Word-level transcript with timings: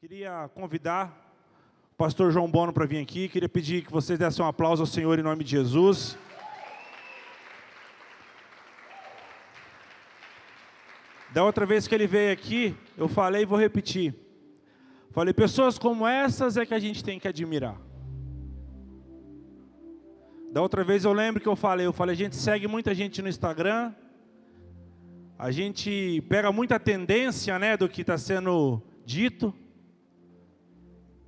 Queria 0.00 0.48
convidar 0.54 1.14
o 1.92 1.96
pastor 1.98 2.32
João 2.32 2.50
Bono 2.50 2.72
para 2.72 2.86
vir 2.86 3.02
aqui. 3.02 3.28
Queria 3.28 3.50
pedir 3.50 3.84
que 3.84 3.92
vocês 3.92 4.18
dessem 4.18 4.42
um 4.42 4.48
aplauso 4.48 4.82
ao 4.82 4.86
Senhor 4.86 5.18
em 5.18 5.22
nome 5.22 5.44
de 5.44 5.50
Jesus. 5.50 6.16
Da 11.34 11.44
outra 11.44 11.66
vez 11.66 11.86
que 11.86 11.94
ele 11.94 12.06
veio 12.06 12.32
aqui, 12.32 12.74
eu 12.96 13.08
falei 13.08 13.42
e 13.42 13.44
vou 13.44 13.58
repetir. 13.58 14.14
Falei, 15.10 15.34
pessoas 15.34 15.78
como 15.78 16.06
essas 16.06 16.56
é 16.56 16.64
que 16.64 16.72
a 16.72 16.78
gente 16.78 17.04
tem 17.04 17.20
que 17.20 17.28
admirar. 17.28 17.78
Da 20.50 20.62
outra 20.62 20.82
vez 20.82 21.04
eu 21.04 21.12
lembro 21.12 21.42
que 21.42 21.46
eu 21.46 21.56
falei, 21.56 21.84
eu 21.84 21.92
falei, 21.92 22.14
a 22.14 22.16
gente 22.16 22.36
segue 22.36 22.66
muita 22.66 22.94
gente 22.94 23.20
no 23.20 23.28
Instagram, 23.28 23.94
a 25.38 25.50
gente 25.50 26.24
pega 26.26 26.50
muita 26.50 26.80
tendência, 26.80 27.58
né, 27.58 27.76
do 27.76 27.86
que 27.86 28.00
está 28.00 28.16
sendo 28.16 28.82
dito, 29.04 29.54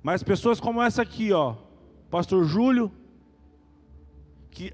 mas 0.03 0.21
pessoas 0.21 0.59
como 0.59 0.83
essa 0.83 1.01
aqui, 1.01 1.31
ó, 1.31 1.55
Pastor 2.11 2.43
Júlio, 2.43 2.91
que 4.51 4.73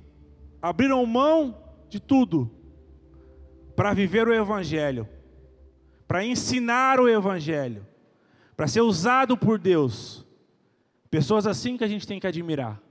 abriram 0.59 1.05
mão 1.05 1.55
de 1.87 1.99
tudo 1.99 2.51
para 3.75 3.93
viver 3.93 4.27
o 4.27 4.33
Evangelho, 4.33 5.07
para 6.07 6.25
ensinar 6.25 6.99
o 6.99 7.07
Evangelho, 7.07 7.85
para 8.57 8.67
ser 8.67 8.81
usado 8.81 9.37
por 9.37 9.59
Deus. 9.59 10.25
Pessoas 11.11 11.45
assim 11.45 11.77
que 11.77 11.83
a 11.83 11.87
gente 11.87 12.07
tem 12.07 12.19
que 12.19 12.27
admirar, 12.27 12.81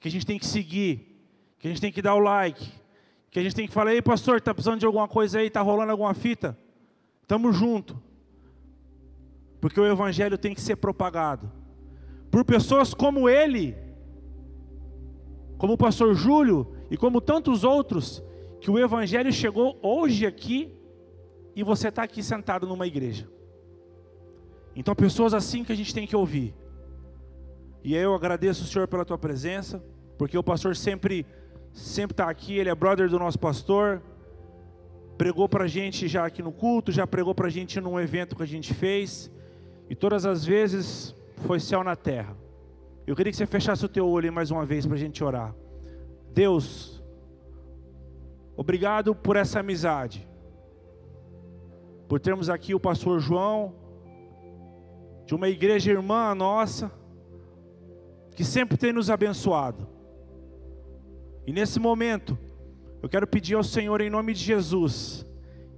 que 0.00 0.08
a 0.08 0.10
gente 0.10 0.26
tem 0.26 0.38
que 0.38 0.46
seguir, 0.46 1.16
que 1.60 1.68
a 1.68 1.70
gente 1.70 1.80
tem 1.80 1.92
que 1.92 2.02
dar 2.02 2.14
o 2.14 2.18
like, 2.18 2.70
que 3.30 3.38
a 3.38 3.42
gente 3.42 3.54
tem 3.54 3.68
que 3.68 3.72
falar, 3.72 3.94
ei 3.94 4.02
pastor, 4.02 4.38
está 4.38 4.52
precisando 4.52 4.80
de 4.80 4.86
alguma 4.86 5.06
coisa 5.06 5.38
aí, 5.38 5.46
está 5.46 5.62
rolando 5.62 5.92
alguma 5.92 6.12
fita? 6.12 6.58
Estamos 7.22 7.56
junto. 7.56 8.02
Porque 9.62 9.80
o 9.80 9.86
evangelho 9.86 10.36
tem 10.36 10.52
que 10.52 10.60
ser 10.60 10.74
propagado 10.74 11.48
por 12.32 12.44
pessoas 12.44 12.92
como 12.92 13.28
ele, 13.28 13.76
como 15.56 15.74
o 15.74 15.78
pastor 15.78 16.16
Júlio 16.16 16.74
e 16.90 16.96
como 16.96 17.20
tantos 17.20 17.62
outros, 17.62 18.20
que 18.60 18.72
o 18.72 18.76
evangelho 18.76 19.32
chegou 19.32 19.78
hoje 19.80 20.26
aqui 20.26 20.74
e 21.54 21.62
você 21.62 21.88
está 21.88 22.02
aqui 22.02 22.24
sentado 22.24 22.66
numa 22.66 22.88
igreja. 22.88 23.30
Então, 24.74 24.96
pessoas 24.96 25.32
assim 25.32 25.62
que 25.62 25.70
a 25.70 25.76
gente 25.76 25.94
tem 25.94 26.08
que 26.08 26.16
ouvir. 26.16 26.56
E 27.84 27.94
eu 27.94 28.14
agradeço 28.14 28.64
o 28.64 28.66
Senhor 28.66 28.88
pela 28.88 29.04
tua 29.04 29.18
presença, 29.18 29.80
porque 30.18 30.36
o 30.36 30.42
pastor 30.42 30.74
sempre 30.74 31.24
sempre 31.72 32.14
está 32.14 32.28
aqui, 32.28 32.58
ele 32.58 32.68
é 32.68 32.74
brother 32.74 33.08
do 33.08 33.18
nosso 33.18 33.38
pastor, 33.38 34.02
pregou 35.16 35.48
para 35.48 35.64
a 35.64 35.68
gente 35.68 36.08
já 36.08 36.26
aqui 36.26 36.42
no 36.42 36.50
culto, 36.50 36.90
já 36.90 37.06
pregou 37.06 37.32
para 37.32 37.46
a 37.46 37.50
gente 37.50 37.80
num 37.80 38.00
evento 38.00 38.34
que 38.34 38.42
a 38.42 38.46
gente 38.46 38.74
fez. 38.74 39.30
E 39.92 39.94
todas 39.94 40.24
as 40.24 40.42
vezes 40.42 41.14
foi 41.46 41.60
céu 41.60 41.84
na 41.84 41.94
terra. 41.94 42.34
Eu 43.06 43.14
queria 43.14 43.30
que 43.30 43.36
você 43.36 43.44
fechasse 43.44 43.84
o 43.84 43.88
teu 43.90 44.08
olho 44.08 44.32
mais 44.32 44.50
uma 44.50 44.64
vez 44.64 44.86
para 44.86 44.94
a 44.94 44.98
gente 44.98 45.22
orar. 45.22 45.54
Deus, 46.32 47.04
obrigado 48.56 49.14
por 49.14 49.36
essa 49.36 49.60
amizade. 49.60 50.26
Por 52.08 52.18
termos 52.18 52.48
aqui 52.48 52.74
o 52.74 52.80
pastor 52.80 53.20
João, 53.20 53.74
de 55.26 55.34
uma 55.34 55.50
igreja 55.50 55.92
irmã 55.92 56.34
nossa, 56.34 56.90
que 58.34 58.44
sempre 58.44 58.78
tem 58.78 58.94
nos 58.94 59.10
abençoado. 59.10 59.86
E 61.46 61.52
nesse 61.52 61.78
momento, 61.78 62.38
eu 63.02 63.10
quero 63.10 63.26
pedir 63.26 63.56
ao 63.56 63.62
Senhor, 63.62 64.00
em 64.00 64.08
nome 64.08 64.32
de 64.32 64.40
Jesus, 64.40 65.26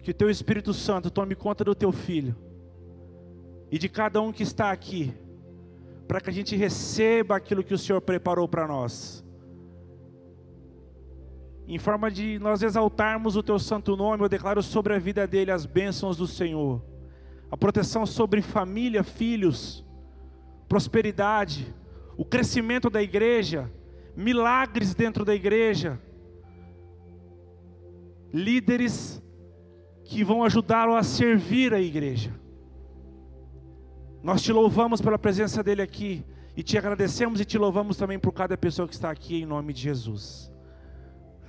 que 0.04 0.12
o 0.12 0.14
teu 0.14 0.30
Espírito 0.30 0.72
Santo 0.72 1.10
tome 1.10 1.34
conta 1.34 1.64
do 1.64 1.74
teu 1.74 1.90
filho 1.90 2.43
e 3.74 3.78
de 3.78 3.88
cada 3.88 4.22
um 4.22 4.30
que 4.30 4.44
está 4.44 4.70
aqui, 4.70 5.12
para 6.06 6.20
que 6.20 6.30
a 6.30 6.32
gente 6.32 6.54
receba 6.54 7.34
aquilo 7.34 7.64
que 7.64 7.74
o 7.74 7.78
Senhor 7.78 8.00
preparou 8.00 8.46
para 8.46 8.68
nós. 8.68 9.24
Em 11.66 11.76
forma 11.76 12.08
de 12.08 12.38
nós 12.38 12.62
exaltarmos 12.62 13.34
o 13.34 13.42
teu 13.42 13.58
santo 13.58 13.96
nome, 13.96 14.22
eu 14.22 14.28
declaro 14.28 14.62
sobre 14.62 14.94
a 14.94 14.98
vida 15.00 15.26
dele 15.26 15.50
as 15.50 15.66
bênçãos 15.66 16.16
do 16.16 16.24
Senhor, 16.24 16.84
a 17.50 17.56
proteção 17.56 18.06
sobre 18.06 18.40
família, 18.42 19.02
filhos, 19.02 19.84
prosperidade, 20.68 21.74
o 22.16 22.24
crescimento 22.24 22.88
da 22.88 23.02
igreja, 23.02 23.68
milagres 24.14 24.94
dentro 24.94 25.24
da 25.24 25.34
igreja, 25.34 26.00
líderes 28.32 29.20
que 30.04 30.22
vão 30.22 30.44
ajudá-lo 30.44 30.94
a 30.94 31.02
servir 31.02 31.74
a 31.74 31.80
igreja. 31.80 32.43
Nós 34.24 34.40
te 34.40 34.54
louvamos 34.54 35.02
pela 35.02 35.18
presença 35.18 35.62
dele 35.62 35.82
aqui 35.82 36.24
e 36.56 36.62
te 36.62 36.78
agradecemos 36.78 37.42
e 37.42 37.44
te 37.44 37.58
louvamos 37.58 37.98
também 37.98 38.18
por 38.18 38.32
cada 38.32 38.56
pessoa 38.56 38.88
que 38.88 38.94
está 38.94 39.10
aqui 39.10 39.42
em 39.42 39.44
nome 39.44 39.74
de 39.74 39.82
Jesus. 39.82 40.50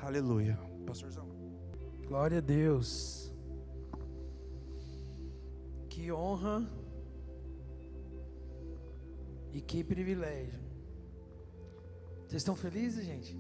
Aleluia. 0.02 0.60
Pastorzão. 0.86 1.26
Glória 2.06 2.40
a 2.40 2.42
Deus. 2.42 3.34
Que 5.88 6.12
honra 6.12 6.70
e 9.54 9.62
que 9.62 9.82
privilégio. 9.82 10.60
Vocês 12.28 12.42
estão 12.42 12.58
felizes, 12.58 13.06
gente? 13.06 13.40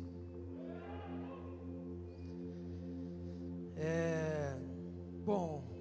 É, 3.75 4.55
bom, 5.25 5.74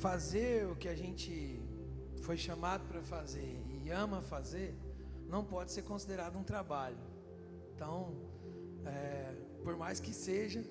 fazer 0.00 0.66
o 0.66 0.74
que 0.74 0.88
a 0.88 0.94
gente 0.94 1.60
foi 2.22 2.36
chamado 2.36 2.88
para 2.88 3.02
fazer 3.02 3.62
e 3.68 3.90
ama 3.90 4.22
fazer, 4.22 4.74
não 5.28 5.44
pode 5.44 5.72
ser 5.72 5.82
considerado 5.82 6.38
um 6.38 6.42
trabalho. 6.42 6.96
Então, 7.74 8.14
é, 8.86 9.34
por 9.62 9.76
mais 9.76 10.00
que 10.00 10.14
seja, 10.14 10.64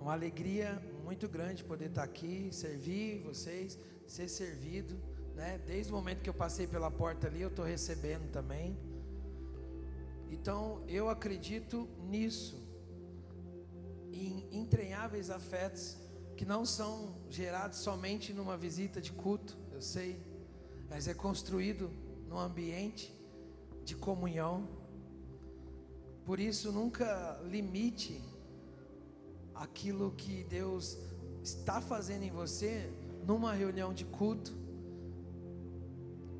uma 0.00 0.12
alegria 0.12 0.82
muito 1.04 1.28
grande 1.28 1.62
poder 1.62 1.90
estar 1.90 2.02
aqui, 2.02 2.48
servir 2.50 3.20
vocês, 3.20 3.78
ser 4.08 4.28
servido. 4.28 4.96
Né? 5.36 5.60
Desde 5.64 5.92
o 5.92 5.94
momento 5.94 6.20
que 6.20 6.30
eu 6.30 6.34
passei 6.34 6.66
pela 6.66 6.90
porta 6.90 7.28
ali, 7.28 7.42
eu 7.42 7.48
estou 7.48 7.64
recebendo 7.64 8.28
também. 8.32 8.76
Então, 10.32 10.82
eu 10.88 11.08
acredito 11.08 11.88
nisso, 12.10 12.60
em 14.12 14.48
entranháveis 14.50 15.30
afetos 15.30 16.01
que 16.36 16.44
não 16.44 16.64
são 16.64 17.14
gerados 17.30 17.78
somente 17.78 18.32
numa 18.32 18.56
visita 18.56 19.00
de 19.00 19.12
culto, 19.12 19.56
eu 19.72 19.80
sei, 19.80 20.18
mas 20.88 21.08
é 21.08 21.14
construído 21.14 21.90
num 22.28 22.38
ambiente 22.38 23.14
de 23.84 23.94
comunhão. 23.94 24.68
Por 26.24 26.38
isso, 26.40 26.72
nunca 26.72 27.40
limite 27.44 28.22
aquilo 29.54 30.12
que 30.12 30.44
Deus 30.44 30.98
está 31.42 31.80
fazendo 31.80 32.22
em 32.22 32.30
você 32.30 32.90
numa 33.26 33.52
reunião 33.52 33.92
de 33.92 34.04
culto. 34.04 34.52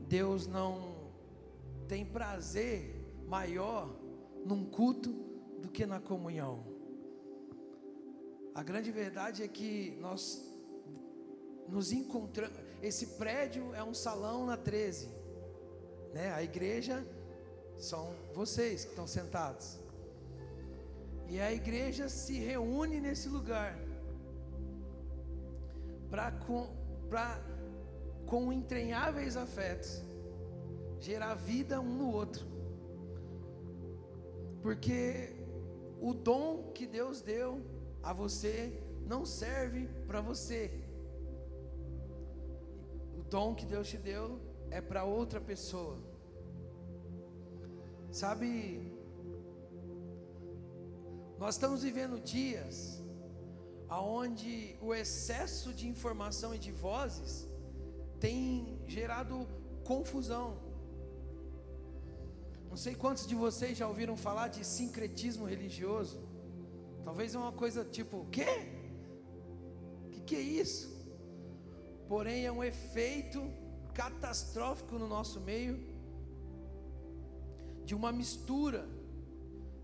Deus 0.08 0.46
não 0.46 1.10
tem 1.88 2.04
prazer 2.04 3.02
maior 3.26 3.94
num 4.44 4.64
culto 4.64 5.10
do 5.60 5.68
que 5.68 5.86
na 5.86 6.00
comunhão. 6.00 6.71
A 8.54 8.62
grande 8.62 8.90
verdade 8.90 9.42
é 9.42 9.48
que 9.48 9.96
nós 10.00 10.44
nos 11.68 11.90
encontramos. 11.90 12.56
Esse 12.82 13.06
prédio 13.18 13.74
é 13.74 13.82
um 13.82 13.94
salão 13.94 14.44
na 14.44 14.56
13, 14.56 15.08
né? 16.12 16.32
A 16.34 16.42
igreja 16.42 17.06
são 17.78 18.14
vocês 18.34 18.84
que 18.84 18.90
estão 18.90 19.06
sentados. 19.06 19.78
E 21.28 21.40
a 21.40 21.50
igreja 21.52 22.10
se 22.10 22.38
reúne 22.38 23.00
nesse 23.00 23.28
lugar 23.28 23.78
para 26.10 26.30
com, 26.30 26.68
pra, 27.08 27.40
com 28.26 28.52
entranháveis 28.52 29.34
afetos 29.34 30.02
gerar 31.00 31.34
vida 31.34 31.80
um 31.80 31.94
no 31.94 32.12
outro. 32.12 32.46
Porque 34.60 35.34
o 36.00 36.12
dom 36.12 36.70
que 36.74 36.86
Deus 36.86 37.22
deu 37.22 37.62
a 38.02 38.12
você 38.12 38.82
não 39.06 39.24
serve 39.24 39.88
para 40.06 40.20
você. 40.20 40.70
O 43.18 43.22
dom 43.22 43.54
que 43.54 43.66
Deus 43.66 43.88
te 43.88 43.96
deu 43.96 44.40
é 44.70 44.80
para 44.80 45.04
outra 45.04 45.40
pessoa. 45.40 45.98
Sabe, 48.10 48.92
nós 51.38 51.54
estamos 51.54 51.82
vivendo 51.82 52.20
dias 52.20 53.02
aonde 53.88 54.76
o 54.80 54.94
excesso 54.94 55.72
de 55.72 55.86
informação 55.86 56.54
e 56.54 56.58
de 56.58 56.72
vozes 56.72 57.48
tem 58.18 58.78
gerado 58.86 59.46
confusão. 59.84 60.58
Não 62.70 62.76
sei 62.76 62.94
quantos 62.94 63.26
de 63.26 63.34
vocês 63.34 63.76
já 63.76 63.86
ouviram 63.86 64.16
falar 64.16 64.48
de 64.48 64.64
sincretismo 64.64 65.44
religioso. 65.44 66.31
Talvez 67.04 67.34
é 67.34 67.38
uma 67.38 67.52
coisa 67.52 67.84
tipo, 67.84 68.18
o 68.18 68.26
quê? 68.26 68.82
que 70.32 70.36
é 70.36 70.40
isso? 70.40 70.90
Porém, 72.08 72.46
é 72.46 72.50
um 72.52 72.64
efeito 72.64 73.38
catastrófico 73.92 74.98
no 74.98 75.06
nosso 75.06 75.40
meio 75.40 75.78
de 77.84 77.94
uma 77.94 78.10
mistura 78.10 78.88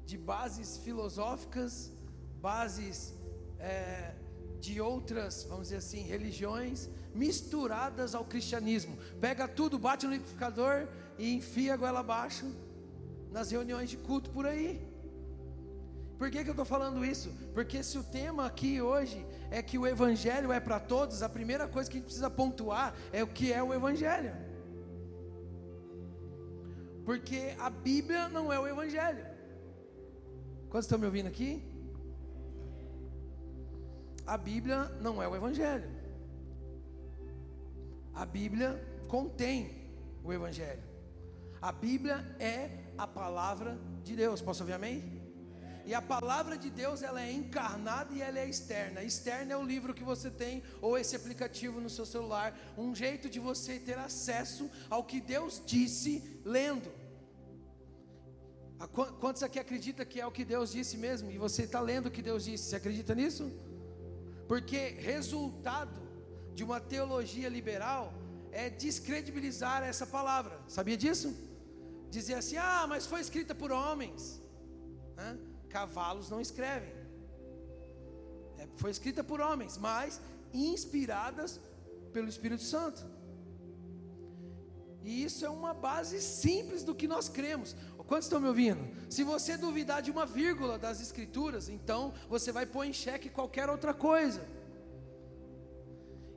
de 0.06 0.16
bases 0.16 0.78
filosóficas, 0.78 1.92
bases 2.40 3.14
é, 3.58 4.14
de 4.58 4.80
outras, 4.80 5.44
vamos 5.44 5.64
dizer 5.64 5.76
assim, 5.76 6.00
religiões, 6.00 6.88
misturadas 7.14 8.14
ao 8.14 8.24
cristianismo. 8.24 8.96
Pega 9.20 9.46
tudo, 9.46 9.78
bate 9.78 10.06
no 10.06 10.12
liquidificador 10.12 10.88
e 11.18 11.34
enfia 11.34 11.74
a 11.74 11.76
goela 11.76 12.00
abaixo 12.00 12.46
nas 13.30 13.50
reuniões 13.50 13.90
de 13.90 13.98
culto 13.98 14.30
por 14.30 14.46
aí. 14.46 14.87
Por 16.18 16.30
que, 16.32 16.42
que 16.42 16.50
eu 16.50 16.52
estou 16.52 16.64
falando 16.64 17.04
isso? 17.04 17.32
Porque 17.54 17.80
se 17.80 17.96
o 17.96 18.02
tema 18.02 18.44
aqui 18.44 18.82
hoje 18.82 19.24
é 19.50 19.62
que 19.62 19.78
o 19.78 19.86
Evangelho 19.86 20.50
é 20.50 20.58
para 20.58 20.80
todos, 20.80 21.22
a 21.22 21.28
primeira 21.28 21.68
coisa 21.68 21.88
que 21.88 21.96
a 21.96 21.98
gente 22.00 22.06
precisa 22.06 22.28
pontuar 22.28 22.92
é 23.12 23.22
o 23.22 23.28
que 23.28 23.52
é 23.52 23.62
o 23.62 23.72
Evangelho. 23.72 24.34
Porque 27.04 27.54
a 27.58 27.70
Bíblia 27.70 28.28
não 28.28 28.52
é 28.52 28.58
o 28.58 28.66
Evangelho. 28.66 29.24
Quantos 30.68 30.86
estão 30.86 30.98
me 30.98 31.06
ouvindo 31.06 31.28
aqui? 31.28 31.62
A 34.26 34.36
Bíblia 34.36 34.84
não 35.00 35.22
é 35.22 35.28
o 35.28 35.36
Evangelho. 35.36 35.88
A 38.12 38.26
Bíblia 38.26 38.84
contém 39.06 39.88
o 40.24 40.32
Evangelho. 40.32 40.82
A 41.62 41.70
Bíblia 41.70 42.16
é 42.40 42.70
a 42.98 43.06
palavra 43.06 43.78
de 44.02 44.16
Deus. 44.16 44.42
Posso 44.42 44.64
ouvir 44.64 44.72
amém? 44.72 45.17
E 45.88 45.94
a 45.94 46.02
palavra 46.02 46.54
de 46.62 46.68
Deus, 46.68 47.02
ela 47.02 47.20
é 47.26 47.32
encarnada 47.32 48.10
e 48.14 48.20
ela 48.20 48.38
é 48.38 48.46
externa. 48.54 49.02
Externa 49.02 49.54
é 49.54 49.56
o 49.56 49.68
livro 49.72 49.94
que 49.98 50.04
você 50.04 50.30
tem 50.30 50.62
ou 50.82 50.98
esse 50.98 51.16
aplicativo 51.16 51.80
no 51.84 51.88
seu 51.88 52.04
celular, 52.04 52.48
um 52.76 52.94
jeito 52.94 53.26
de 53.34 53.40
você 53.40 53.78
ter 53.78 53.98
acesso 53.98 54.70
ao 54.90 55.02
que 55.02 55.18
Deus 55.18 55.62
disse 55.64 56.12
lendo. 56.44 56.90
Quantos 59.22 59.42
aqui 59.42 59.58
acredita 59.58 60.04
que 60.04 60.20
é 60.20 60.26
o 60.26 60.30
que 60.38 60.44
Deus 60.44 60.72
disse 60.72 60.98
mesmo? 60.98 61.30
E 61.30 61.38
você 61.38 61.62
está 61.62 61.80
lendo 61.80 62.08
o 62.08 62.10
que 62.10 62.20
Deus 62.20 62.44
disse? 62.44 62.64
Você 62.64 62.76
acredita 62.76 63.14
nisso? 63.14 63.50
Porque 64.46 64.90
resultado 65.12 65.98
de 66.54 66.64
uma 66.64 66.80
teologia 66.80 67.48
liberal 67.48 68.12
é 68.52 68.68
descredibilizar 68.68 69.82
essa 69.82 70.06
palavra. 70.06 70.60
Sabia 70.68 70.98
disso? 70.98 71.34
Dizer 72.10 72.34
assim, 72.34 72.58
ah, 72.58 72.84
mas 72.86 73.06
foi 73.06 73.22
escrita 73.22 73.54
por 73.54 73.72
homens. 73.72 74.38
Hã? 75.16 75.47
Cavalos 75.68 76.30
não 76.30 76.40
escrevem. 76.40 76.92
É, 78.58 78.66
foi 78.76 78.90
escrita 78.90 79.22
por 79.22 79.40
homens, 79.40 79.76
mas 79.78 80.20
inspiradas 80.52 81.60
pelo 82.12 82.28
Espírito 82.28 82.62
Santo. 82.62 83.04
E 85.02 85.24
isso 85.24 85.44
é 85.44 85.48
uma 85.48 85.72
base 85.72 86.20
simples 86.20 86.82
do 86.82 86.94
que 86.94 87.06
nós 87.06 87.28
cremos. 87.28 87.76
Quantos 88.08 88.24
estão 88.24 88.40
me 88.40 88.48
ouvindo? 88.48 88.82
Se 89.10 89.22
você 89.22 89.54
duvidar 89.54 90.00
de 90.00 90.10
uma 90.10 90.24
vírgula 90.24 90.78
das 90.78 90.98
Escrituras, 90.98 91.68
então 91.68 92.14
você 92.26 92.50
vai 92.50 92.64
pôr 92.64 92.84
em 92.84 92.92
xeque 92.92 93.28
qualquer 93.28 93.68
outra 93.68 93.92
coisa. 93.92 94.40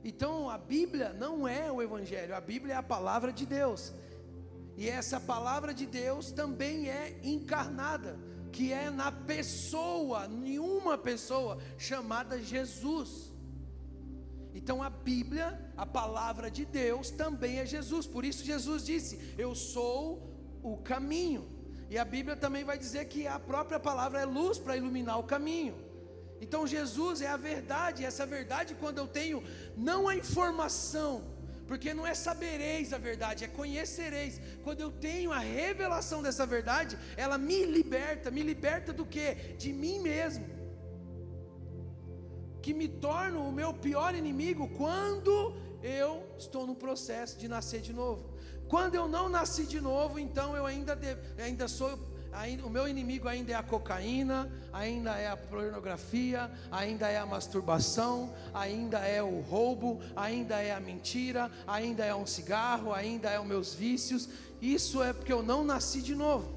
Então 0.04 0.50
a 0.50 0.58
Bíblia 0.58 1.14
não 1.14 1.48
é 1.48 1.72
o 1.72 1.80
Evangelho, 1.80 2.36
a 2.36 2.40
Bíblia 2.42 2.74
é 2.74 2.76
a 2.76 2.82
palavra 2.82 3.32
de 3.32 3.46
Deus. 3.46 3.90
E 4.76 4.86
essa 4.86 5.18
palavra 5.18 5.72
de 5.72 5.86
Deus 5.86 6.30
também 6.30 6.90
é 6.90 7.18
encarnada 7.22 8.18
que 8.52 8.72
é 8.72 8.90
na 8.90 9.10
pessoa, 9.10 10.28
nenhuma 10.28 10.98
pessoa, 10.98 11.58
chamada 11.78 12.40
Jesus. 12.40 13.32
Então 14.54 14.82
a 14.82 14.90
Bíblia, 14.90 15.58
a 15.76 15.86
palavra 15.86 16.50
de 16.50 16.64
Deus, 16.64 17.10
também 17.10 17.58
é 17.58 17.66
Jesus. 17.66 18.06
Por 18.06 18.24
isso 18.24 18.44
Jesus 18.44 18.84
disse: 18.84 19.34
Eu 19.38 19.54
sou 19.54 20.02
o 20.62 20.76
caminho. 20.76 21.50
E 21.88 21.98
a 21.98 22.04
Bíblia 22.04 22.36
também 22.36 22.64
vai 22.64 22.78
dizer 22.78 23.06
que 23.06 23.26
a 23.26 23.38
própria 23.38 23.80
palavra 23.80 24.20
é 24.20 24.24
luz 24.24 24.58
para 24.58 24.76
iluminar 24.76 25.18
o 25.18 25.24
caminho. 25.24 25.74
Então 26.40 26.66
Jesus 26.66 27.22
é 27.22 27.28
a 27.28 27.36
verdade, 27.36 28.02
e 28.02 28.04
essa 28.04 28.26
verdade, 28.26 28.74
quando 28.74 28.98
eu 28.98 29.06
tenho 29.06 29.42
não 29.76 30.08
a 30.08 30.16
informação, 30.16 31.31
porque 31.72 31.94
não 31.94 32.06
é 32.06 32.14
sabereis 32.14 32.92
a 32.92 32.98
verdade, 32.98 33.44
é 33.44 33.48
conhecereis. 33.48 34.38
Quando 34.62 34.82
eu 34.82 34.90
tenho 34.90 35.32
a 35.32 35.38
revelação 35.38 36.22
dessa 36.22 36.44
verdade, 36.44 36.98
ela 37.16 37.38
me 37.38 37.64
liberta, 37.64 38.30
me 38.30 38.42
liberta 38.42 38.92
do 38.92 39.06
que? 39.06 39.32
De 39.56 39.72
mim 39.72 39.98
mesmo. 39.98 40.44
Que 42.60 42.74
me 42.74 42.88
torno 42.88 43.48
o 43.48 43.50
meu 43.50 43.72
pior 43.72 44.14
inimigo 44.14 44.68
quando 44.76 45.56
eu 45.82 46.10
estou 46.36 46.66
no 46.66 46.76
processo 46.76 47.38
de 47.38 47.48
nascer 47.48 47.80
de 47.80 47.94
novo. 47.94 48.22
Quando 48.68 48.94
eu 48.94 49.08
não 49.08 49.30
nasci 49.30 49.64
de 49.64 49.80
novo, 49.80 50.18
então 50.18 50.54
eu 50.54 50.66
ainda, 50.66 50.94
de, 50.94 51.16
ainda 51.42 51.66
sou 51.68 51.98
o 52.64 52.70
meu 52.70 52.88
inimigo 52.88 53.28
ainda 53.28 53.52
é 53.52 53.54
a 53.54 53.62
cocaína, 53.62 54.50
ainda 54.72 55.16
é 55.16 55.28
a 55.28 55.36
pornografia, 55.36 56.50
ainda 56.70 57.08
é 57.08 57.18
a 57.18 57.26
masturbação, 57.26 58.32
ainda 58.54 58.98
é 59.00 59.22
o 59.22 59.40
roubo, 59.40 60.00
ainda 60.16 60.60
é 60.60 60.72
a 60.72 60.80
mentira, 60.80 61.50
ainda 61.66 62.04
é 62.04 62.14
um 62.14 62.26
cigarro, 62.26 62.92
ainda 62.92 63.30
é 63.30 63.38
os 63.38 63.46
meus 63.46 63.74
vícios. 63.74 64.28
Isso 64.60 65.02
é 65.02 65.12
porque 65.12 65.32
eu 65.32 65.42
não 65.42 65.62
nasci 65.62 66.00
de 66.00 66.14
novo, 66.14 66.48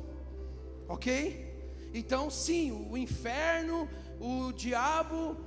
ok? 0.87 1.43
Então, 1.93 2.29
sim, 2.29 2.71
o 2.89 2.97
inferno, 2.97 3.89
o 4.19 4.53
diabo 4.53 5.37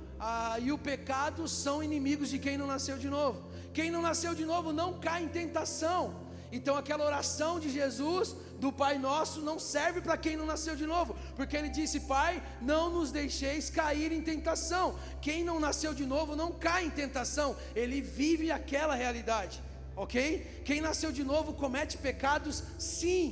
e 0.61 0.71
o 0.71 0.77
pecado 0.77 1.47
são 1.47 1.81
inimigos 1.81 2.29
de 2.29 2.37
quem 2.37 2.57
não 2.57 2.67
nasceu 2.67 2.97
de 2.97 3.09
novo. 3.09 3.49
Quem 3.73 3.89
não 3.89 4.01
nasceu 4.01 4.35
de 4.35 4.45
novo 4.45 4.73
não 4.73 4.99
cai 4.99 5.23
em 5.23 5.27
tentação. 5.27 6.27
Então, 6.51 6.75
aquela 6.75 7.05
oração 7.05 7.59
de 7.59 7.69
Jesus 7.69 8.35
do 8.59 8.71
Pai 8.71 8.97
Nosso 8.97 9.41
não 9.41 9.57
serve 9.57 10.01
para 10.01 10.17
quem 10.17 10.35
não 10.35 10.45
nasceu 10.45 10.75
de 10.75 10.85
novo, 10.85 11.15
porque 11.35 11.55
ele 11.55 11.69
disse: 11.69 12.01
Pai, 12.01 12.43
não 12.61 12.89
nos 12.89 13.11
deixeis 13.11 13.69
cair 13.69 14.11
em 14.11 14.21
tentação. 14.21 14.99
Quem 15.21 15.43
não 15.43 15.59
nasceu 15.59 15.93
de 15.93 16.05
novo 16.05 16.35
não 16.35 16.51
cai 16.51 16.85
em 16.85 16.89
tentação, 16.89 17.55
ele 17.75 18.01
vive 18.01 18.51
aquela 18.51 18.95
realidade, 18.95 19.61
ok? 19.95 20.61
Quem 20.65 20.81
nasceu 20.81 21.11
de 21.11 21.23
novo 21.23 21.53
comete 21.53 21.97
pecados, 21.97 22.63
sim, 22.77 23.23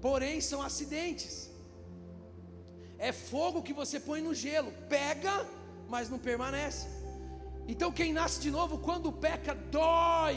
porém 0.00 0.40
são 0.40 0.60
acidentes. 0.62 1.50
É 2.98 3.12
fogo 3.12 3.62
que 3.62 3.72
você 3.72 3.98
põe 3.98 4.20
no 4.22 4.34
gelo, 4.34 4.72
pega, 4.88 5.46
mas 5.88 6.08
não 6.08 6.18
permanece. 6.18 6.86
Então, 7.66 7.90
quem 7.90 8.12
nasce 8.12 8.40
de 8.40 8.50
novo, 8.50 8.78
quando 8.78 9.10
peca, 9.10 9.54
dói, 9.54 10.36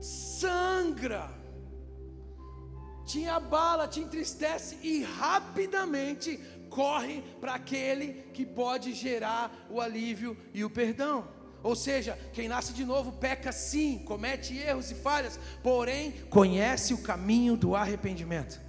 sangra 0.00 1.35
te 3.06 3.26
abala, 3.26 3.86
te 3.86 4.00
entristece 4.00 4.76
e 4.82 5.02
rapidamente 5.02 6.38
corre 6.68 7.22
para 7.40 7.54
aquele 7.54 8.24
que 8.34 8.44
pode 8.44 8.92
gerar 8.92 9.66
o 9.70 9.80
alívio 9.80 10.36
e 10.52 10.64
o 10.64 10.68
perdão. 10.68 11.28
Ou 11.62 11.74
seja, 11.74 12.18
quem 12.32 12.48
nasce 12.48 12.72
de 12.72 12.84
novo 12.84 13.12
peca 13.12 13.52
sim, 13.52 13.98
comete 14.04 14.56
erros 14.56 14.90
e 14.90 14.94
falhas, 14.94 15.38
porém 15.62 16.12
conhece 16.28 16.92
o 16.92 16.98
caminho 16.98 17.56
do 17.56 17.74
arrependimento. 17.74 18.60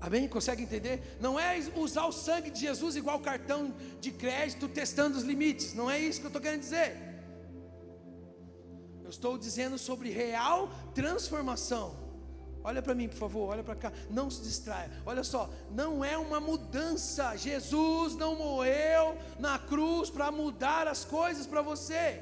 Amém? 0.00 0.28
Consegue 0.28 0.64
entender? 0.64 1.16
Não 1.20 1.38
é 1.38 1.56
usar 1.76 2.06
o 2.06 2.12
sangue 2.12 2.50
de 2.50 2.60
Jesus 2.60 2.96
igual 2.96 3.20
cartão 3.20 3.72
de 4.00 4.10
crédito 4.10 4.68
testando 4.68 5.16
os 5.16 5.22
limites. 5.22 5.74
Não 5.74 5.88
é 5.88 5.96
isso 5.98 6.18
que 6.18 6.26
eu 6.26 6.28
estou 6.28 6.42
querendo 6.42 6.60
dizer. 6.60 6.96
Eu 9.04 9.10
estou 9.10 9.38
dizendo 9.38 9.78
sobre 9.78 10.10
real 10.10 10.68
transformação. 10.92 12.01
Olha 12.64 12.80
para 12.80 12.94
mim, 12.94 13.08
por 13.08 13.16
favor, 13.16 13.48
olha 13.50 13.64
para 13.64 13.74
cá. 13.74 13.92
Não 14.08 14.30
se 14.30 14.42
distraia. 14.42 14.90
Olha 15.04 15.24
só, 15.24 15.50
não 15.70 16.04
é 16.04 16.16
uma 16.16 16.40
mudança. 16.40 17.36
Jesus 17.36 18.14
não 18.14 18.36
morreu 18.36 19.16
na 19.38 19.58
cruz 19.58 20.10
para 20.10 20.30
mudar 20.30 20.86
as 20.86 21.04
coisas 21.04 21.46
para 21.46 21.62
você, 21.62 22.20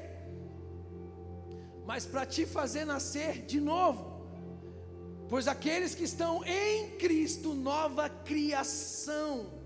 mas 1.85 2.05
para 2.05 2.25
te 2.25 2.45
fazer 2.45 2.85
nascer 2.85 3.45
de 3.45 3.59
novo. 3.59 4.11
Pois 5.29 5.47
aqueles 5.47 5.95
que 5.95 6.03
estão 6.03 6.43
em 6.43 6.97
Cristo, 6.97 7.53
nova 7.53 8.09
criação. 8.09 9.61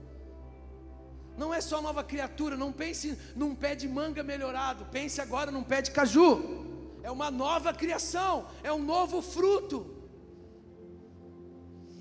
Não 1.37 1.53
é 1.53 1.59
só 1.59 1.81
nova 1.81 2.03
criatura, 2.03 2.55
não 2.55 2.71
pense 2.71 3.17
num 3.35 3.55
pé 3.55 3.75
de 3.75 3.87
manga 3.87 4.23
melhorado, 4.23 4.85
pense 4.85 5.19
agora 5.19 5.51
num 5.51 5.63
pé 5.63 5.81
de 5.81 5.91
caju. 5.91 6.65
É 7.01 7.09
uma 7.09 7.31
nova 7.31 7.73
criação, 7.73 8.47
é 8.63 8.71
um 8.71 8.83
novo 8.83 9.21
fruto. 9.21 9.94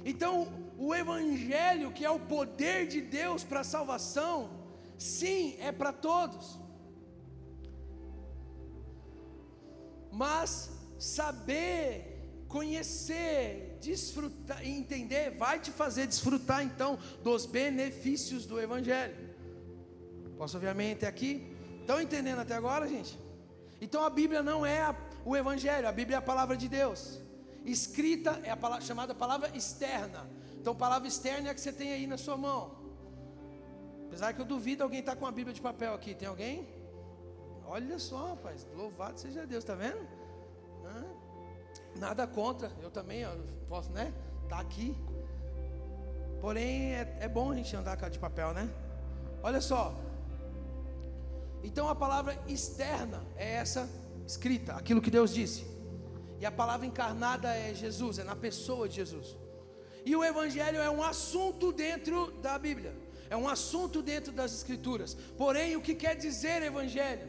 Então, 0.04 0.52
o 0.76 0.94
Evangelho, 0.94 1.92
que 1.92 2.04
é 2.04 2.10
o 2.10 2.20
poder 2.20 2.86
de 2.86 3.00
Deus 3.00 3.42
para 3.42 3.60
a 3.60 3.64
salvação, 3.64 4.50
sim, 4.98 5.56
é 5.58 5.72
para 5.72 5.92
todos. 5.92 6.58
Mas 10.12 10.70
saber, 10.98 12.44
conhecer, 12.48 13.78
desfrutar 13.80 14.64
e 14.64 14.70
entender 14.70 15.30
vai 15.30 15.58
te 15.58 15.70
fazer 15.70 16.06
desfrutar 16.06 16.62
então 16.62 16.98
dos 17.22 17.46
benefícios 17.46 18.46
do 18.46 18.60
Evangelho. 18.60 19.16
Posso 20.36 20.56
ouvir 20.56 20.68
amém 20.68 20.92
até 20.92 21.06
aqui? 21.06 21.50
Estão 21.80 22.00
entendendo 22.00 22.40
até 22.40 22.54
agora, 22.54 22.86
gente? 22.86 23.18
Então 23.80 24.04
a 24.04 24.10
Bíblia 24.10 24.42
não 24.42 24.64
é 24.64 24.82
a, 24.82 24.94
o 25.24 25.36
Evangelho, 25.36 25.88
a 25.88 25.92
Bíblia 25.92 26.16
é 26.16 26.18
a 26.18 26.22
palavra 26.22 26.56
de 26.56 26.68
Deus. 26.68 27.23
Escrita 27.64 28.40
é 28.44 28.50
a 28.50 28.56
palavra, 28.56 28.84
chamada 28.84 29.14
palavra 29.14 29.50
externa. 29.56 30.28
Então, 30.60 30.74
palavra 30.74 31.08
externa 31.08 31.48
é 31.48 31.50
a 31.50 31.54
que 31.54 31.60
você 31.60 31.72
tem 31.72 31.92
aí 31.92 32.06
na 32.06 32.18
sua 32.18 32.36
mão. 32.36 32.76
Apesar 34.06 34.32
que 34.32 34.40
eu 34.40 34.44
duvido 34.44 34.82
alguém 34.82 35.00
estar 35.00 35.12
tá 35.14 35.18
com 35.18 35.26
a 35.26 35.32
Bíblia 35.32 35.54
de 35.54 35.60
papel 35.60 35.94
aqui. 35.94 36.14
Tem 36.14 36.28
alguém? 36.28 36.68
Olha 37.66 37.98
só, 37.98 38.28
rapaz. 38.28 38.66
Louvado 38.74 39.18
seja 39.18 39.46
Deus, 39.46 39.64
tá 39.64 39.74
vendo? 39.74 40.06
Nada 41.98 42.26
contra. 42.26 42.70
Eu 42.82 42.90
também 42.90 43.20
eu 43.20 43.44
posso, 43.68 43.90
né? 43.92 44.12
Tá 44.48 44.60
aqui. 44.60 44.96
Porém, 46.40 46.94
é, 46.94 47.16
é 47.20 47.28
bom 47.28 47.50
a 47.50 47.54
gente 47.54 47.74
andar 47.74 47.96
com 47.96 48.04
a 48.04 48.08
de 48.08 48.18
papel, 48.18 48.52
né? 48.52 48.70
Olha 49.42 49.60
só. 49.60 49.94
Então 51.62 51.88
a 51.88 51.94
palavra 51.94 52.38
externa 52.46 53.24
é 53.36 53.54
essa 53.54 53.88
escrita, 54.26 54.74
aquilo 54.74 55.00
que 55.00 55.10
Deus 55.10 55.32
disse. 55.32 55.73
E 56.40 56.46
a 56.46 56.52
palavra 56.52 56.86
encarnada 56.86 57.54
é 57.54 57.74
Jesus, 57.74 58.18
é 58.18 58.24
na 58.24 58.36
pessoa 58.36 58.88
de 58.88 58.96
Jesus. 58.96 59.36
E 60.04 60.14
o 60.14 60.24
Evangelho 60.24 60.80
é 60.80 60.90
um 60.90 61.02
assunto 61.02 61.72
dentro 61.72 62.32
da 62.42 62.58
Bíblia, 62.58 62.94
é 63.30 63.36
um 63.36 63.48
assunto 63.48 64.02
dentro 64.02 64.32
das 64.32 64.52
Escrituras. 64.52 65.16
Porém, 65.36 65.76
o 65.76 65.80
que 65.80 65.94
quer 65.94 66.14
dizer 66.14 66.62
Evangelho? 66.62 67.28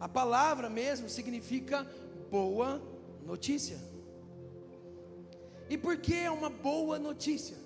A 0.00 0.08
palavra 0.08 0.70
mesmo 0.70 1.08
significa 1.08 1.86
boa 2.30 2.80
notícia. 3.24 3.78
E 5.68 5.76
por 5.76 5.98
que 5.98 6.14
é 6.14 6.30
uma 6.30 6.48
boa 6.48 6.98
notícia? 6.98 7.56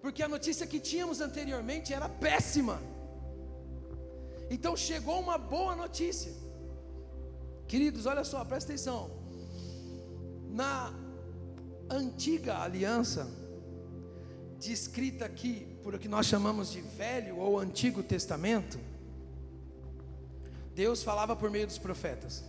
Porque 0.00 0.22
a 0.22 0.28
notícia 0.28 0.66
que 0.66 0.78
tínhamos 0.78 1.20
anteriormente 1.20 1.92
era 1.92 2.08
péssima. 2.08 2.80
Então 4.48 4.76
chegou 4.76 5.18
uma 5.20 5.36
boa 5.36 5.74
notícia. 5.74 6.32
Queridos, 7.70 8.04
olha 8.04 8.24
só, 8.24 8.44
presta 8.44 8.72
atenção. 8.72 9.08
Na 10.48 10.92
antiga 11.88 12.58
aliança, 12.58 13.30
descrita 14.58 15.24
aqui 15.24 15.68
por 15.80 15.94
o 15.94 15.98
que 16.00 16.08
nós 16.08 16.26
chamamos 16.26 16.72
de 16.72 16.80
Velho 16.80 17.36
ou 17.38 17.60
Antigo 17.60 18.02
Testamento, 18.02 18.76
Deus 20.74 21.04
falava 21.04 21.36
por 21.36 21.48
meio 21.48 21.64
dos 21.64 21.78
profetas. 21.78 22.42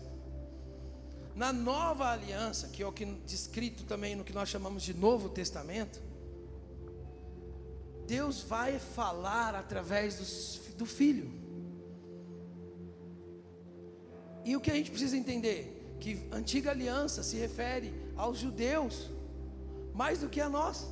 Na 1.36 1.54
nova 1.54 2.10
aliança, 2.10 2.70
que 2.70 2.82
é 2.82 2.88
o 2.88 2.92
que 2.92 3.06
descrito 3.06 3.84
também 3.84 4.16
no 4.16 4.24
que 4.24 4.34
nós 4.34 4.50
chamamos 4.50 4.82
de 4.82 4.96
Novo 4.96 5.30
Testamento, 5.30 6.02
Deus 8.08 8.42
vai 8.42 8.80
falar 8.80 9.54
através 9.54 10.16
do, 10.16 10.78
do 10.78 10.86
Filho. 10.88 11.41
E 14.44 14.56
o 14.56 14.62
que 14.62 14.72
a 14.72 14.74
gente 14.76 14.92
precisa 14.92 15.18
entender? 15.18 15.98
Que 16.00 16.28
antiga 16.32 16.72
aliança 16.72 17.22
se 17.24 17.38
refere 17.38 17.94
aos 18.16 18.38
judeus 18.38 19.10
mais 19.94 20.20
do 20.20 20.30
que 20.30 20.42
a 20.42 20.50
nós. 20.50 20.88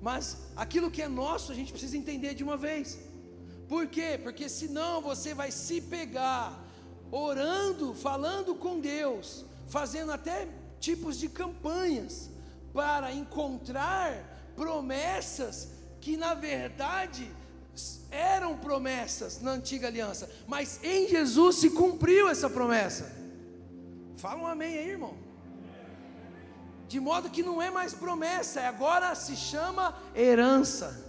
Mas 0.00 0.36
aquilo 0.56 0.90
que 0.90 1.02
é 1.02 1.08
nosso, 1.08 1.52
a 1.52 1.54
gente 1.54 1.72
precisa 1.72 1.96
entender 1.96 2.34
de 2.34 2.42
uma 2.42 2.56
vez. 2.56 2.98
Por 3.68 3.86
quê? 3.86 4.18
Porque 4.22 4.48
senão 4.48 5.00
você 5.00 5.32
vai 5.32 5.50
se 5.50 5.80
pegar 5.80 6.62
orando, 7.10 7.94
falando 7.94 8.54
com 8.54 8.80
Deus, 8.80 9.44
fazendo 9.68 10.12
até 10.12 10.48
tipos 10.80 11.18
de 11.18 11.28
campanhas 11.28 12.30
para 12.72 13.12
encontrar 13.12 14.52
promessas 14.56 15.68
que 16.00 16.16
na 16.16 16.34
verdade 16.34 17.30
eram 18.10 18.56
promessas 18.58 19.40
na 19.40 19.52
antiga 19.52 19.86
aliança, 19.88 20.30
mas 20.46 20.78
em 20.82 21.08
Jesus 21.08 21.56
se 21.56 21.70
cumpriu 21.70 22.28
essa 22.28 22.48
promessa. 22.48 23.10
Fala 24.16 24.42
um 24.42 24.46
amém 24.46 24.78
aí, 24.78 24.90
irmão 24.90 25.22
de 26.92 27.00
modo 27.00 27.30
que 27.30 27.42
não 27.42 27.62
é 27.62 27.70
mais 27.70 27.94
promessa, 27.94 28.60
é 28.60 28.66
agora 28.66 29.14
se 29.14 29.34
chama 29.34 29.98
herança. 30.14 31.02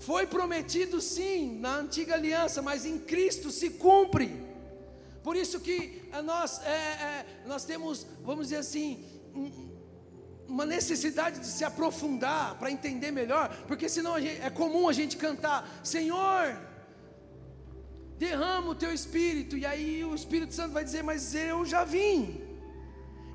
Foi 0.00 0.26
prometido 0.26 1.00
sim 1.00 1.60
na 1.60 1.76
antiga 1.76 2.14
aliança, 2.14 2.60
mas 2.60 2.84
em 2.84 2.98
Cristo 2.98 3.52
se 3.52 3.70
cumpre. 3.70 4.44
Por 5.22 5.36
isso 5.36 5.60
que 5.60 6.02
nós, 6.24 6.60
é, 6.64 6.70
é, 6.70 7.26
nós 7.46 7.64
temos, 7.64 8.04
vamos 8.24 8.48
dizer 8.48 8.56
assim, 8.56 9.04
uma 10.48 10.66
necessidade 10.66 11.40
de 11.40 11.46
se 11.46 11.64
aprofundar 11.64 12.56
para 12.58 12.70
entender 12.70 13.10
melhor, 13.10 13.48
porque 13.66 13.88
senão 13.88 14.20
gente, 14.20 14.40
é 14.40 14.50
comum 14.50 14.88
a 14.88 14.92
gente 14.92 15.16
cantar: 15.16 15.68
Senhor, 15.82 16.56
derrama 18.18 18.70
o 18.70 18.74
teu 18.74 18.92
espírito, 18.92 19.56
e 19.56 19.64
aí 19.66 20.04
o 20.04 20.14
Espírito 20.14 20.54
Santo 20.54 20.72
vai 20.72 20.84
dizer: 20.84 21.02
Mas 21.02 21.34
eu 21.34 21.64
já 21.64 21.84
vim. 21.84 22.40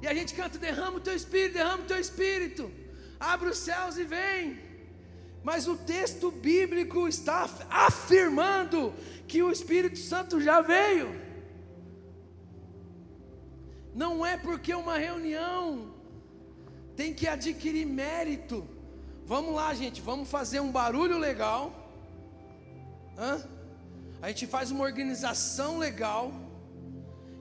E 0.01 0.07
a 0.07 0.13
gente 0.13 0.33
canta: 0.33 0.57
derrama 0.57 0.97
o 0.97 1.01
teu 1.01 1.15
espírito, 1.15 1.53
derrama 1.53 1.83
o 1.83 1.87
teu 1.87 1.99
espírito, 1.99 2.71
abre 3.19 3.49
os 3.49 3.57
céus 3.57 3.97
e 3.97 4.03
vem. 4.03 4.59
Mas 5.43 5.67
o 5.67 5.77
texto 5.77 6.29
bíblico 6.29 7.07
está 7.07 7.49
afirmando 7.69 8.93
que 9.27 9.41
o 9.41 9.51
Espírito 9.51 9.97
Santo 9.97 10.41
já 10.41 10.61
veio. 10.61 11.09
Não 13.95 14.25
é 14.25 14.37
porque 14.37 14.73
uma 14.73 14.97
reunião 14.97 15.96
tem 16.97 17.13
que 17.13 17.27
adquirir 17.27 17.85
mérito. 17.85 18.67
Vamos 19.25 19.53
lá, 19.53 19.73
gente, 19.73 20.01
vamos 20.01 20.27
fazer 20.27 20.59
um 20.59 20.71
barulho 20.71 21.17
legal. 21.19 21.63
Hã? 23.17 23.47
A 24.21 24.29
gente 24.29 24.47
faz 24.47 24.71
uma 24.71 24.83
organização 24.83 25.77
legal 25.77 26.33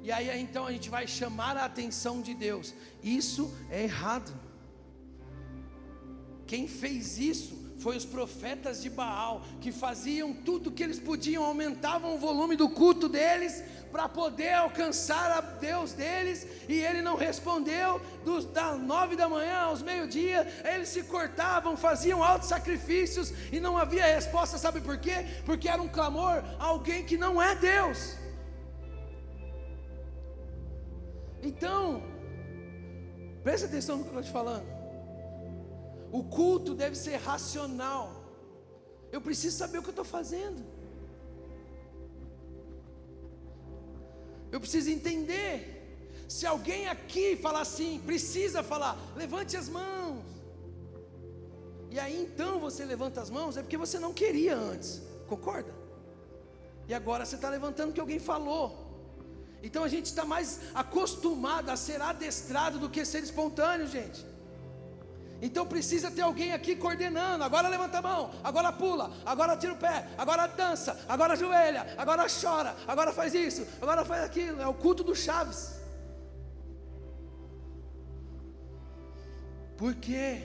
e 0.03 0.13
aí 0.13 0.41
então 0.41 0.67
a 0.67 0.73
gente 0.73 0.91
vai 0.91 1.07
chamar 1.07 1.57
a 1.57 1.65
atenção 1.65 2.21
de 2.21 2.35
Deus. 2.35 2.75
Isso 3.03 3.53
é 3.71 3.83
errado. 3.85 4.33
Quem 6.47 6.69
fez 6.69 7.19
isso 7.19 7.66
foi 7.79 7.97
os 7.97 8.05
profetas 8.05 8.83
de 8.83 8.89
Baal, 8.89 9.43
que 9.61 9.71
faziam 9.71 10.33
tudo 10.33 10.71
o 10.71 10.73
que 10.73 10.83
eles 10.83 10.99
podiam, 10.99 11.45
aumentavam 11.45 12.15
o 12.15 12.19
volume 12.19 12.57
do 12.57 12.69
culto 12.69 13.09
deles 13.09 13.63
para 13.93 14.09
poder 14.09 14.53
alcançar 14.53 15.31
a 15.31 15.41
Deus 15.41 15.93
deles, 15.93 16.47
e 16.69 16.75
ele 16.75 17.01
não 17.01 17.17
respondeu, 17.17 18.01
dos, 18.25 18.45
das 18.45 18.79
nove 18.79 19.17
da 19.17 19.29
manhã 19.29 19.59
aos 19.59 19.83
meio-dia, 19.83 20.47
eles 20.65 20.89
se 20.89 21.03
cortavam, 21.05 21.77
faziam 21.77 22.23
altos 22.23 22.49
sacrifícios, 22.49 23.33
e 23.53 23.61
não 23.61 23.77
havia 23.77 24.05
resposta, 24.05 24.59
sabe 24.59 24.81
por 24.81 24.99
quê? 24.99 25.27
Porque 25.45 25.69
era 25.69 25.81
um 25.81 25.89
clamor 25.89 26.43
a 26.59 26.65
alguém 26.65 27.05
que 27.05 27.17
não 27.17 27.41
é 27.41 27.55
Deus. 27.55 28.17
Então, 31.43 32.03
preste 33.43 33.67
atenção 33.67 33.99
no 33.99 34.05
que 34.05 34.11
eu 34.11 34.21
estou 34.21 34.25
te 34.25 34.33
falando. 34.33 34.76
O 36.19 36.23
culto 36.37 36.73
deve 36.83 36.97
ser 37.05 37.17
racional. 37.31 38.05
Eu 39.15 39.21
preciso 39.27 39.55
saber 39.63 39.79
o 39.79 39.83
que 39.83 39.91
eu 39.93 39.99
estou 39.99 40.09
fazendo. 40.17 40.61
Eu 44.51 44.59
preciso 44.65 44.89
entender. 44.91 45.51
Se 46.37 46.45
alguém 46.53 46.89
aqui 46.89 47.27
falar 47.47 47.61
assim, 47.61 47.91
precisa 48.11 48.63
falar, 48.63 48.95
levante 49.15 49.57
as 49.59 49.69
mãos. 49.69 50.25
E 51.91 51.99
aí 52.05 52.17
então 52.27 52.53
você 52.67 52.83
levanta 52.85 53.21
as 53.21 53.31
mãos, 53.39 53.59
é 53.59 53.63
porque 53.63 53.77
você 53.85 53.99
não 53.99 54.13
queria 54.21 54.57
antes, 54.57 55.03
concorda? 55.29 55.73
E 56.89 56.95
agora 56.95 57.27
você 57.27 57.37
está 57.37 57.51
levantando 57.51 57.89
porque 57.89 58.05
alguém 58.07 58.19
falou. 58.19 58.65
Então 59.63 59.85
a 59.85 59.89
gente 59.89 60.07
está 60.07 60.25
mais 60.25 60.49
acostumado 60.75 61.69
a 61.71 61.77
ser 61.77 62.01
adestrado 62.01 62.79
do 62.79 62.89
que 62.89 63.05
ser 63.05 63.23
espontâneo, 63.23 63.87
gente. 63.87 64.25
Então 65.41 65.67
precisa 65.67 66.11
ter 66.11 66.23
alguém 66.23 66.53
aqui 66.53 66.75
coordenando. 66.75 67.45
Agora 67.45 67.69
levanta 67.69 67.99
a 67.99 68.03
mão, 68.03 68.31
agora 68.43 68.73
pula, 68.73 69.13
agora 69.25 69.57
tira 69.57 69.75
o 69.75 69.77
pé, 69.77 70.09
agora 70.17 70.47
dança, 70.47 70.99
agora 71.09 71.35
ajoelha, 71.35 71.95
agora 71.99 72.27
chora, 72.29 72.75
agora 72.87 73.13
faz 73.13 73.35
isso, 73.35 73.67
agora 73.81 74.05
faz 74.05 74.25
aquilo. 74.25 74.61
É 74.61 74.67
o 74.67 74.75
culto 74.75 75.05
do 75.05 75.15
Chaves. 75.15 75.77
Por 79.77 79.95
quê? 79.95 80.43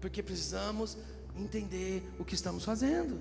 Porque 0.00 0.22
precisamos 0.22 0.96
entender 1.36 2.08
o 2.18 2.24
que 2.24 2.34
estamos 2.34 2.64
fazendo. 2.64 3.18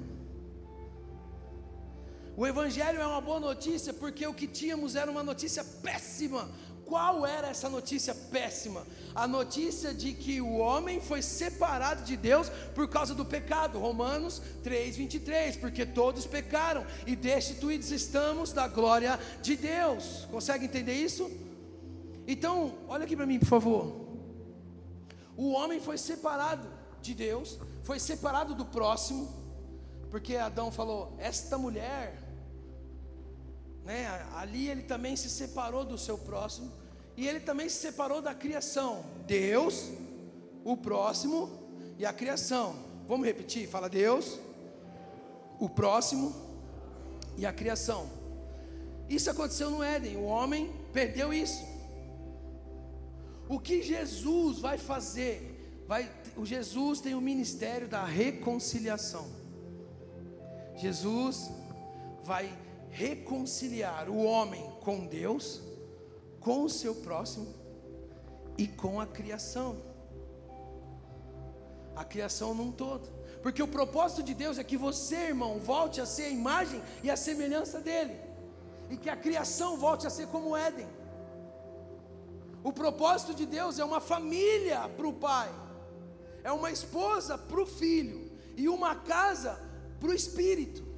O 2.38 2.48
Evangelho 2.48 3.01
é 3.01 3.05
uma 3.05 3.19
boa 3.19 3.39
notícia 3.39 3.93
porque 3.93 4.25
o 4.25 4.34
que 4.34 4.48
tínhamos 4.48 4.96
era 4.96 5.12
uma 5.12 5.24
notícia 5.24 5.62
péssima. 5.62 6.50
Qual 6.89 7.24
era 7.24 7.50
essa 7.50 7.69
notícia 7.69 8.15
péssima? 8.15 8.84
A 9.13 9.27
notícia 9.27 9.93
de 9.93 10.12
que 10.12 10.41
o 10.41 10.58
homem 10.58 11.00
foi 11.00 11.22
separado 11.22 12.03
de 12.03 12.17
Deus 12.17 12.50
por 12.74 12.89
causa 12.89 13.13
do 13.13 13.24
pecado. 13.24 13.77
Romanos 13.77 14.41
3:23, 14.63 15.55
porque 15.58 15.86
todos 15.86 16.25
pecaram 16.25 16.84
e 17.05 17.15
destituídos 17.15 17.91
estamos 17.91 18.51
da 18.51 18.67
glória 18.67 19.19
de 19.39 19.55
Deus. 19.55 20.27
Consegue 20.31 20.65
entender 20.65 20.93
isso? 20.93 21.29
Então, 22.27 22.74
olha 22.88 23.03
aqui 23.05 23.15
para 23.15 23.27
mim, 23.27 23.38
por 23.38 23.48
favor. 23.48 24.08
O 25.38 25.51
homem 25.51 25.79
foi 25.79 25.98
separado 26.00 26.67
de 27.03 27.13
Deus, 27.13 27.60
foi 27.84 28.00
separado 28.00 28.55
do 28.55 28.65
próximo, 28.65 29.31
porque 30.10 30.36
Adão 30.38 30.72
falou: 30.72 31.15
Esta 31.19 31.55
mulher, 31.55 32.17
né, 33.86 34.27
ali 34.34 34.67
ele 34.67 34.81
também 34.81 35.15
se 35.15 35.29
separou 35.29 35.86
do 35.86 36.00
seu 36.00 36.17
próximo, 36.17 36.79
e 37.20 37.28
ele 37.28 37.42
também 37.42 37.68
se 37.68 37.76
separou 37.76 38.22
da 38.22 38.34
criação. 38.34 39.04
Deus, 39.28 39.92
o 40.64 40.78
próximo 40.78 41.50
e 41.98 42.06
a 42.06 42.14
criação. 42.14 42.74
Vamos 43.10 43.28
repetir? 43.28 43.68
Fala 43.68 43.90
Deus, 43.90 44.40
o 45.60 45.68
próximo 45.68 46.34
e 47.38 47.46
a 47.46 47.52
criação. 47.52 48.10
Isso 49.10 49.30
aconteceu 49.30 49.70
no 49.70 49.84
Éden, 49.84 50.16
o 50.16 50.24
homem 50.24 50.72
perdeu 50.94 51.34
isso. 51.34 51.62
O 53.50 53.60
que 53.60 53.82
Jesus 53.82 54.60
vai 54.60 54.78
fazer? 54.78 55.84
Vai, 55.86 56.10
o 56.38 56.46
Jesus 56.46 57.02
tem 57.02 57.16
o 57.16 57.22
ministério 57.22 57.90
da 57.90 58.06
reconciliação. 58.06 59.28
Jesus 60.78 61.52
vai 62.24 62.50
reconciliar 62.90 64.08
o 64.08 64.24
homem 64.24 64.64
com 64.80 65.06
Deus, 65.06 65.62
com 66.39 66.63
o 66.63 66.69
seu 66.69 66.96
próximo 66.96 67.53
e 68.58 68.67
com 68.67 69.00
a 69.00 69.05
criação. 69.05 69.77
A 71.96 72.03
criação 72.03 72.53
num 72.53 72.72
todo. 72.72 73.10
Porque 73.41 73.62
o 73.62 73.67
propósito 73.67 74.24
de 74.24 74.34
Deus 74.34 74.58
é 74.58 74.63
que 74.63 74.77
você, 74.77 75.15
irmão, 75.15 75.60
volte 75.60 76.01
a 76.01 76.05
ser 76.05 76.24
a 76.24 76.29
imagem 76.29 76.81
e 77.03 77.10
a 77.10 77.17
semelhança 77.17 77.79
dele. 77.79 78.15
E 78.89 78.98
que 78.98 79.10
a 79.10 79.15
criação 79.15 79.77
volte 79.77 80.08
a 80.08 80.10
ser 80.10 80.27
como 80.27 80.55
Éden. 80.55 80.88
O 82.63 82.74
propósito 82.74 83.34
de 83.34 83.46
Deus 83.46 83.79
é 83.79 83.86
uma 83.86 84.01
família 84.01 84.89
para 84.89 85.08
o 85.08 85.13
pai, 85.13 85.50
é 86.43 86.51
uma 86.51 86.72
esposa 86.72 87.38
para 87.38 87.62
o 87.62 87.65
filho, 87.65 88.29
e 88.58 88.67
uma 88.67 88.96
casa 88.96 89.58
para 90.00 90.10
o 90.10 90.13
espírito. 90.13 90.88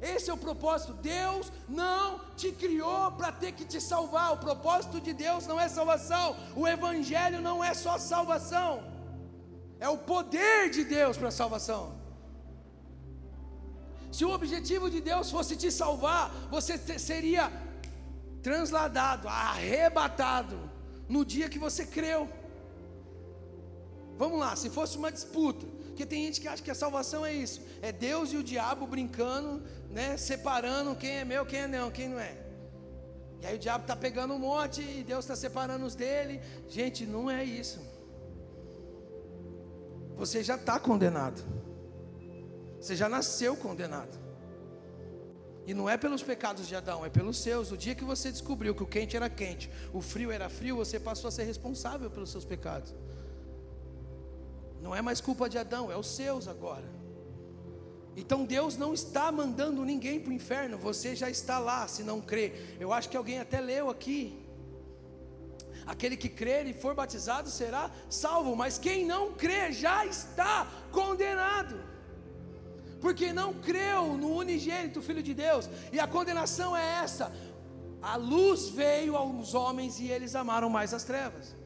Esse 0.00 0.30
é 0.30 0.34
o 0.34 0.36
propósito. 0.36 0.92
Deus 0.94 1.52
não 1.68 2.20
te 2.36 2.50
criou 2.52 3.12
para 3.12 3.30
ter 3.30 3.52
que 3.52 3.64
te 3.64 3.80
salvar. 3.80 4.32
O 4.32 4.38
propósito 4.38 5.00
de 5.00 5.12
Deus 5.12 5.46
não 5.46 5.60
é 5.60 5.68
salvação. 5.68 6.36
O 6.56 6.66
Evangelho 6.66 7.40
não 7.40 7.62
é 7.62 7.74
só 7.74 7.98
salvação. 7.98 8.82
É 9.78 9.88
o 9.88 9.98
poder 9.98 10.70
de 10.70 10.84
Deus 10.84 11.16
para 11.16 11.30
salvação. 11.30 12.00
Se 14.10 14.24
o 14.24 14.30
objetivo 14.30 14.90
de 14.90 15.00
Deus 15.00 15.30
fosse 15.30 15.54
te 15.56 15.70
salvar, 15.70 16.30
você 16.50 16.76
seria 16.98 17.52
transladado, 18.42 19.28
arrebatado 19.28 20.58
no 21.08 21.24
dia 21.24 21.48
que 21.48 21.58
você 21.58 21.86
creu. 21.86 22.28
Vamos 24.16 24.38
lá, 24.38 24.56
se 24.56 24.68
fosse 24.68 24.98
uma 24.98 25.12
disputa, 25.12 25.66
porque 26.00 26.14
tem 26.14 26.24
gente 26.24 26.40
que 26.40 26.48
acha 26.48 26.62
que 26.62 26.70
a 26.70 26.74
salvação 26.74 27.26
é 27.26 27.34
isso, 27.34 27.60
é 27.82 27.92
Deus 27.92 28.32
e 28.32 28.36
o 28.38 28.42
diabo 28.42 28.86
brincando, 28.86 29.62
né, 29.90 30.16
separando 30.16 30.96
quem 30.96 31.18
é 31.18 31.24
meu, 31.26 31.44
quem 31.44 31.60
é 31.60 31.68
não, 31.68 31.90
quem 31.90 32.08
não 32.08 32.18
é. 32.18 32.38
E 33.42 33.46
aí 33.46 33.54
o 33.54 33.58
diabo 33.58 33.84
está 33.84 33.94
pegando 33.94 34.32
um 34.32 34.38
monte 34.38 34.80
e 34.80 35.04
Deus 35.04 35.26
está 35.26 35.36
separando 35.36 35.84
os 35.84 35.94
dele. 35.94 36.40
Gente, 36.70 37.04
não 37.04 37.30
é 37.30 37.44
isso. 37.44 37.80
Você 40.16 40.42
já 40.42 40.54
está 40.54 40.80
condenado. 40.80 41.44
Você 42.80 42.96
já 42.96 43.06
nasceu 43.06 43.54
condenado. 43.54 44.18
E 45.66 45.74
não 45.74 45.88
é 45.88 45.98
pelos 45.98 46.22
pecados 46.22 46.66
de 46.66 46.74
Adão, 46.74 47.04
é 47.04 47.10
pelos 47.10 47.36
seus. 47.36 47.72
O 47.72 47.76
dia 47.76 47.94
que 47.94 48.04
você 48.04 48.30
descobriu 48.30 48.74
que 48.74 48.82
o 48.82 48.86
quente 48.86 49.16
era 49.16 49.28
quente, 49.28 49.70
o 49.92 50.00
frio 50.00 50.30
era 50.30 50.48
frio, 50.48 50.76
você 50.76 50.98
passou 50.98 51.28
a 51.28 51.30
ser 51.30 51.44
responsável 51.44 52.10
pelos 52.10 52.30
seus 52.30 52.46
pecados. 52.46 52.94
Não 54.80 54.94
é 54.94 55.02
mais 55.02 55.20
culpa 55.20 55.48
de 55.48 55.58
Adão, 55.58 55.90
é 55.90 55.96
os 55.96 56.06
seus 56.06 56.48
agora. 56.48 56.88
Então 58.16 58.44
Deus 58.44 58.76
não 58.76 58.92
está 58.92 59.30
mandando 59.30 59.84
ninguém 59.84 60.20
para 60.20 60.30
o 60.30 60.32
inferno, 60.34 60.76
você 60.76 61.14
já 61.14 61.30
está 61.30 61.58
lá, 61.58 61.86
se 61.86 62.02
não 62.02 62.20
crê. 62.20 62.52
Eu 62.78 62.92
acho 62.92 63.08
que 63.08 63.16
alguém 63.16 63.38
até 63.38 63.60
leu 63.60 63.88
aqui. 63.88 64.38
Aquele 65.86 66.16
que 66.16 66.28
crer 66.28 66.66
e 66.66 66.74
for 66.74 66.94
batizado 66.94 67.48
será 67.50 67.90
salvo, 68.08 68.54
mas 68.54 68.78
quem 68.78 69.06
não 69.06 69.32
crê 69.32 69.72
já 69.72 70.06
está 70.06 70.66
condenado 70.92 71.90
porque 73.00 73.32
não 73.32 73.54
creu 73.54 74.16
no 74.16 74.36
unigênito 74.36 75.00
Filho 75.00 75.22
de 75.22 75.34
Deus, 75.34 75.68
e 75.92 75.98
a 75.98 76.06
condenação 76.06 76.76
é 76.76 77.02
essa: 77.02 77.32
a 78.02 78.16
luz 78.16 78.68
veio 78.68 79.16
aos 79.16 79.54
homens 79.54 79.98
e 79.98 80.08
eles 80.08 80.34
amaram 80.34 80.68
mais 80.68 80.92
as 80.92 81.04
trevas. 81.04 81.56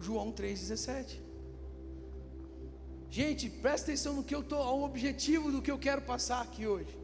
João 0.00 0.32
3,17. 0.32 1.21
Gente, 3.16 3.50
presta 3.50 3.88
atenção 3.88 4.14
no 4.14 4.24
que 4.24 4.34
eu 4.34 4.40
estou, 4.40 4.62
ao 4.62 4.82
objetivo 4.84 5.52
do 5.52 5.60
que 5.60 5.70
eu 5.70 5.78
quero 5.78 6.00
passar 6.00 6.40
aqui 6.40 6.66
hoje. 6.66 6.98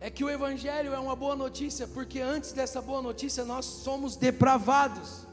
É 0.00 0.10
que 0.10 0.24
o 0.24 0.28
Evangelho 0.28 0.92
é 0.92 0.98
uma 0.98 1.14
boa 1.14 1.36
notícia, 1.36 1.86
porque 1.86 2.18
antes 2.20 2.50
dessa 2.52 2.82
boa 2.82 3.00
notícia 3.00 3.44
nós 3.44 3.64
somos 3.64 4.16
depravados 4.16 5.24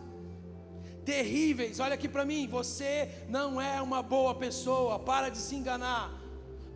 terríveis. 1.03 1.79
Olha 1.79 1.95
aqui 1.95 2.07
para 2.07 2.23
mim, 2.23 2.47
você 2.47 3.09
não 3.27 3.59
é 3.59 3.81
uma 3.81 4.03
boa 4.03 4.35
pessoa, 4.35 4.99
para 4.99 5.29
de 5.29 5.39
se 5.39 5.55
enganar. 5.55 6.13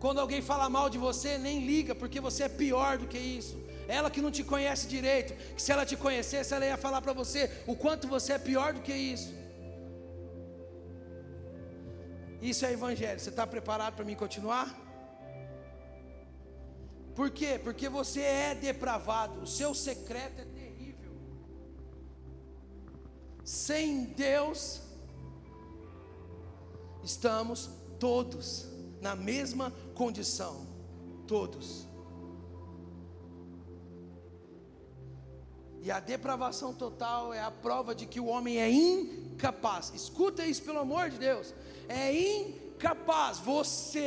Quando 0.00 0.18
alguém 0.18 0.42
fala 0.42 0.68
mal 0.68 0.90
de 0.90 0.98
você, 0.98 1.38
nem 1.38 1.64
liga, 1.64 1.94
porque 1.94 2.20
você 2.20 2.42
é 2.42 2.48
pior 2.48 2.98
do 2.98 3.06
que 3.06 3.16
isso. 3.16 3.56
Ela 3.86 4.10
que 4.10 4.20
não 4.20 4.32
te 4.32 4.42
conhece 4.42 4.88
direito, 4.88 5.34
que 5.54 5.62
se 5.62 5.70
ela 5.70 5.86
te 5.86 5.96
conhecesse, 5.96 6.52
ela 6.52 6.66
ia 6.66 6.76
falar 6.76 7.00
para 7.00 7.12
você 7.12 7.48
o 7.64 7.76
quanto 7.76 8.08
você 8.08 8.32
é 8.32 8.38
pior 8.38 8.72
do 8.72 8.80
que 8.80 8.92
isso. 8.92 9.38
Isso 12.40 12.64
é 12.64 12.72
evangelho. 12.72 13.18
Você 13.18 13.30
está 13.30 13.46
preparado 13.46 13.94
para 13.94 14.04
mim 14.04 14.14
continuar? 14.14 14.76
Por 17.14 17.30
quê? 17.30 17.60
Porque 17.62 17.88
você 17.88 18.20
é 18.20 18.54
depravado. 18.54 19.42
O 19.42 19.46
seu 19.46 19.74
secreto 19.74 20.40
é 20.40 20.58
sem 23.48 24.04
Deus, 24.04 24.82
estamos 27.02 27.70
todos 27.98 28.66
na 29.00 29.16
mesma 29.16 29.72
condição. 29.94 30.66
Todos. 31.26 31.88
E 35.80 35.90
a 35.90 35.98
depravação 35.98 36.74
total 36.74 37.32
é 37.32 37.40
a 37.40 37.50
prova 37.50 37.94
de 37.94 38.04
que 38.04 38.20
o 38.20 38.26
homem 38.26 38.58
é 38.58 38.70
incapaz. 38.70 39.92
Escuta 39.94 40.44
isso, 40.44 40.62
pelo 40.62 40.80
amor 40.80 41.08
de 41.08 41.16
Deus. 41.16 41.54
É 41.88 42.12
incapaz. 42.12 43.38
Você 43.38 44.00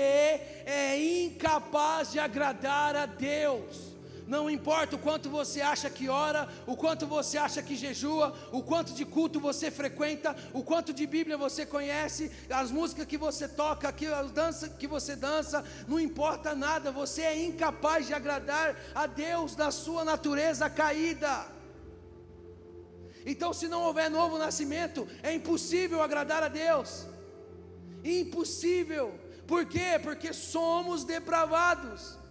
é 0.66 0.98
incapaz 1.26 2.12
de 2.12 2.20
agradar 2.20 2.96
a 2.96 3.06
Deus. 3.06 3.92
Não 4.28 4.50
importa 4.50 4.96
o 4.96 5.00
quanto 5.00 5.30
você 5.30 5.60
acha 5.60 5.90
que 5.90 6.08
ora, 6.08 6.48
o 6.66 6.74
quanto 6.78 7.06
você 7.06 7.38
acha 7.38 7.62
que 7.62 7.76
jejua, 7.76 8.34
o 8.54 8.64
quanto 8.64 8.94
de 8.94 9.04
culto 9.04 9.42
você 9.42 9.70
frequenta, 9.70 10.34
o 10.54 10.64
quanto 10.64 10.94
de 10.94 11.06
Bíblia 11.06 11.38
você 11.38 11.66
conhece, 11.66 12.32
as 12.50 12.72
músicas 12.72 13.06
que 13.06 13.18
você 13.18 13.46
toca, 13.46 13.94
as 14.16 14.32
danças 14.32 14.72
que 14.80 14.88
você 14.88 15.18
dança, 15.18 15.66
não 15.86 16.00
importa 16.00 16.56
nada, 16.56 16.94
você 16.94 17.24
é 17.24 17.44
incapaz 17.44 18.08
de 18.08 18.14
agradar 18.14 18.78
a 18.96 19.06
Deus 19.06 19.54
da 19.54 19.70
sua 19.70 20.06
natureza 20.06 20.70
caída. 20.70 21.48
Então, 23.26 23.52
se 23.52 23.68
não 23.68 23.84
houver 23.84 24.10
novo 24.10 24.38
nascimento, 24.38 25.08
é 25.22 25.34
impossível 25.34 26.02
agradar 26.02 26.42
a 26.42 26.48
Deus. 26.48 27.06
Impossível. 28.04 29.20
Por 29.48 29.66
quê? 29.66 30.00
Porque 30.02 30.34
somos 30.34 31.04
depravados. 31.04 32.22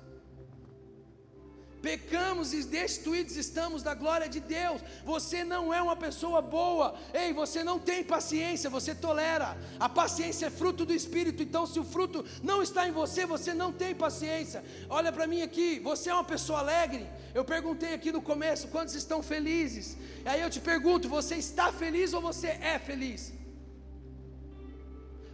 Pecamos 1.83 2.53
e 2.53 2.63
destituídos 2.63 3.37
estamos 3.37 3.83
da 3.83 3.95
glória 3.95 4.29
de 4.29 4.39
Deus. 4.39 4.83
Você 5.05 5.43
não 5.45 5.73
é 5.73 5.81
uma 5.81 5.97
pessoa 5.97 6.43
boa. 6.43 6.95
Ei, 7.15 7.33
você 7.33 7.65
não 7.65 7.79
tem 7.79 8.05
paciência, 8.05 8.69
você 8.69 8.95
tolera. 8.95 9.57
A 9.79 9.89
paciência 9.89 10.47
é 10.47 10.51
fruto 10.51 10.85
do 10.85 10.93
Espírito. 10.93 11.43
Então, 11.43 11.67
se 11.67 11.81
o 11.81 11.85
fruto 11.85 12.25
não 12.43 12.63
está 12.63 12.87
em 12.87 12.93
você, 12.93 13.25
você 13.25 13.55
não 13.55 13.73
tem 13.73 13.95
paciência. 13.95 14.63
Olha 14.91 15.11
para 15.11 15.27
mim 15.27 15.41
aqui. 15.41 15.79
Você 15.81 16.11
é 16.11 16.15
uma 16.15 16.25
pessoa 16.25 16.59
alegre? 16.59 17.07
Eu 17.35 17.45
perguntei 17.45 17.95
aqui 17.95 18.13
no 18.13 18.21
começo 18.21 18.69
quantos 18.69 18.95
estão 18.95 19.23
felizes. 19.23 19.97
Aí 20.27 20.41
eu 20.41 20.51
te 20.51 20.61
pergunto: 20.61 21.09
você 21.09 21.37
está 21.37 21.73
feliz 21.73 22.13
ou 22.13 22.21
você 22.21 22.49
é 22.49 22.79
feliz? 22.79 23.40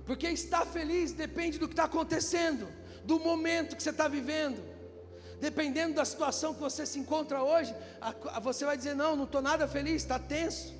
Porque 0.06 0.28
estar 0.28 0.64
feliz 0.64 1.12
depende 1.12 1.58
do 1.58 1.66
que 1.66 1.74
está 1.74 1.84
acontecendo, 1.84 2.68
do 3.04 3.18
momento 3.18 3.76
que 3.76 3.82
você 3.82 3.90
está 3.90 4.06
vivendo. 4.06 4.62
Dependendo 5.40 5.96
da 5.96 6.04
situação 6.04 6.54
que 6.54 6.60
você 6.60 6.86
se 6.86 6.98
encontra 6.98 7.42
hoje, 7.42 7.74
você 8.42 8.64
vai 8.64 8.76
dizer: 8.76 8.94
Não, 8.94 9.16
não 9.16 9.24
estou 9.24 9.42
nada 9.42 9.68
feliz, 9.68 9.96
está 9.96 10.18
tenso. 10.18 10.74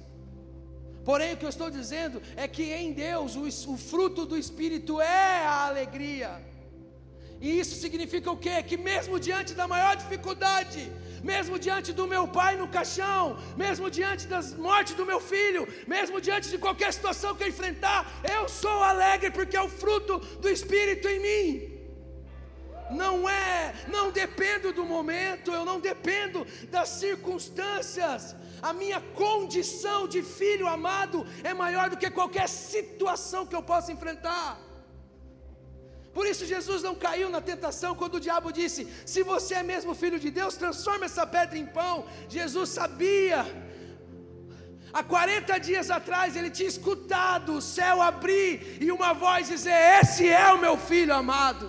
Porém, 1.04 1.34
o 1.34 1.36
que 1.36 1.44
eu 1.44 1.50
estou 1.50 1.70
dizendo 1.70 2.22
é 2.36 2.48
que 2.48 2.64
em 2.72 2.92
Deus 2.92 3.36
o, 3.36 3.72
o 3.72 3.76
fruto 3.76 4.24
do 4.24 4.36
Espírito 4.36 5.00
é 5.00 5.44
a 5.44 5.66
alegria. 5.66 6.40
E 7.40 7.60
isso 7.60 7.76
significa 7.76 8.30
o 8.30 8.36
quê? 8.36 8.62
Que 8.62 8.76
mesmo 8.76 9.20
diante 9.20 9.54
da 9.54 9.68
maior 9.68 9.94
dificuldade, 9.96 10.90
mesmo 11.22 11.58
diante 11.58 11.92
do 11.92 12.06
meu 12.06 12.26
pai 12.26 12.56
no 12.56 12.68
caixão, 12.68 13.36
mesmo 13.56 13.90
diante 13.90 14.26
das 14.26 14.54
mortes 14.54 14.94
do 14.94 15.06
meu 15.06 15.20
filho, 15.20 15.66
mesmo 15.86 16.20
diante 16.20 16.48
de 16.48 16.58
qualquer 16.58 16.92
situação 16.92 17.34
que 17.34 17.44
eu 17.44 17.48
enfrentar, 17.48 18.06
eu 18.38 18.48
sou 18.48 18.82
alegre 18.82 19.30
porque 19.30 19.56
é 19.56 19.62
o 19.62 19.68
fruto 19.68 20.18
do 20.18 20.48
Espírito 20.48 21.08
em 21.08 21.20
mim. 21.20 21.76
Não 22.90 23.28
é, 23.28 23.74
não 23.88 24.12
dependo 24.12 24.72
do 24.72 24.84
momento, 24.84 25.50
eu 25.50 25.64
não 25.64 25.80
dependo 25.80 26.46
das 26.70 26.88
circunstâncias. 26.88 28.36
A 28.62 28.72
minha 28.72 29.00
condição 29.00 30.06
de 30.06 30.22
filho 30.22 30.66
amado 30.66 31.26
é 31.42 31.52
maior 31.52 31.90
do 31.90 31.96
que 31.96 32.10
qualquer 32.10 32.48
situação 32.48 33.44
que 33.44 33.56
eu 33.56 33.62
possa 33.62 33.92
enfrentar. 33.92 34.65
Por 36.16 36.26
isso 36.30 36.46
Jesus 36.52 36.82
não 36.86 36.94
caiu 37.04 37.28
na 37.32 37.40
tentação 37.48 37.90
quando 38.00 38.14
o 38.14 38.24
diabo 38.26 38.50
disse: 38.58 38.80
Se 39.12 39.22
você 39.30 39.52
é 39.56 39.62
mesmo 39.62 39.94
filho 40.02 40.18
de 40.24 40.30
Deus, 40.38 40.60
transforma 40.62 41.04
essa 41.08 41.24
pedra 41.34 41.58
em 41.58 41.66
pão. 41.78 41.96
Jesus 42.36 42.70
sabia. 42.70 43.40
Há 44.98 45.02
40 45.04 45.58
dias 45.68 45.90
atrás 45.90 46.34
ele 46.34 46.50
tinha 46.58 46.70
escutado 46.74 47.50
o 47.56 47.60
céu 47.60 48.00
abrir 48.00 48.82
e 48.84 48.90
uma 48.90 49.12
voz 49.24 49.48
dizer: 49.54 49.78
Esse 50.00 50.26
é 50.26 50.50
o 50.54 50.62
meu 50.66 50.78
filho 50.78 51.14
amado, 51.14 51.66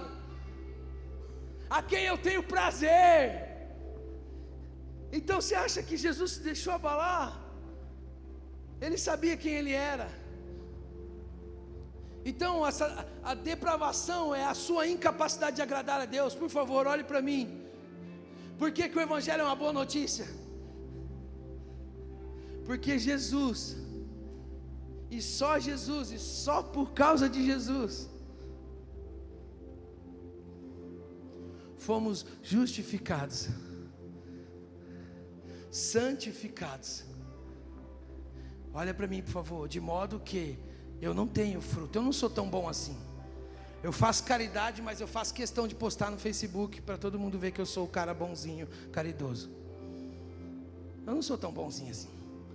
a 1.70 1.82
quem 1.90 2.06
eu 2.06 2.18
tenho 2.18 2.42
prazer. 2.42 3.26
Então 5.12 5.42
você 5.42 5.56
acha 5.56 5.84
que 5.84 5.98
Jesus 6.06 6.32
se 6.36 6.42
deixou 6.50 6.72
abalar? 6.72 7.30
Ele 8.80 8.98
sabia 9.10 9.36
quem 9.36 9.56
ele 9.56 9.74
era. 9.74 10.08
Então, 12.30 12.54
essa, 12.70 12.86
a 13.24 13.34
depravação 13.34 14.24
é 14.36 14.44
a 14.44 14.54
sua 14.54 14.84
incapacidade 14.94 15.56
de 15.58 15.62
agradar 15.62 16.00
a 16.02 16.08
Deus. 16.18 16.36
Por 16.42 16.50
favor, 16.50 16.82
olhe 16.94 17.06
para 17.12 17.22
mim. 17.22 17.44
Por 18.60 18.70
que, 18.76 18.90
que 18.90 18.98
o 18.98 19.06
Evangelho 19.08 19.44
é 19.44 19.46
uma 19.46 19.56
boa 19.56 19.72
notícia? 19.72 20.28
Porque 22.66 23.00
Jesus, 23.00 23.78
e 25.10 25.22
só 25.22 25.58
Jesus, 25.58 26.12
e 26.12 26.20
só 26.20 26.58
por 26.62 26.92
causa 26.92 27.30
de 27.30 27.46
Jesus, 27.46 28.10
fomos 31.78 32.26
justificados, 32.44 33.48
santificados. 35.72 37.06
Olha 38.74 38.94
para 38.94 39.08
mim, 39.08 39.22
por 39.22 39.32
favor, 39.32 39.63
de 39.70 39.80
modo 39.80 40.20
que 40.20 40.44
eu 41.02 41.14
não 41.14 41.28
tenho 41.28 41.62
fruto, 41.62 42.00
eu 42.00 42.02
não 42.02 42.14
sou 42.14 42.30
tão 42.30 42.50
bom 42.50 42.68
assim. 42.68 42.98
Eu 43.84 43.92
faço 43.92 44.24
caridade, 44.24 44.82
mas 44.82 45.00
eu 45.00 45.08
faço 45.08 45.34
questão 45.34 45.68
de 45.68 45.76
postar 45.76 46.10
no 46.10 46.18
Facebook 46.18 46.82
para 46.82 46.98
todo 46.98 47.20
mundo 47.20 47.38
ver 47.38 47.52
que 47.52 47.62
eu 47.62 47.66
sou 47.66 47.86
o 47.86 47.88
cara 47.88 48.14
bonzinho, 48.14 48.68
caridoso. 48.92 49.50
Eu 51.06 51.14
não 51.14 51.22
sou 51.22 51.38
tão 51.38 51.52
bonzinho 51.52 51.92
assim, 51.92 52.10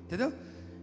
entendeu? 0.04 0.32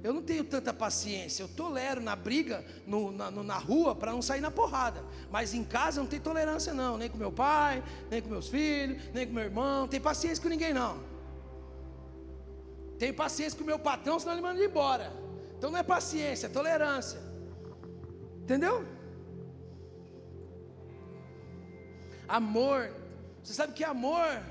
Eu 0.01 0.13
não 0.13 0.21
tenho 0.21 0.43
tanta 0.45 0.73
paciência. 0.73 1.43
Eu 1.43 1.47
tolero 1.49 1.99
na 1.99 2.15
briga, 2.15 2.65
no, 2.87 3.11
na, 3.11 3.29
no, 3.29 3.43
na 3.43 3.57
rua, 3.57 3.93
para 3.93 4.11
não 4.11 4.21
sair 4.21 4.39
na 4.39 4.49
porrada. 4.49 5.03
Mas 5.29 5.53
em 5.53 5.63
casa 5.63 5.99
eu 5.99 6.03
não 6.03 6.09
tenho 6.09 6.21
tolerância, 6.21 6.73
não. 6.73 6.97
Nem 6.97 7.09
com 7.09 7.17
meu 7.17 7.31
pai, 7.31 7.83
nem 8.09 8.21
com 8.21 8.29
meus 8.29 8.47
filhos, 8.47 8.97
nem 9.13 9.27
com 9.27 9.33
meu 9.33 9.43
irmão. 9.43 9.81
Não 9.81 9.87
tenho 9.87 10.01
paciência 10.01 10.41
com 10.41 10.47
ninguém, 10.47 10.73
não. 10.73 11.03
Tenho 12.97 13.13
paciência 13.13 13.59
com 13.59 13.65
meu 13.65 13.77
patrão, 13.77 14.17
senão 14.19 14.33
ele 14.33 14.41
manda 14.41 14.63
embora. 14.63 15.11
Então 15.57 15.69
não 15.69 15.77
é 15.77 15.83
paciência, 15.83 16.47
é 16.47 16.49
tolerância. 16.49 17.28
Entendeu? 18.49 18.83
Amor. 22.27 22.91
Você 23.43 23.53
sabe 23.53 23.73
que 23.73 23.83
amor, 23.83 24.41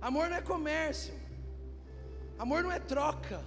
amor 0.00 0.30
não 0.30 0.36
é 0.38 0.40
comércio. 0.40 1.12
Amor 2.38 2.62
não 2.62 2.72
é 2.72 2.78
troca. 2.78 3.44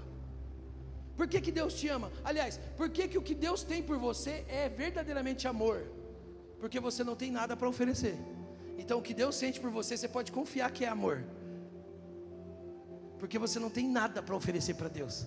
Por 1.17 1.27
que, 1.27 1.41
que 1.41 1.51
Deus 1.51 1.73
te 1.73 1.87
ama? 1.87 2.11
Aliás, 2.23 2.59
por 2.77 2.91
que, 2.91 3.07
que 3.07 3.17
o 3.17 3.23
que 3.23 3.33
Deus 3.33 3.63
tem 3.63 3.81
por 3.81 3.97
você 3.97 4.45
é 4.47 4.69
verdadeiramente 4.69 5.47
amor? 5.47 5.87
Porque 6.59 6.79
você 6.79 7.03
não 7.03 7.15
tem 7.15 7.31
nada 7.31 7.57
para 7.57 7.67
oferecer. 7.67 8.15
Então 8.77 8.99
o 8.99 9.01
que 9.01 9.15
Deus 9.15 9.35
sente 9.35 9.59
por 9.59 9.71
você, 9.71 9.97
você 9.97 10.07
pode 10.07 10.31
confiar 10.31 10.69
que 10.69 10.85
é 10.85 10.89
amor. 10.89 11.23
Porque 13.17 13.39
você 13.39 13.57
não 13.57 13.71
tem 13.71 13.89
nada 13.89 14.21
para 14.21 14.35
oferecer 14.35 14.75
para 14.75 14.89
Deus. 14.89 15.25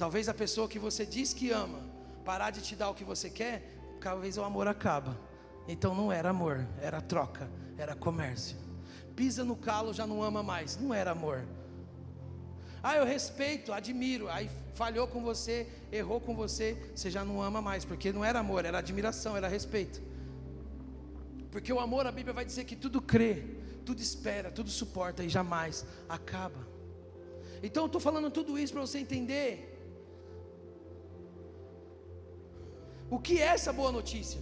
Talvez 0.00 0.30
a 0.30 0.32
pessoa 0.32 0.66
que 0.66 0.78
você 0.78 1.04
diz 1.04 1.34
que 1.34 1.50
ama 1.50 1.78
parar 2.24 2.50
de 2.50 2.62
te 2.62 2.74
dar 2.74 2.88
o 2.88 2.94
que 2.94 3.04
você 3.04 3.28
quer, 3.28 3.76
talvez 4.00 4.38
o 4.38 4.42
amor 4.42 4.66
acaba. 4.66 5.14
Então 5.68 5.94
não 5.94 6.10
era 6.10 6.30
amor, 6.30 6.66
era 6.80 7.02
troca, 7.02 7.50
era 7.76 7.94
comércio. 7.94 8.56
Pisa 9.14 9.44
no 9.44 9.54
calo, 9.54 9.92
já 9.92 10.06
não 10.06 10.22
ama 10.22 10.42
mais, 10.42 10.78
não 10.78 10.94
era 10.94 11.10
amor. 11.10 11.46
Ah, 12.82 12.96
eu 12.96 13.04
respeito, 13.04 13.74
admiro. 13.74 14.26
Aí 14.30 14.48
falhou 14.72 15.06
com 15.06 15.20
você, 15.20 15.68
errou 15.92 16.18
com 16.18 16.34
você, 16.34 16.78
você 16.96 17.10
já 17.10 17.22
não 17.22 17.42
ama 17.42 17.60
mais, 17.60 17.84
porque 17.84 18.10
não 18.10 18.24
era 18.24 18.38
amor, 18.38 18.64
era 18.64 18.78
admiração, 18.78 19.36
era 19.36 19.48
respeito. 19.48 20.00
Porque 21.50 21.70
o 21.70 21.78
amor, 21.78 22.06
a 22.06 22.12
Bíblia 22.12 22.32
vai 22.32 22.46
dizer 22.46 22.64
que 22.64 22.74
tudo 22.74 23.02
crê, 23.02 23.44
tudo 23.84 24.00
espera, 24.00 24.50
tudo 24.50 24.70
suporta 24.70 25.22
e 25.22 25.28
jamais 25.28 25.84
acaba. 26.08 26.66
Então 27.62 27.82
eu 27.82 27.86
estou 27.86 28.00
falando 28.00 28.30
tudo 28.30 28.58
isso 28.58 28.72
para 28.72 28.80
você 28.80 28.98
entender 28.98 29.69
O 33.10 33.18
que 33.18 33.40
é 33.40 33.46
essa 33.46 33.72
boa 33.72 33.90
notícia? 33.90 34.40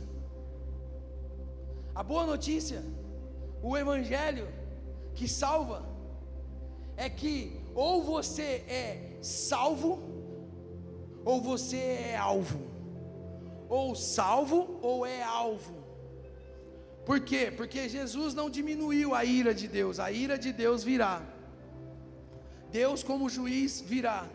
A 1.94 2.02
boa 2.02 2.24
notícia, 2.26 2.85
o 3.62 3.76
Evangelho 3.76 4.46
que 5.14 5.26
salva, 5.26 5.85
é 6.96 7.09
que 7.09 7.59
ou 7.74 8.02
você 8.02 8.64
é 8.68 9.18
salvo, 9.22 10.00
ou 11.24 11.40
você 11.40 11.76
é 11.76 12.16
alvo, 12.16 12.61
ou 13.68 13.94
salvo 13.96 14.78
ou 14.83 15.07
é 15.07 15.22
alvo. 15.22 15.74
Por 17.07 17.20
quê? 17.20 17.50
Porque 17.57 17.88
Jesus 17.88 18.35
não 18.35 18.50
diminuiu 18.50 19.14
a 19.14 19.24
ira 19.24 19.54
de 19.54 19.66
Deus, 19.66 19.98
a 19.98 20.12
ira 20.12 20.38
de 20.38 20.52
Deus 20.52 20.85
virá. 20.85 21.22
Deus, 22.70 23.02
como 23.02 23.31
juiz, 23.31 23.81
virá. 23.81 24.28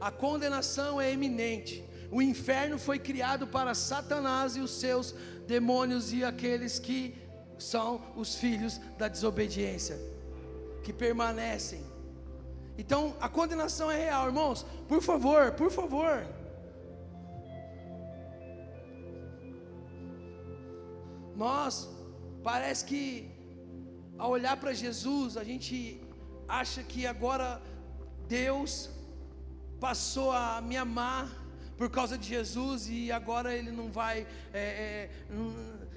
A 0.00 0.10
condenação 0.10 1.00
é 1.00 1.12
eminente. 1.12 1.87
O 2.10 2.22
inferno 2.22 2.78
foi 2.78 2.98
criado 2.98 3.46
para 3.46 3.74
Satanás 3.74 4.56
e 4.56 4.60
os 4.60 4.70
seus 4.70 5.14
demônios 5.46 6.12
e 6.12 6.24
aqueles 6.24 6.78
que 6.78 7.14
são 7.58 8.00
os 8.16 8.36
filhos 8.36 8.78
da 8.96 9.08
desobediência, 9.08 9.98
que 10.82 10.92
permanecem. 10.92 11.84
Então, 12.78 13.16
a 13.20 13.28
condenação 13.28 13.90
é 13.90 14.04
real, 14.04 14.26
irmãos. 14.26 14.64
Por 14.86 15.02
favor, 15.02 15.52
por 15.52 15.70
favor. 15.70 16.24
Nós 21.34 21.88
parece 22.42 22.84
que 22.84 23.30
ao 24.16 24.30
olhar 24.30 24.56
para 24.56 24.72
Jesus, 24.72 25.36
a 25.36 25.44
gente 25.44 26.00
acha 26.48 26.82
que 26.82 27.06
agora 27.06 27.60
Deus 28.26 28.90
passou 29.78 30.32
a 30.32 30.60
me 30.60 30.76
amar 30.76 31.47
por 31.78 31.88
causa 31.88 32.18
de 32.18 32.26
Jesus 32.28 32.88
e 32.90 33.12
agora 33.12 33.54
ele 33.54 33.70
não 33.70 33.88
vai, 33.88 34.26
é, 34.52 34.58
é, 34.58 35.10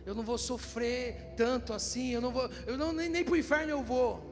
eu 0.06 0.14
não 0.14 0.22
vou 0.22 0.38
sofrer 0.38 1.34
tanto 1.36 1.74
assim, 1.74 2.12
eu 2.12 2.22
não 2.22 2.32
vou, 2.32 2.48
eu 2.68 2.78
não, 2.78 2.94
nem, 2.94 3.10
nem 3.10 3.26
para 3.26 3.34
o 3.34 3.38
inferno 3.38 3.72
eu 3.72 3.82
vou. 3.82 4.30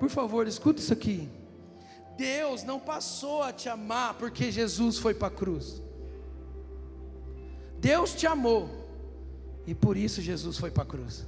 Por 0.00 0.10
favor, 0.10 0.46
escuta 0.48 0.80
isso 0.80 0.92
aqui. 0.92 1.28
Deus 2.18 2.64
não 2.64 2.80
passou 2.80 3.44
a 3.44 3.52
te 3.52 3.68
amar 3.68 4.14
porque 4.14 4.50
Jesus 4.50 4.98
foi 4.98 5.14
para 5.14 5.28
a 5.28 5.30
cruz. 5.30 5.80
Deus 7.78 8.12
te 8.12 8.26
amou 8.26 8.68
e 9.68 9.74
por 9.74 9.96
isso 9.96 10.20
Jesus 10.20 10.58
foi 10.58 10.70
para 10.70 10.82
a 10.82 10.86
cruz. 10.86 11.24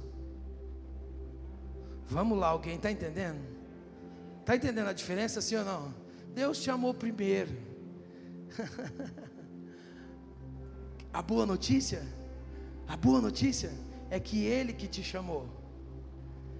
Vamos 2.07 2.37
lá, 2.37 2.47
alguém 2.47 2.75
está 2.75 2.91
entendendo? 2.91 3.39
Está 4.41 4.55
entendendo 4.55 4.87
a 4.87 4.93
diferença, 4.93 5.41
sim 5.41 5.55
ou 5.55 5.63
não? 5.63 5.93
Deus 6.33 6.59
te 6.59 6.69
amou 6.69 6.93
primeiro. 6.93 7.68
a 11.13 11.21
boa 11.21 11.45
notícia, 11.45 12.05
a 12.87 12.97
boa 12.97 13.21
notícia 13.21 13.71
é 14.09 14.19
que 14.19 14.45
Ele 14.45 14.73
que 14.73 14.87
te 14.87 15.03
chamou. 15.03 15.47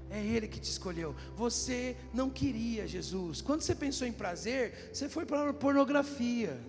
É 0.10 0.24
Ele 0.24 0.48
que 0.48 0.60
te 0.60 0.70
escolheu. 0.70 1.16
Você 1.36 1.96
não 2.14 2.30
queria 2.30 2.88
Jesus. 2.88 3.42
Quando 3.42 3.62
você 3.62 3.76
pensou 3.76 4.08
em 4.08 4.12
prazer, 4.12 4.90
você 4.92 5.08
foi 5.08 5.26
para 5.26 5.54
pornografia. 5.54 6.60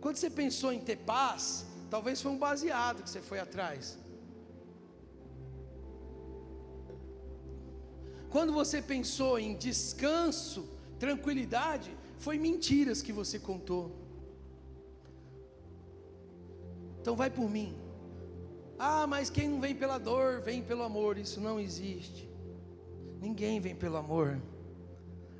Quando 0.00 0.16
você 0.16 0.30
pensou 0.30 0.72
em 0.72 0.80
ter 0.80 0.96
paz, 0.96 1.66
talvez 1.90 2.22
foi 2.22 2.30
um 2.30 2.38
baseado 2.38 3.02
que 3.02 3.10
você 3.10 3.20
foi 3.20 3.40
atrás. 3.40 3.98
Quando 8.30 8.52
você 8.52 8.80
pensou 8.80 9.38
em 9.38 9.56
descanso, 9.56 10.68
tranquilidade, 10.98 11.90
foi 12.18 12.38
mentiras 12.38 13.00
que 13.00 13.12
você 13.12 13.38
contou. 13.38 13.92
Então 17.00 17.16
vai 17.16 17.30
por 17.30 17.48
mim. 17.48 17.74
Ah, 18.78 19.06
mas 19.06 19.30
quem 19.30 19.48
não 19.48 19.60
vem 19.60 19.74
pela 19.74 19.98
dor, 19.98 20.40
vem 20.40 20.62
pelo 20.62 20.82
amor. 20.82 21.16
Isso 21.16 21.40
não 21.40 21.58
existe. 21.58 22.28
Ninguém 23.20 23.60
vem 23.60 23.74
pelo 23.74 23.96
amor. 23.96 24.40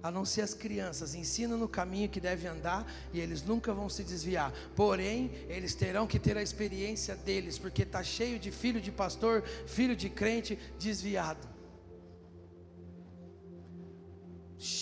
A 0.03 0.11
não 0.11 0.25
ser 0.25 0.43
as 0.43 0.55
crianças, 0.55 1.15
ensina 1.15 1.57
no 1.57 1.69
caminho 1.69 2.09
que 2.09 2.21
deve 2.21 2.47
andar 2.47 2.91
e 3.13 3.21
eles 3.21 3.43
nunca 3.43 3.75
vão 3.75 3.89
se 3.89 4.05
desviar. 4.05 4.53
Porém, 4.77 5.33
eles 5.49 5.75
terão 5.75 6.07
que 6.07 6.19
ter 6.19 6.37
a 6.37 6.43
experiência 6.43 7.17
deles, 7.17 7.59
porque 7.59 7.83
está 7.83 8.03
cheio 8.03 8.39
de 8.39 8.51
filho 8.53 8.81
de 8.81 8.93
pastor, 8.93 9.43
filho 9.67 9.97
de 9.97 10.09
crente 10.09 10.57
desviado. 10.79 11.58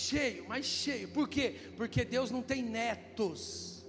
Cheio, 0.07 0.45
mas 0.47 0.65
cheio. 0.65 1.09
Por 1.09 1.27
quê? 1.27 1.55
Porque 1.75 2.05
Deus 2.05 2.31
não 2.31 2.41
tem 2.41 2.63
netos. 2.63 3.85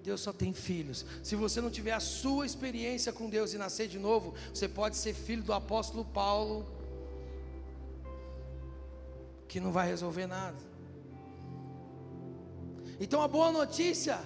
Deus 0.00 0.20
só 0.20 0.32
tem 0.32 0.52
filhos. 0.52 1.04
Se 1.24 1.34
você 1.34 1.60
não 1.60 1.70
tiver 1.70 1.90
a 1.92 1.98
sua 1.98 2.46
experiência 2.46 3.12
com 3.12 3.28
Deus 3.28 3.52
e 3.52 3.58
nascer 3.58 3.88
de 3.88 3.98
novo, 3.98 4.32
você 4.54 4.68
pode 4.68 4.96
ser 4.96 5.12
filho 5.12 5.42
do 5.42 5.52
apóstolo 5.52 6.04
Paulo, 6.04 6.66
que 9.48 9.58
não 9.58 9.72
vai 9.72 9.88
resolver 9.88 10.28
nada. 10.28 10.58
Então 13.00 13.20
a 13.20 13.26
boa 13.26 13.50
notícia 13.50 14.20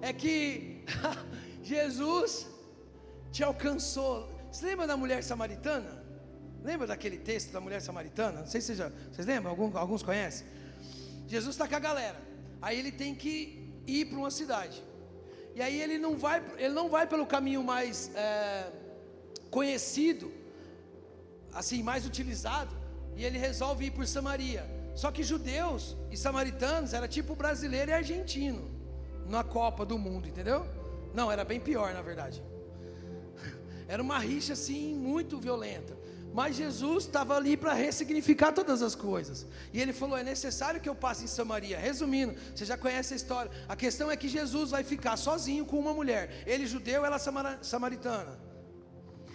é 0.00 0.12
que 0.12 0.84
Jesus 1.62 2.48
te 3.30 3.44
alcançou. 3.44 4.28
Você 4.50 4.66
lembra 4.66 4.88
da 4.88 4.96
mulher 4.96 5.22
samaritana? 5.22 6.01
Lembra 6.62 6.86
daquele 6.86 7.18
texto 7.18 7.52
da 7.52 7.60
mulher 7.60 7.80
samaritana? 7.80 8.40
Não 8.40 8.46
sei 8.46 8.60
se 8.60 8.74
já, 8.74 8.90
vocês 9.10 9.26
lembram, 9.26 9.50
alguns, 9.50 9.74
alguns 9.74 10.02
conhecem. 10.02 10.46
Jesus 11.26 11.54
está 11.54 11.66
com 11.66 11.74
a 11.74 11.78
galera. 11.78 12.20
Aí 12.60 12.78
ele 12.78 12.92
tem 12.92 13.14
que 13.14 13.68
ir 13.86 14.06
para 14.06 14.18
uma 14.18 14.30
cidade. 14.30 14.82
E 15.54 15.60
aí 15.60 15.80
ele 15.80 15.98
não 15.98 16.16
vai, 16.16 16.42
ele 16.56 16.72
não 16.72 16.88
vai 16.88 17.06
pelo 17.06 17.26
caminho 17.26 17.62
mais 17.62 18.10
é, 18.14 18.70
conhecido, 19.50 20.32
assim, 21.52 21.82
mais 21.82 22.06
utilizado, 22.06 22.74
e 23.16 23.24
ele 23.24 23.38
resolve 23.38 23.86
ir 23.86 23.90
por 23.90 24.06
Samaria. 24.06 24.64
Só 24.94 25.10
que 25.10 25.22
judeus 25.22 25.96
e 26.10 26.16
samaritanos 26.16 26.92
era 26.92 27.08
tipo 27.08 27.34
brasileiro 27.34 27.90
e 27.90 27.94
argentino 27.94 28.70
na 29.26 29.42
Copa 29.42 29.84
do 29.84 29.98
Mundo, 29.98 30.28
entendeu? 30.28 30.66
Não, 31.14 31.30
era 31.30 31.44
bem 31.44 31.60
pior, 31.60 31.92
na 31.92 32.02
verdade. 32.02 32.42
Era 33.88 34.02
uma 34.02 34.18
rixa 34.18 34.54
assim 34.54 34.94
muito 34.94 35.38
violenta. 35.38 35.94
Mas 36.32 36.56
Jesus 36.56 37.04
estava 37.04 37.36
ali 37.36 37.56
para 37.56 37.74
ressignificar 37.74 38.52
todas 38.52 38.80
as 38.80 38.94
coisas. 38.94 39.46
E 39.72 39.80
ele 39.80 39.92
falou: 39.92 40.16
é 40.16 40.22
necessário 40.22 40.80
que 40.80 40.88
eu 40.88 40.94
passe 40.94 41.24
em 41.24 41.26
Samaria. 41.26 41.78
Resumindo, 41.78 42.34
você 42.54 42.64
já 42.64 42.76
conhece 42.76 43.12
a 43.12 43.16
história. 43.16 43.50
A 43.68 43.76
questão 43.76 44.10
é 44.10 44.16
que 44.16 44.28
Jesus 44.28 44.70
vai 44.70 44.82
ficar 44.82 45.16
sozinho 45.16 45.66
com 45.66 45.78
uma 45.78 45.92
mulher. 45.92 46.42
Ele 46.46 46.66
judeu, 46.66 47.04
ela 47.04 47.18
samaritana. 47.62 48.40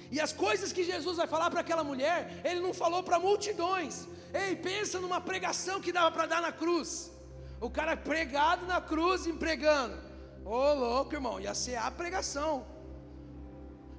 E 0.10 0.20
as 0.20 0.34
coisas 0.34 0.72
que 0.72 0.84
Jesus 0.84 1.18
vai 1.18 1.28
falar 1.28 1.52
para 1.52 1.60
aquela 1.60 1.84
mulher, 1.84 2.42
ele 2.44 2.62
não 2.62 2.74
falou 2.74 3.04
para 3.04 3.20
multidões. 3.20 4.08
Ei, 4.34 4.56
pensa 4.56 5.00
numa 5.00 5.22
pregação 5.22 5.80
que 5.82 5.92
dava 5.92 6.12
para 6.12 6.26
dar 6.26 6.42
na 6.42 6.52
cruz. 6.52 7.12
O 7.60 7.70
cara 7.70 7.96
pregado 7.96 8.66
na 8.66 8.80
cruz, 8.80 9.28
empregando. 9.28 9.98
Ô 10.46 10.52
oh, 10.52 10.74
louco, 10.74 11.14
irmão, 11.14 11.40
ia 11.40 11.54
ser 11.54 11.76
a 11.76 11.92
pregação. 11.92 12.66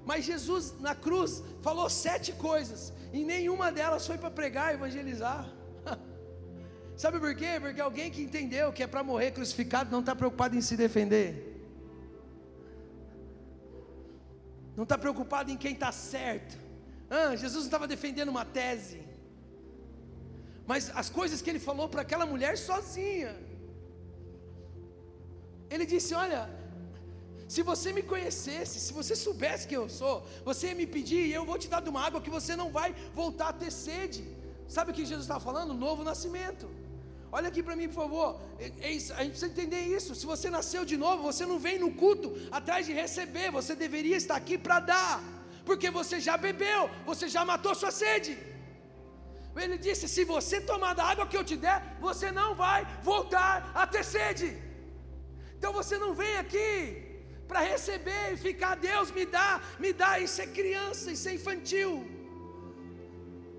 Mas 0.08 0.24
Jesus 0.24 0.74
na 0.80 0.94
cruz 0.94 1.42
falou 1.60 1.86
sete 1.90 2.32
coisas, 2.32 2.94
e 3.12 3.22
nenhuma 3.32 3.70
delas 3.70 4.06
foi 4.06 4.16
para 4.16 4.30
pregar 4.30 4.72
evangelizar. 4.72 5.46
Sabe 6.96 7.20
por 7.20 7.34
quê? 7.40 7.60
Porque 7.60 7.78
alguém 7.78 8.10
que 8.10 8.22
entendeu 8.22 8.72
que 8.72 8.82
é 8.82 8.86
para 8.86 9.02
morrer 9.04 9.32
crucificado 9.32 9.90
não 9.90 10.00
está 10.00 10.16
preocupado 10.16 10.56
em 10.56 10.62
se 10.62 10.78
defender, 10.78 11.30
não 14.74 14.84
está 14.84 14.96
preocupado 14.96 15.50
em 15.50 15.58
quem 15.58 15.74
está 15.74 15.92
certo. 15.92 16.56
Ah, 17.10 17.36
Jesus 17.36 17.64
não 17.64 17.70
estava 17.70 17.86
defendendo 17.86 18.30
uma 18.30 18.46
tese, 18.46 19.02
mas 20.66 20.90
as 20.94 21.10
coisas 21.10 21.42
que 21.42 21.50
ele 21.50 21.58
falou 21.58 21.86
para 21.86 22.00
aquela 22.00 22.24
mulher 22.24 22.56
sozinha. 22.56 23.36
Ele 25.68 25.84
disse: 25.84 26.14
Olha, 26.14 26.48
se 27.54 27.62
você 27.62 27.92
me 27.96 28.02
conhecesse, 28.02 28.78
se 28.78 28.92
você 28.92 29.16
soubesse 29.16 29.66
quem 29.66 29.76
eu 29.76 29.88
sou, 29.88 30.14
você 30.44 30.66
ia 30.68 30.74
me 30.74 30.86
pedir 30.86 31.22
e 31.26 31.32
eu 31.32 31.46
vou 31.50 31.58
te 31.62 31.68
dar 31.72 31.80
de 31.80 31.88
uma 31.88 32.02
água 32.06 32.20
que 32.20 32.34
você 32.38 32.54
não 32.54 32.70
vai 32.70 32.94
voltar 33.14 33.48
a 33.48 33.54
ter 33.54 33.72
sede. 33.72 34.22
Sabe 34.68 34.90
o 34.90 34.94
que 34.94 35.06
Jesus 35.06 35.24
estava 35.24 35.40
falando? 35.40 35.72
Novo 35.72 36.04
nascimento. 36.04 36.68
Olha 37.32 37.48
aqui 37.48 37.62
para 37.62 37.74
mim, 37.74 37.88
por 37.88 37.94
favor. 37.94 38.38
É, 38.58 38.70
é 38.88 38.90
isso, 38.92 39.14
a 39.14 39.22
gente 39.22 39.30
precisa 39.30 39.50
entender 39.50 39.80
isso. 39.80 40.14
Se 40.14 40.26
você 40.26 40.50
nasceu 40.50 40.84
de 40.84 40.98
novo, 40.98 41.22
você 41.22 41.46
não 41.46 41.58
vem 41.58 41.78
no 41.78 41.90
culto 41.94 42.36
atrás 42.50 42.84
de 42.84 42.92
receber. 42.92 43.50
Você 43.50 43.74
deveria 43.74 44.18
estar 44.22 44.36
aqui 44.36 44.58
para 44.58 44.80
dar, 44.80 45.24
porque 45.64 45.90
você 45.90 46.20
já 46.20 46.36
bebeu, 46.36 46.90
você 47.06 47.28
já 47.28 47.46
matou 47.46 47.74
sua 47.74 47.90
sede. 47.90 48.36
Ele 49.56 49.78
disse: 49.78 50.06
se 50.06 50.22
você 50.22 50.60
tomar 50.60 50.94
da 50.94 51.04
água 51.04 51.26
que 51.26 51.36
eu 51.36 51.44
te 51.50 51.56
der, 51.56 51.96
você 51.98 52.30
não 52.30 52.54
vai 52.54 52.86
voltar 53.02 53.72
a 53.74 53.86
ter 53.86 54.04
sede. 54.04 54.56
Então 55.56 55.72
você 55.72 55.96
não 55.96 56.14
vem 56.14 56.36
aqui 56.36 57.07
para 57.48 57.60
receber 57.60 58.34
e 58.34 58.36
ficar, 58.36 58.76
Deus 58.76 59.10
me 59.10 59.24
dá, 59.24 59.60
me 59.80 59.92
dá, 59.92 60.20
isso 60.20 60.40
é 60.42 60.46
criança, 60.46 61.10
isso 61.10 61.28
é 61.28 61.34
infantil. 61.34 62.06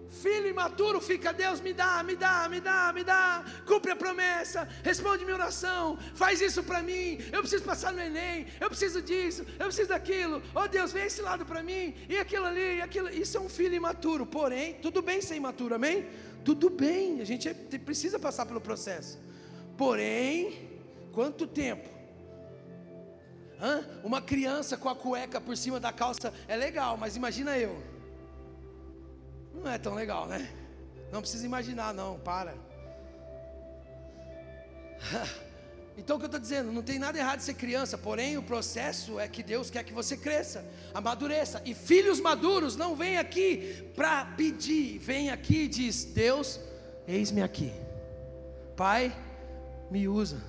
Filho 0.10 0.48
imaturo 0.48 1.00
fica, 1.00 1.32
Deus 1.32 1.62
me 1.62 1.72
dá, 1.72 2.04
me 2.04 2.16
dá, 2.16 2.48
me 2.50 2.60
dá, 2.60 2.92
me 2.94 3.04
dá, 3.04 3.46
cumpre 3.66 3.92
a 3.92 3.96
promessa, 3.96 4.68
responde 4.84 5.24
minha 5.24 5.36
oração, 5.36 5.98
faz 6.16 6.42
isso 6.42 6.64
para 6.64 6.82
mim, 6.82 7.20
eu 7.32 7.42
preciso 7.42 7.64
passar 7.64 7.94
no 7.94 8.02
Enem, 8.02 8.48
eu 8.60 8.68
preciso 8.70 9.04
disso, 9.04 9.46
eu 9.60 9.66
preciso 9.68 9.90
daquilo, 9.90 10.42
oh 10.56 10.68
Deus, 10.68 10.92
vem 10.92 11.06
esse 11.06 11.22
lado 11.22 11.46
para 11.46 11.62
mim, 11.62 11.94
e 12.10 12.18
aquilo 12.18 12.46
ali, 12.46 12.78
e 12.78 12.82
aquilo, 12.82 13.08
isso 13.10 13.38
é 13.38 13.40
um 13.40 13.50
filho 13.50 13.76
imaturo, 13.76 14.26
porém, 14.26 14.74
tudo 14.76 15.02
bem 15.02 15.22
ser 15.22 15.36
imaturo, 15.36 15.76
amém? 15.76 16.08
Tudo 16.44 16.72
bem, 16.72 17.22
a 17.22 17.24
gente 17.24 17.48
é, 17.48 17.54
precisa 17.54 18.18
passar 18.18 18.48
pelo 18.48 18.60
processo, 18.60 19.20
porém, 19.78 20.70
quanto 21.12 21.46
tempo 21.46 21.99
Hã? 23.62 23.84
Uma 24.04 24.22
criança 24.22 24.78
com 24.78 24.88
a 24.88 24.96
cueca 24.96 25.42
por 25.42 25.56
cima 25.58 25.80
da 25.80 25.92
calça 25.92 26.34
é 26.48 26.56
legal, 26.56 26.96
mas 26.98 27.16
imagina 27.16 27.58
eu. 27.58 27.82
Não 29.54 29.70
é 29.70 29.78
tão 29.78 29.94
legal, 29.94 30.28
né? 30.28 30.50
Não 31.12 31.22
precisa 31.22 31.46
imaginar, 31.46 31.94
não, 31.94 32.20
para. 32.20 32.56
Então 35.98 36.16
o 36.16 36.20
que 36.20 36.24
eu 36.24 36.28
estou 36.28 36.40
dizendo, 36.40 36.72
não 36.72 36.82
tem 36.82 36.98
nada 36.98 37.20
errado 37.20 37.40
de 37.40 37.44
ser 37.44 37.56
criança, 37.56 37.98
porém 37.98 38.38
o 38.38 38.42
processo 38.42 39.20
é 39.20 39.28
que 39.28 39.44
Deus 39.44 39.70
quer 39.70 39.84
que 39.84 39.92
você 39.92 40.16
cresça, 40.16 40.64
amadureça. 40.94 41.62
E 41.66 41.74
filhos 41.74 42.22
maduros 42.22 42.78
não 42.78 42.96
vêm 42.96 43.18
aqui 43.18 43.92
para 43.98 44.24
pedir, 44.24 44.98
vem 44.98 45.30
aqui 45.30 45.64
e 45.64 45.68
diz: 45.68 46.06
Deus, 46.06 46.58
eis-me 47.06 47.42
aqui. 47.42 47.74
Pai, 48.78 49.14
me 49.92 50.08
usa. 50.08 50.42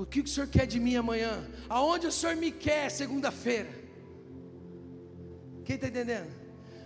O 0.00 0.06
que 0.06 0.22
o 0.22 0.26
Senhor 0.26 0.48
quer 0.48 0.66
de 0.66 0.80
mim 0.80 0.96
amanhã? 0.96 1.46
Aonde 1.68 2.06
o 2.06 2.12
Senhor 2.12 2.34
me 2.34 2.50
quer 2.50 2.90
segunda-feira? 2.90 3.68
Quem 5.62 5.74
está 5.76 5.88
entendendo? 5.88 6.30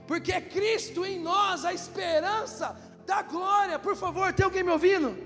Porque 0.08 0.32
é 0.32 0.40
Cristo 0.40 1.04
em 1.06 1.20
nós 1.20 1.64
a 1.64 1.72
esperança 1.72 2.76
da 3.06 3.22
glória. 3.22 3.78
Por 3.78 3.94
favor, 3.94 4.32
tem 4.32 4.44
alguém 4.44 4.64
me 4.64 4.72
ouvindo? 4.72 5.16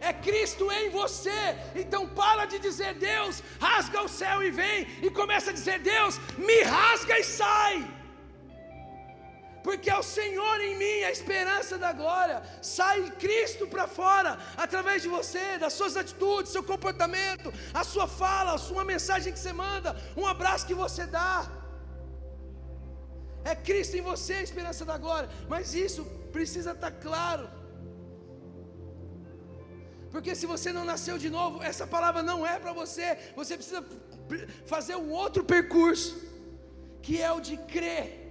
É 0.00 0.12
Cristo 0.12 0.70
em 0.70 0.88
você. 0.88 1.56
Então 1.74 2.06
para 2.06 2.44
de 2.44 2.60
dizer 2.60 2.94
Deus, 2.94 3.42
rasga 3.58 4.02
o 4.02 4.08
céu 4.08 4.40
e 4.40 4.52
vem, 4.52 4.86
e 5.02 5.10
começa 5.10 5.50
a 5.50 5.52
dizer 5.52 5.80
Deus, 5.80 6.20
me 6.38 6.62
rasga 6.62 7.18
e 7.18 7.24
sai 7.24 7.95
porque 9.66 9.90
é 9.90 9.98
o 9.98 10.10
Senhor 10.16 10.58
em 10.60 10.74
mim, 10.82 10.98
a 11.02 11.10
esperança 11.16 11.76
da 11.84 11.92
glória. 12.00 12.36
Sai 12.62 12.98
Cristo 13.22 13.64
para 13.72 13.86
fora, 13.88 14.38
através 14.64 14.98
de 15.04 15.08
você, 15.08 15.44
das 15.62 15.72
suas 15.78 15.96
atitudes, 16.02 16.52
seu 16.52 16.62
comportamento, 16.72 17.52
a 17.74 17.82
sua 17.92 18.06
fala, 18.06 18.52
a 18.54 18.58
sua 18.58 18.84
mensagem 18.84 19.32
que 19.32 19.40
você 19.40 19.52
manda, 19.52 19.90
um 20.16 20.24
abraço 20.24 20.68
que 20.68 20.76
você 20.82 21.04
dá. 21.04 21.50
É 23.44 23.56
Cristo 23.68 23.96
em 23.96 24.04
você, 24.10 24.34
a 24.34 24.42
esperança 24.48 24.84
da 24.84 24.96
glória. 24.96 25.28
Mas 25.48 25.74
isso 25.74 26.04
precisa 26.36 26.70
estar 26.70 26.92
tá 26.92 27.00
claro. 27.06 27.48
Porque 30.12 30.36
se 30.36 30.46
você 30.46 30.72
não 30.72 30.84
nasceu 30.84 31.18
de 31.18 31.28
novo, 31.38 31.60
essa 31.70 31.88
palavra 31.88 32.22
não 32.22 32.46
é 32.46 32.56
para 32.60 32.72
você. 32.72 33.18
Você 33.34 33.56
precisa 33.56 33.84
fazer 34.64 34.94
um 34.94 35.10
outro 35.10 35.42
percurso, 35.42 36.14
que 37.02 37.20
é 37.20 37.32
o 37.32 37.40
de 37.40 37.56
crer 37.74 38.25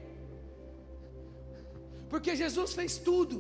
porque 2.16 2.34
Jesus 2.34 2.74
fez 2.74 2.98
tudo. 2.98 3.36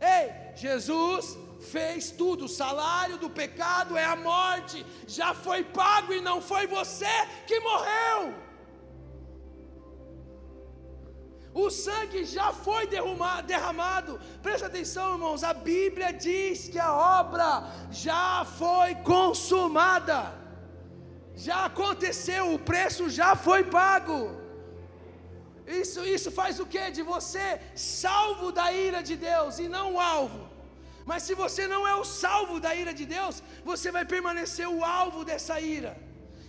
Ei, 0.00 0.32
Jesus 0.56 1.38
fez 1.60 2.10
tudo. 2.10 2.46
O 2.46 2.48
salário 2.48 3.18
do 3.18 3.30
pecado 3.30 3.96
é 3.96 4.04
a 4.04 4.16
morte. 4.16 4.84
Já 5.06 5.32
foi 5.32 5.62
pago 5.62 6.12
e 6.12 6.20
não 6.20 6.42
foi 6.42 6.66
você 6.66 7.06
que 7.46 7.60
morreu. 7.60 8.34
O 11.54 11.70
sangue 11.70 12.24
já 12.24 12.52
foi 12.52 12.88
derramado. 13.46 14.18
Presta 14.42 14.66
atenção, 14.66 15.12
irmãos. 15.12 15.44
A 15.44 15.54
Bíblia 15.54 16.12
diz 16.12 16.68
que 16.68 16.80
a 16.80 16.92
obra 16.92 17.62
já 17.92 18.44
foi 18.44 18.96
consumada. 18.96 20.34
Já 21.36 21.66
aconteceu, 21.66 22.52
o 22.52 22.58
preço 22.58 23.08
já 23.08 23.36
foi 23.36 23.62
pago. 23.62 24.37
Isso, 25.68 26.04
isso 26.04 26.30
faz 26.30 26.58
o 26.58 26.66
que? 26.66 26.90
De 26.90 27.02
você 27.02 27.60
salvo 27.74 28.50
da 28.50 28.72
ira 28.72 29.02
de 29.02 29.16
Deus 29.16 29.58
e 29.58 29.68
não 29.68 29.94
o 29.94 30.00
alvo. 30.00 30.48
Mas 31.04 31.22
se 31.22 31.34
você 31.34 31.66
não 31.66 31.86
é 31.86 31.94
o 31.94 32.04
salvo 32.04 32.58
da 32.58 32.74
ira 32.74 32.92
de 32.92 33.04
Deus, 33.06 33.42
você 33.64 33.90
vai 33.90 34.04
permanecer 34.04 34.68
o 34.68 34.82
alvo 34.84 35.24
dessa 35.24 35.60
ira. 35.60 35.96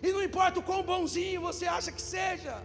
E 0.01 0.11
não 0.11 0.23
importa 0.23 0.59
o 0.59 0.63
quão 0.63 0.83
bonzinho 0.83 1.41
você 1.41 1.65
acha 1.65 1.91
que 1.91 2.01
seja. 2.01 2.55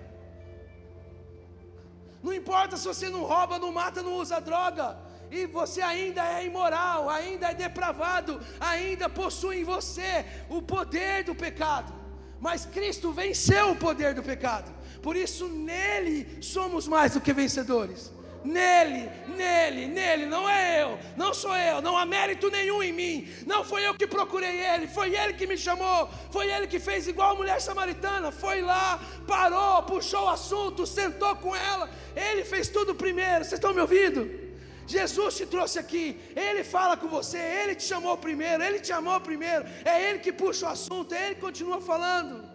Não 2.22 2.32
importa 2.32 2.76
se 2.76 2.86
você 2.86 3.08
não 3.08 3.24
rouba, 3.24 3.58
não 3.58 3.72
mata, 3.72 4.02
não 4.02 4.14
usa 4.14 4.40
droga. 4.40 4.96
E 5.30 5.46
você 5.46 5.80
ainda 5.82 6.22
é 6.36 6.46
imoral, 6.46 7.10
ainda 7.10 7.50
é 7.50 7.54
depravado, 7.54 8.40
ainda 8.60 9.08
possui 9.08 9.60
em 9.60 9.64
você 9.64 10.24
o 10.48 10.62
poder 10.62 11.24
do 11.24 11.34
pecado. 11.34 12.03
Mas 12.40 12.66
Cristo 12.66 13.12
venceu 13.12 13.70
o 13.70 13.76
poder 13.76 14.14
do 14.14 14.22
pecado. 14.22 14.72
Por 15.02 15.16
isso 15.16 15.48
nele 15.48 16.42
somos 16.42 16.88
mais 16.88 17.12
do 17.12 17.20
que 17.20 17.32
vencedores. 17.32 18.12
Nele, 18.44 19.10
nele, 19.36 19.86
nele, 19.86 20.26
não 20.26 20.46
é 20.46 20.82
eu, 20.82 20.98
não 21.16 21.32
sou 21.32 21.56
eu, 21.56 21.80
não 21.80 21.96
há 21.96 22.04
mérito 22.04 22.50
nenhum 22.50 22.82
em 22.82 22.92
mim. 22.92 23.28
Não 23.46 23.64
foi 23.64 23.86
eu 23.86 23.94
que 23.94 24.06
procurei 24.06 24.60
ele, 24.60 24.86
foi 24.86 25.16
ele 25.16 25.32
que 25.32 25.46
me 25.46 25.56
chamou, 25.56 26.10
foi 26.30 26.50
ele 26.50 26.66
que 26.66 26.78
fez 26.78 27.08
igual 27.08 27.32
a 27.32 27.34
mulher 27.34 27.58
samaritana, 27.62 28.30
foi 28.30 28.60
lá, 28.60 29.00
parou, 29.26 29.82
puxou 29.84 30.24
o 30.24 30.28
assunto, 30.28 30.86
sentou 30.86 31.34
com 31.36 31.56
ela, 31.56 31.88
ele 32.14 32.44
fez 32.44 32.68
tudo 32.68 32.94
primeiro. 32.94 33.44
Vocês 33.44 33.54
estão 33.54 33.72
me 33.72 33.80
ouvindo? 33.80 34.43
Jesus 34.86 35.36
te 35.36 35.46
trouxe 35.46 35.78
aqui, 35.78 36.20
Ele 36.36 36.62
fala 36.62 36.96
com 36.96 37.08
você, 37.08 37.38
Ele 37.38 37.74
te 37.74 37.84
chamou 37.84 38.16
primeiro, 38.16 38.62
Ele 38.62 38.80
te 38.80 38.92
amou 38.92 39.20
primeiro, 39.20 39.64
é 39.84 40.08
Ele 40.08 40.18
que 40.18 40.32
puxa 40.32 40.66
o 40.66 40.70
assunto, 40.70 41.14
é 41.14 41.26
Ele 41.26 41.34
que 41.36 41.40
continua 41.40 41.80
falando. 41.80 42.54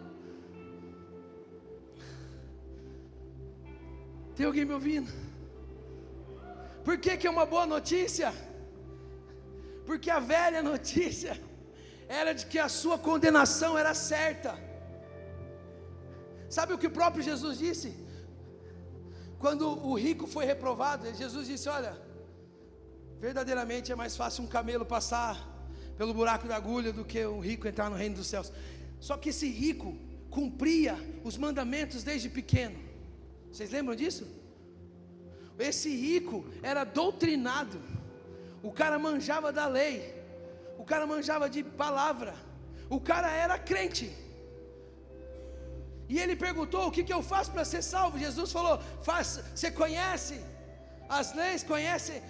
Tem 4.36 4.46
alguém 4.46 4.66
me 4.66 4.74
ouvindo? 4.74 5.12
Por 6.84 6.98
que, 6.98 7.18
que 7.18 7.28
é 7.28 7.30
uma 7.30 7.46
boa 7.46 7.66
notícia? 7.66 8.34
Porque 9.86 10.10
a 10.10 10.20
velha 10.20 10.62
notícia 10.62 11.34
era 12.08 12.34
de 12.34 12.46
que 12.46 12.60
a 12.60 12.70
sua 12.70 12.98
condenação 12.98 13.78
era 13.78 13.94
certa. 13.94 14.58
Sabe 16.50 16.74
o 16.74 16.78
que 16.78 16.88
o 16.88 16.92
próprio 16.92 17.24
Jesus 17.24 17.58
disse? 17.58 17.90
Quando 19.40 19.66
o 19.90 19.94
rico 19.94 20.26
foi 20.28 20.46
reprovado, 20.46 21.14
Jesus 21.14 21.48
disse: 21.48 21.68
Olha, 21.70 21.94
verdadeiramente 23.20 23.92
é 23.92 23.96
mais 23.96 24.16
fácil 24.16 24.44
um 24.44 24.48
camelo 24.48 24.86
passar 24.86 25.36
pelo 25.98 26.14
buraco 26.14 26.48
da 26.48 26.56
agulha 26.56 26.94
do 26.94 27.04
que 27.04 27.26
um 27.26 27.40
rico 27.40 27.68
entrar 27.68 27.90
no 27.90 27.96
reino 27.96 28.16
dos 28.16 28.28
céus. 28.28 28.52
Só 29.00 29.18
que 29.18 29.30
esse 29.30 29.50
rico 29.50 29.98
cumpria 30.30 30.98
os 31.24 31.38
mandamentos 31.38 32.04
desde 32.04 32.30
pequeno. 32.30 32.80
Vocês 33.52 33.72
lembram 33.72 33.96
disso? 33.96 34.26
Esse 35.58 35.90
rico 35.90 36.46
era 36.64 36.84
doutrinado. 36.84 37.82
O 38.64 38.72
cara 38.72 38.98
manjava 38.98 39.52
da 39.52 39.68
lei. 39.68 39.96
O 40.78 40.86
cara 40.86 41.06
manjava 41.06 41.50
de 41.50 41.64
palavra. 41.64 42.34
O 42.90 43.00
cara 43.00 43.30
era 43.32 43.58
crente. 43.60 44.10
E 46.08 46.18
ele 46.18 46.36
perguntou: 46.36 46.88
O 46.88 46.92
que, 46.92 47.04
que 47.04 47.14
eu 47.14 47.22
faço 47.22 47.52
para 47.52 47.66
ser 47.66 47.82
salvo? 47.82 48.18
Jesus 48.18 48.52
falou: 48.52 48.80
Faz, 49.04 49.42
Você 49.54 49.70
conhece 49.70 50.42
as 51.10 51.34
leis, 51.34 51.64
conhece 51.64 52.22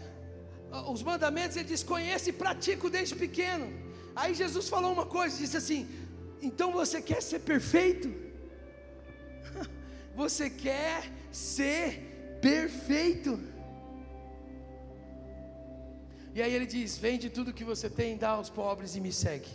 os 0.87 1.03
mandamentos? 1.03 1.57
Ele 1.57 1.67
diz: 1.67 1.83
Conhece 1.83 2.29
e 2.29 2.33
pratico 2.33 2.89
desde 2.89 3.15
pequeno. 3.15 3.71
Aí 4.15 4.33
Jesus 4.33 4.69
falou 4.69 4.91
uma 4.93 5.05
coisa: 5.05 5.37
Disse 5.37 5.57
assim: 5.57 5.87
Então 6.41 6.71
você 6.71 7.01
quer 7.01 7.21
ser 7.21 7.39
perfeito? 7.39 8.09
Você 10.15 10.49
quer 10.49 11.09
ser 11.31 12.37
perfeito? 12.41 13.39
E 16.33 16.41
aí 16.41 16.53
ele 16.53 16.65
diz: 16.65 16.97
Vende 16.97 17.29
tudo 17.29 17.53
que 17.53 17.63
você 17.63 17.89
tem, 17.89 18.17
dá 18.17 18.31
aos 18.31 18.49
pobres 18.49 18.95
e 18.95 18.99
me 18.99 19.13
segue. 19.13 19.49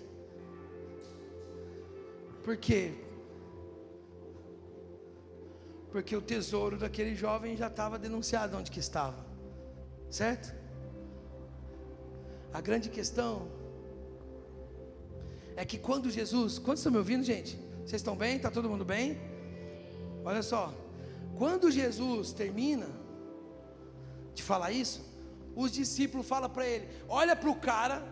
Por 2.42 2.56
quê? 2.56 2.92
Porque 5.90 6.16
o 6.16 6.20
tesouro 6.20 6.76
daquele 6.76 7.14
jovem 7.14 7.56
já 7.56 7.68
estava 7.68 7.98
denunciado 7.98 8.56
onde 8.56 8.70
que 8.70 8.80
estava. 8.80 9.24
Certo? 10.10 10.53
A 12.54 12.60
grande 12.60 12.88
questão 12.88 13.48
é 15.56 15.64
que 15.64 15.76
quando 15.76 16.08
Jesus, 16.08 16.56
quantos 16.56 16.78
estão 16.78 16.92
me 16.92 16.98
ouvindo, 16.98 17.24
gente? 17.24 17.58
Vocês 17.78 18.00
estão 18.00 18.14
bem? 18.14 18.36
Está 18.36 18.48
todo 18.48 18.70
mundo 18.70 18.84
bem? 18.84 19.18
Olha 20.24 20.40
só, 20.40 20.72
quando 21.36 21.68
Jesus 21.68 22.32
termina 22.32 22.86
de 24.32 24.40
falar 24.40 24.70
isso, 24.70 25.04
os 25.56 25.72
discípulos 25.72 26.28
falam 26.28 26.48
para 26.48 26.64
ele: 26.64 26.88
olha 27.08 27.34
para 27.34 27.50
o 27.50 27.56
cara, 27.56 28.06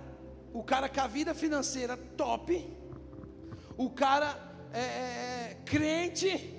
o 0.52 0.64
cara 0.64 0.88
com 0.88 1.00
a 1.00 1.06
vida 1.06 1.32
financeira 1.34 1.96
top, 1.96 2.68
o 3.76 3.90
cara 3.90 4.36
é, 4.72 4.80
é, 4.80 4.82
é, 4.82 5.58
crente, 5.64 6.52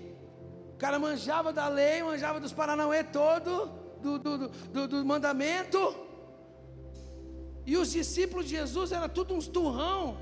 o 0.74 0.78
cara 0.78 0.98
manjava 0.98 1.52
da 1.52 1.68
lei, 1.68 2.02
manjava 2.02 2.40
dos 2.40 2.54
Paranauê 2.54 3.04
todo, 3.04 3.66
do, 4.02 4.18
do, 4.18 4.48
do, 4.48 4.88
do 4.88 5.06
mandamento, 5.06 5.78
e 7.66 7.78
os 7.78 7.92
discípulos 7.92 8.46
de 8.46 8.52
Jesus 8.52 8.92
eram 8.92 9.08
tudo 9.08 9.34
uns 9.34 9.48
turrão, 9.48 10.18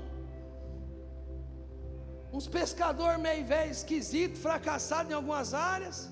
uns 2.32 2.46
pescador 2.46 3.18
meio 3.18 3.44
velho, 3.44 3.70
esquisito, 3.70 4.38
fracassado 4.38 5.10
em 5.10 5.14
algumas 5.14 5.52
áreas, 5.52 6.10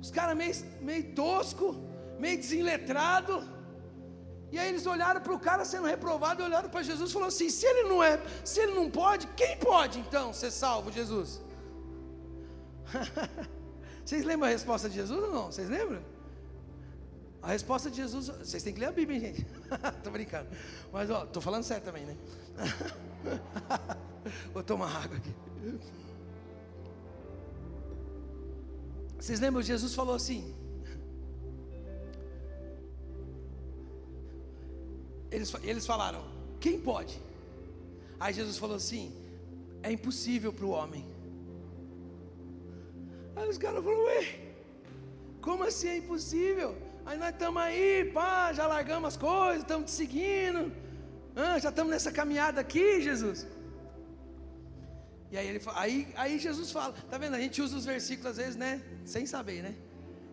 os 0.00 0.10
caras 0.10 0.36
meio, 0.36 0.54
meio 0.80 1.14
tosco, 1.14 1.74
meio 2.18 2.38
desenletrado. 2.38 3.42
E 4.52 4.58
aí 4.58 4.68
eles 4.68 4.86
olharam 4.86 5.20
para 5.20 5.32
o 5.32 5.40
cara 5.40 5.64
sendo 5.64 5.86
reprovado, 5.86 6.42
olharam 6.42 6.68
para 6.68 6.82
Jesus 6.82 7.10
e 7.10 7.12
falaram 7.12 7.28
assim: 7.28 7.50
se 7.50 7.66
ele 7.66 7.88
não 7.88 8.02
é, 8.02 8.20
se 8.44 8.60
ele 8.60 8.74
não 8.74 8.88
pode, 8.90 9.26
quem 9.28 9.56
pode 9.56 9.98
então 9.98 10.32
ser 10.32 10.50
salvo, 10.50 10.92
Jesus? 10.92 11.42
Vocês 14.04 14.24
lembram 14.24 14.48
a 14.48 14.52
resposta 14.52 14.88
de 14.88 14.94
Jesus 14.94 15.20
ou 15.20 15.32
não? 15.32 15.46
Vocês 15.46 15.68
lembram? 15.68 16.00
A 17.46 17.50
resposta 17.50 17.88
de 17.88 17.98
Jesus, 17.98 18.26
vocês 18.26 18.60
têm 18.60 18.74
que 18.74 18.80
ler 18.80 18.86
a 18.86 18.92
Bíblia, 18.92 19.20
gente. 19.20 19.46
tô 20.02 20.10
brincando. 20.10 20.48
Mas 20.92 21.08
ó, 21.08 21.24
tô 21.26 21.40
falando 21.40 21.62
sério 21.62 21.84
também, 21.84 22.04
né? 22.04 22.16
Vou 24.52 24.64
tomar 24.64 25.04
água 25.04 25.16
aqui. 25.16 25.32
Vocês 29.16 29.38
lembram? 29.38 29.62
Jesus 29.62 29.94
falou 29.94 30.16
assim. 30.16 30.52
Eles, 35.30 35.54
eles 35.62 35.86
falaram: 35.86 36.24
Quem 36.58 36.80
pode? 36.80 37.22
Aí 38.18 38.34
Jesus 38.34 38.58
falou 38.58 38.74
assim: 38.74 39.14
É 39.84 39.92
impossível 39.92 40.52
para 40.52 40.66
o 40.66 40.70
homem. 40.70 41.06
Aí 43.36 43.48
os 43.48 43.56
caras 43.56 43.84
falaram: 43.84 44.02
Ué, 44.06 44.40
como 45.40 45.62
assim 45.62 45.86
é 45.86 45.96
impossível? 45.98 46.85
Aí 47.06 47.16
nós 47.16 47.30
estamos 47.30 47.62
aí, 47.62 48.10
pá, 48.12 48.52
já 48.52 48.66
largamos 48.66 49.14
as 49.14 49.16
coisas, 49.16 49.62
estamos 49.62 49.92
te 49.92 49.96
seguindo. 49.96 50.72
Ah, 51.36 51.56
já 51.56 51.68
estamos 51.68 51.92
nessa 51.92 52.10
caminhada 52.10 52.60
aqui, 52.60 53.00
Jesus. 53.00 53.46
E 55.30 55.38
aí, 55.38 55.46
ele, 55.46 55.60
aí, 55.74 56.08
aí 56.16 56.38
Jesus 56.38 56.72
fala, 56.72 56.94
tá 57.08 57.16
vendo? 57.16 57.34
A 57.34 57.38
gente 57.38 57.62
usa 57.62 57.76
os 57.76 57.84
versículos 57.84 58.32
às 58.32 58.36
vezes, 58.36 58.56
né? 58.56 58.82
Sem 59.04 59.24
saber, 59.24 59.62
né? 59.62 59.74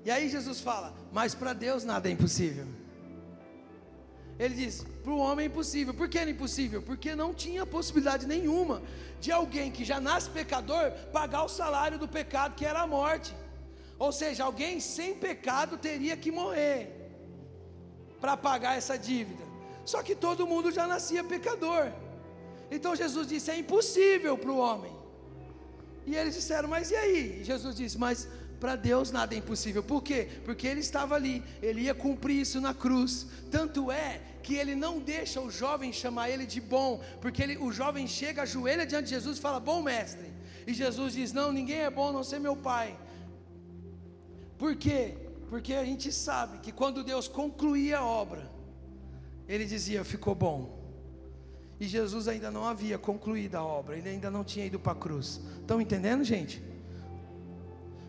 E 0.03 0.09
aí 0.09 0.27
Jesus 0.27 0.61
fala, 0.61 0.93
mas 1.11 1.35
para 1.35 1.53
Deus 1.53 1.83
nada 1.83 2.09
é 2.09 2.11
impossível. 2.11 2.65
Ele 4.39 4.55
diz, 4.55 4.83
para 5.03 5.11
o 5.11 5.19
homem 5.19 5.45
é 5.45 5.47
impossível. 5.47 5.93
Por 5.93 6.09
que 6.09 6.17
era 6.17 6.29
impossível? 6.29 6.81
Porque 6.81 7.15
não 7.15 7.35
tinha 7.35 7.67
possibilidade 7.67 8.25
nenhuma 8.25 8.81
de 9.21 9.31
alguém 9.31 9.71
que 9.71 9.85
já 9.85 10.01
nasce 10.01 10.27
pecador 10.29 10.91
pagar 11.11 11.43
o 11.43 11.49
salário 11.49 11.99
do 11.99 12.07
pecado, 12.07 12.55
que 12.55 12.65
era 12.65 12.81
a 12.81 12.87
morte. 12.87 13.35
Ou 14.05 14.11
seja, 14.11 14.43
alguém 14.43 14.81
sem 14.81 15.11
pecado 15.15 15.77
teria 15.77 16.15
que 16.17 16.29
morrer 16.39 16.79
para 18.19 18.35
pagar 18.35 18.73
essa 18.79 18.97
dívida. 18.97 19.45
Só 19.91 19.99
que 20.03 20.13
todo 20.13 20.47
mundo 20.51 20.71
já 20.77 20.85
nascia 20.85 21.23
pecador. 21.23 21.85
Então 22.69 22.97
Jesus 23.01 23.25
disse: 23.33 23.49
é 23.49 23.57
impossível 23.57 24.37
para 24.37 24.51
o 24.51 24.57
homem. 24.57 24.93
E 26.05 26.17
eles 26.17 26.35
disseram: 26.35 26.67
mas 26.67 26.91
e 26.91 26.97
aí? 27.03 27.39
E 27.39 27.43
Jesus 27.45 27.77
disse: 27.77 27.97
mas 27.97 28.27
para 28.59 28.75
Deus 28.75 29.09
nada 29.09 29.35
é 29.35 29.37
impossível. 29.37 29.81
Por 29.81 30.01
quê? 30.03 30.27
Porque 30.43 30.67
ele 30.67 30.81
estava 30.81 31.15
ali, 31.15 31.41
ele 31.61 31.83
ia 31.83 31.95
cumprir 31.95 32.41
isso 32.41 32.59
na 32.59 32.73
cruz. 32.73 33.25
Tanto 33.49 33.89
é 33.89 34.19
que 34.45 34.55
ele 34.55 34.75
não 34.75 34.99
deixa 34.99 35.39
o 35.39 35.49
jovem 35.49 35.93
chamar 35.93 36.29
ele 36.29 36.45
de 36.45 36.59
bom, 36.59 37.01
porque 37.21 37.41
ele, 37.41 37.55
o 37.57 37.71
jovem 37.71 38.05
chega, 38.05 38.41
ajoelha 38.41 38.85
diante 38.85 39.05
de 39.05 39.11
Jesus 39.11 39.37
e 39.37 39.41
fala: 39.41 39.61
Bom 39.61 39.81
mestre. 39.81 40.27
E 40.67 40.73
Jesus 40.73 41.13
diz: 41.13 41.31
Não, 41.31 41.53
ninguém 41.53 41.83
é 41.83 41.89
bom 41.89 42.09
a 42.09 42.11
não 42.11 42.23
ser 42.33 42.39
meu 42.39 42.57
pai. 42.57 42.97
Por 44.57 44.75
quê? 44.75 45.15
Porque 45.49 45.73
a 45.73 45.85
gente 45.85 46.11
sabe 46.11 46.59
que 46.59 46.71
quando 46.71 47.03
Deus 47.03 47.27
concluía 47.27 47.99
a 47.99 48.05
obra, 48.05 48.49
ele 49.47 49.65
dizia: 49.65 50.03
Ficou 50.03 50.33
bom. 50.33 50.81
E 51.79 51.87
Jesus 51.87 52.27
ainda 52.27 52.49
não 52.49 52.65
havia 52.65 52.97
concluído 52.97 53.55
a 53.55 53.63
obra, 53.63 53.97
ele 53.97 54.09
ainda 54.09 54.31
não 54.31 54.43
tinha 54.43 54.65
ido 54.65 54.79
para 54.79 54.93
a 54.93 54.95
cruz. 54.95 55.41
Estão 55.59 55.81
entendendo, 55.81 56.23
gente? 56.23 56.63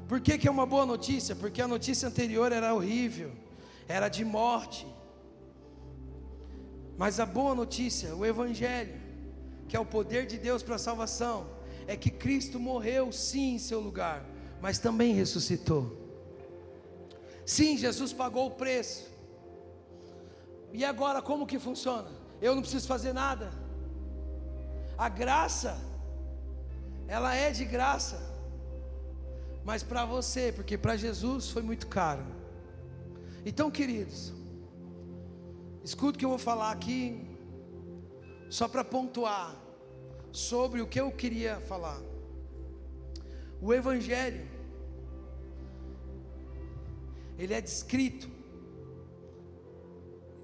Por 0.07 0.21
que, 0.21 0.39
que 0.39 0.47
é 0.47 0.51
uma 0.51 0.67
boa 0.67 0.87
notícia? 0.87 1.35
Porque 1.35 1.61
a 1.61 1.67
notícia 1.67 2.09
anterior 2.09 2.53
era 2.53 2.75
horrível, 2.75 3.33
era 3.89 4.09
de 4.09 4.25
morte. 4.25 4.87
Mas 6.97 7.19
a 7.19 7.27
boa 7.27 7.55
notícia, 7.55 8.15
o 8.15 8.25
Evangelho, 8.25 8.95
que 9.67 9.77
é 9.77 9.81
o 9.81 9.85
poder 9.85 10.27
de 10.27 10.39
Deus 10.39 10.63
para 10.63 10.77
a 10.77 10.79
salvação, 10.79 11.47
é 11.87 11.97
que 11.97 12.11
Cristo 12.11 12.61
morreu 12.61 13.11
sim 13.11 13.55
em 13.55 13.59
seu 13.59 13.81
lugar, 13.81 14.25
mas 14.61 14.79
também 14.79 15.15
ressuscitou. 15.15 16.04
Sim, 17.47 17.77
Jesus 17.77 18.13
pagou 18.13 18.47
o 18.47 18.51
preço. 18.53 19.13
E 20.73 20.85
agora 20.85 21.23
como 21.23 21.47
que 21.47 21.59
funciona? 21.59 22.11
Eu 22.41 22.55
não 22.55 22.63
preciso 22.63 22.87
fazer 22.89 23.13
nada. 23.13 23.53
A 24.97 25.09
graça, 25.09 25.79
ela 27.07 27.35
é 27.35 27.51
de 27.51 27.65
graça, 27.65 28.21
mas 29.65 29.83
para 29.83 30.05
você, 30.05 30.53
porque 30.53 30.77
para 30.77 30.97
Jesus 30.97 31.51
foi 31.51 31.63
muito 31.63 31.87
caro. 31.87 32.25
Então, 33.47 33.71
queridos, 33.71 34.33
escuta 35.83 36.17
o 36.17 36.19
que 36.19 36.25
eu 36.25 36.31
vou 36.31 36.39
falar 36.39 36.71
aqui, 36.71 37.21
só 38.49 38.67
para 38.67 38.83
pontuar 38.83 39.55
sobre 40.33 40.81
o 40.81 40.87
que 40.87 41.01
eu 41.01 41.11
queria 41.13 41.61
falar. 41.61 42.01
O 43.61 43.73
Evangelho, 43.73 44.47
ele 47.39 47.55
é 47.55 47.61
descrito 47.61 48.29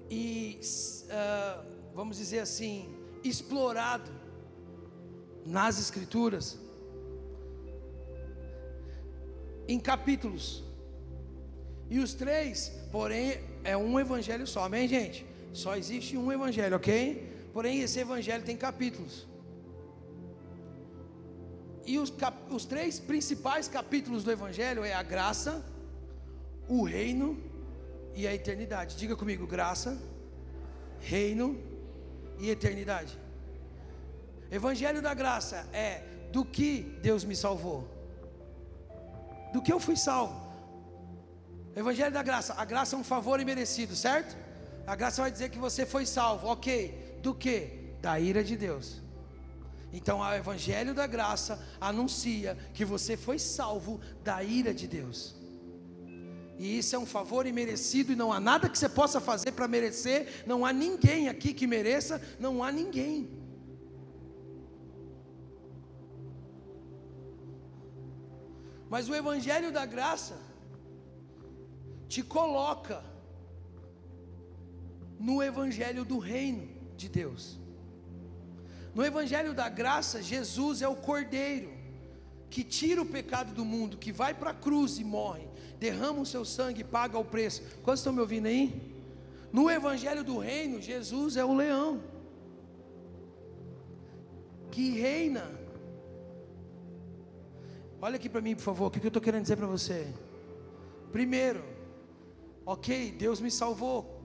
e, 0.09 0.59
uh, 1.05 1.65
vamos 1.95 2.17
dizer 2.17 2.39
assim, 2.39 2.93
explorado 3.23 4.11
nas 5.45 5.79
Escrituras 5.79 6.59
em 9.67 9.79
capítulos. 9.79 10.63
E 11.89 11.99
os 11.99 12.13
três, 12.13 12.71
porém, 12.91 13.39
é 13.63 13.75
um 13.75 13.99
evangelho 13.99 14.45
só, 14.45 14.65
amém, 14.65 14.87
gente? 14.87 15.25
Só 15.53 15.75
existe 15.75 16.17
um 16.17 16.31
evangelho, 16.31 16.75
ok? 16.75 17.49
Porém, 17.53 17.79
esse 17.79 17.99
evangelho 17.99 18.43
tem 18.43 18.55
capítulos. 18.55 19.27
E 21.85 21.97
os, 21.97 22.09
cap, 22.09 22.37
os 22.53 22.65
três 22.65 22.99
principais 22.99 23.67
capítulos 23.67 24.23
do 24.23 24.31
Evangelho 24.31 24.83
é 24.83 24.93
a 24.93 25.03
graça, 25.03 25.65
o 26.71 26.83
reino 26.83 27.37
e 28.15 28.25
a 28.25 28.33
eternidade. 28.33 28.95
Diga 28.95 29.15
comigo: 29.15 29.45
graça, 29.45 30.01
reino 30.99 31.59
e 32.39 32.49
eternidade. 32.49 33.19
Evangelho 34.49 35.01
da 35.01 35.13
graça 35.13 35.67
é 35.73 36.03
do 36.31 36.45
que 36.45 36.97
Deus 37.01 37.25
me 37.25 37.35
salvou, 37.35 37.87
do 39.51 39.61
que 39.61 39.71
eu 39.71 39.79
fui 39.79 39.97
salvo. 39.97 40.49
Evangelho 41.75 42.13
da 42.13 42.23
graça, 42.23 42.53
a 42.53 42.63
graça 42.63 42.95
é 42.95 42.99
um 42.99 43.03
favor 43.03 43.39
imerecido, 43.39 43.95
certo? 43.95 44.37
A 44.87 44.95
graça 44.95 45.21
vai 45.21 45.31
dizer 45.31 45.49
que 45.49 45.59
você 45.59 45.85
foi 45.85 46.05
salvo, 46.05 46.47
ok? 46.47 47.19
Do 47.21 47.35
que? 47.35 47.93
Da 48.01 48.19
ira 48.19 48.43
de 48.43 48.55
Deus. 48.57 49.01
Então, 49.93 50.19
o 50.19 50.33
Evangelho 50.33 50.93
da 50.93 51.05
Graça 51.05 51.61
anuncia 51.79 52.57
que 52.73 52.85
você 52.85 53.17
foi 53.17 53.37
salvo 53.37 53.99
da 54.23 54.41
ira 54.41 54.73
de 54.73 54.87
Deus. 54.87 55.35
E 56.61 56.77
isso 56.77 56.95
é 56.95 56.99
um 56.99 57.07
favor 57.07 57.47
imerecido 57.47 58.11
e 58.11 58.15
não 58.15 58.31
há 58.31 58.39
nada 58.39 58.69
que 58.69 58.77
você 58.77 58.87
possa 58.87 59.19
fazer 59.19 59.51
para 59.53 59.67
merecer, 59.67 60.43
não 60.45 60.63
há 60.63 60.71
ninguém 60.71 61.27
aqui 61.27 61.55
que 61.55 61.65
mereça, 61.65 62.21
não 62.39 62.63
há 62.63 62.71
ninguém. 62.71 63.27
Mas 68.87 69.09
o 69.09 69.15
Evangelho 69.15 69.71
da 69.71 69.87
Graça 69.87 70.37
te 72.07 72.21
coloca 72.21 73.03
no 75.19 75.41
Evangelho 75.41 76.05
do 76.05 76.19
Reino 76.19 76.69
de 76.95 77.09
Deus. 77.09 77.59
No 78.93 79.03
Evangelho 79.03 79.55
da 79.55 79.67
Graça, 79.67 80.21
Jesus 80.21 80.83
é 80.83 80.87
o 80.87 80.95
Cordeiro 80.95 81.71
que 82.51 82.63
tira 82.63 83.01
o 83.01 83.05
pecado 83.05 83.51
do 83.51 83.65
mundo, 83.65 83.97
que 83.97 84.11
vai 84.11 84.33
para 84.35 84.51
a 84.51 84.53
cruz 84.53 84.99
e 84.99 85.03
morre, 85.03 85.47
derrama 85.81 86.21
o 86.21 86.25
seu 86.25 86.45
sangue, 86.45 86.81
paga 86.81 87.19
o 87.19 87.25
preço. 87.25 87.61
Quantos 87.83 87.99
estão 87.99 88.13
me 88.13 88.21
ouvindo 88.21 88.45
aí? 88.45 88.95
No 89.51 89.69
Evangelho 89.69 90.23
do 90.23 90.37
Reino, 90.37 90.81
Jesus 90.81 91.35
é 91.35 91.43
o 91.43 91.53
leão 91.53 92.01
que 94.71 94.91
reina. 94.91 95.51
Olha 98.01 98.15
aqui 98.15 98.29
para 98.29 98.41
mim, 98.41 98.55
por 98.55 98.63
favor, 98.63 98.87
o 98.87 98.89
que 98.89 98.99
eu 98.99 99.09
estou 99.09 99.21
querendo 99.21 99.43
dizer 99.43 99.57
para 99.57 99.67
você? 99.67 100.07
Primeiro, 101.11 101.63
ok, 102.65 103.11
Deus 103.11 103.41
me 103.41 103.51
salvou 103.51 104.19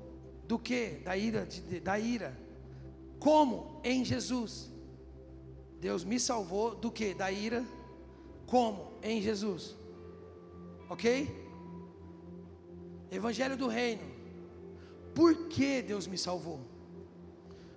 do 0.47 0.59
que? 0.59 1.01
Da 1.05 1.17
ira, 1.17 1.45
de, 1.45 1.81
da 1.81 1.99
ira. 1.99 2.39
Como? 3.19 3.81
Em 3.83 4.05
Jesus. 4.05 4.71
Deus 5.81 6.05
me 6.05 6.19
salvou 6.19 6.75
do 6.75 6.91
que? 6.91 7.13
Da 7.13 7.31
ira. 7.31 7.65
Como? 8.47 8.93
Em 9.03 9.21
Jesus. 9.21 9.77
Ok? 10.89 11.46
Evangelho 13.11 13.57
do 13.57 13.69
Reino. 13.69 14.03
Por 15.15 15.49
que 15.49 15.83
Deus 15.83 16.07
me 16.07 16.19
salvou? 16.19 16.61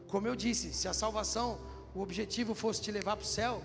Como 0.07 0.27
eu 0.27 0.36
disse, 0.36 0.73
se 0.73 0.88
a 0.88 0.93
salvação, 0.93 1.59
o 1.93 2.01
objetivo 2.01 2.53
fosse 2.53 2.82
te 2.82 2.91
levar 2.91 3.15
para 3.15 3.23
o 3.23 3.27
céu, 3.27 3.63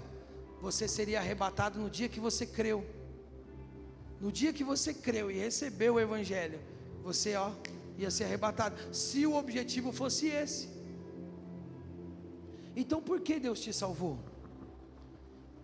você 0.61 0.87
seria 0.87 1.19
arrebatado 1.21 1.79
no 1.79 1.91
dia 1.91 2.09
que 2.09 2.21
você 2.21 2.47
creu. 2.47 2.85
No 4.21 4.31
dia 4.31 4.53
que 4.53 4.65
você 4.65 4.95
creu 4.95 5.31
e 5.31 5.39
recebeu 5.39 5.95
o 5.95 6.01
Evangelho, 6.01 6.61
você 7.03 7.35
ó, 7.35 7.51
ia 7.99 8.11
ser 8.11 8.25
arrebatado. 8.25 8.77
Se 8.95 9.27
o 9.27 9.35
objetivo 9.35 9.93
fosse 9.93 10.29
esse. 10.29 10.69
Então 12.77 13.01
por 13.01 13.21
que 13.21 13.39
Deus 13.39 13.61
te 13.61 13.73
salvou? 13.73 14.19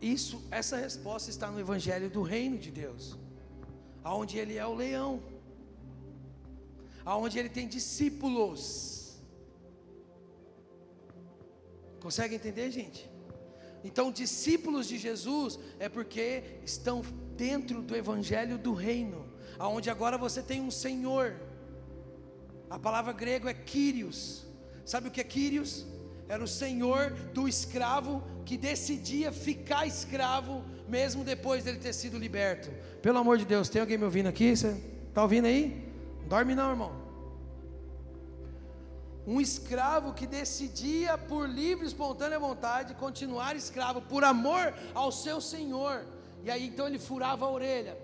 Isso, 0.01 0.43
essa 0.51 0.77
resposta 0.77 1.29
está 1.29 1.51
no 1.51 1.61
evangelho 1.61 2.09
do 2.09 2.23
reino 2.23 2.57
de 2.57 2.71
Deus. 2.71 3.19
Aonde 4.03 4.39
ele 4.39 4.57
é 4.57 4.67
o 4.67 4.75
leão. 4.75 5.23
Aonde 7.05 7.39
ele 7.39 7.49
tem 7.49 7.67
discípulos. 7.67 9.21
Consegue 12.01 12.35
entender, 12.35 12.71
gente? 12.71 13.09
Então, 13.83 14.13
discípulos 14.13 14.87
de 14.87 14.99
Jesus 14.99 15.59
é 15.79 15.89
porque 15.89 16.61
estão 16.65 17.03
dentro 17.37 17.83
do 17.83 17.97
evangelho 17.97 18.59
do 18.59 18.75
reino, 18.75 19.27
aonde 19.59 19.89
agora 19.89 20.19
você 20.19 20.43
tem 20.43 20.61
um 20.61 20.71
Senhor. 20.71 21.35
A 22.69 22.79
palavra 22.79 23.13
grego 23.13 23.49
é 23.49 23.55
Kyrios. 23.55 24.47
Sabe 24.85 25.09
o 25.09 25.11
que 25.11 25.21
é 25.21 25.25
Kyrios? 25.25 25.87
era 26.31 26.45
o 26.45 26.47
senhor 26.47 27.11
do 27.35 27.49
escravo 27.49 28.23
que 28.47 28.57
decidia 28.57 29.33
ficar 29.33 29.85
escravo 29.85 30.65
mesmo 30.89 31.25
depois 31.25 31.65
dele 31.65 31.79
ter 31.79 31.93
sido 31.93 32.17
liberto. 32.17 32.71
Pelo 33.03 33.19
amor 33.19 33.37
de 33.37 33.45
Deus, 33.45 33.69
tem 33.69 33.81
alguém 33.81 33.99
me 33.99 34.05
ouvindo 34.05 34.29
aqui? 34.29 34.55
Você 34.55 34.77
está 35.09 35.23
ouvindo 35.23 35.47
aí? 35.47 35.90
Dorme 36.31 36.55
não, 36.55 36.71
irmão. 36.71 36.93
Um 39.27 39.41
escravo 39.41 40.15
que 40.15 40.27
decidia 40.29 41.19
por 41.19 41.49
livre 41.49 41.85
e 41.85 41.89
espontânea 41.89 42.39
vontade 42.39 42.95
continuar 42.95 43.57
escravo 43.57 44.01
por 44.01 44.23
amor 44.23 44.73
ao 44.95 45.11
seu 45.11 45.41
senhor. 45.41 46.07
E 46.45 46.51
aí 46.51 46.69
então 46.69 46.87
ele 46.87 47.01
furava 47.01 47.47
a 47.47 47.51
orelha. 47.51 47.99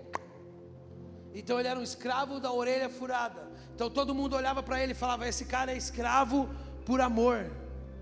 Então 1.33 1.57
ele 1.57 1.69
era 1.69 1.79
um 1.79 1.83
escravo 1.83 2.37
da 2.41 2.51
orelha 2.51 2.89
furada. 2.89 3.47
Então 3.73 3.89
todo 3.89 4.13
mundo 4.13 4.35
olhava 4.35 4.61
para 4.61 4.83
ele 4.83 4.91
e 4.91 5.01
falava: 5.03 5.25
Esse 5.25 5.45
cara 5.45 5.71
é 5.71 5.77
escravo 5.77 6.49
por 6.85 6.99
amor 6.99 7.49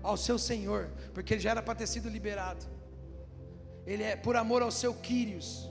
ao 0.02 0.16
seu 0.16 0.38
Senhor, 0.40 0.90
porque 1.14 1.34
ele 1.34 1.40
já 1.40 1.52
era 1.52 1.62
para 1.62 1.76
ter 1.76 1.86
sido 1.86 2.08
liberado. 2.08 2.66
Ele 3.86 4.02
é 4.02 4.16
por 4.16 4.34
amor 4.34 4.60
ao 4.60 4.72
seu 4.72 4.92
Quírios. 4.92 5.70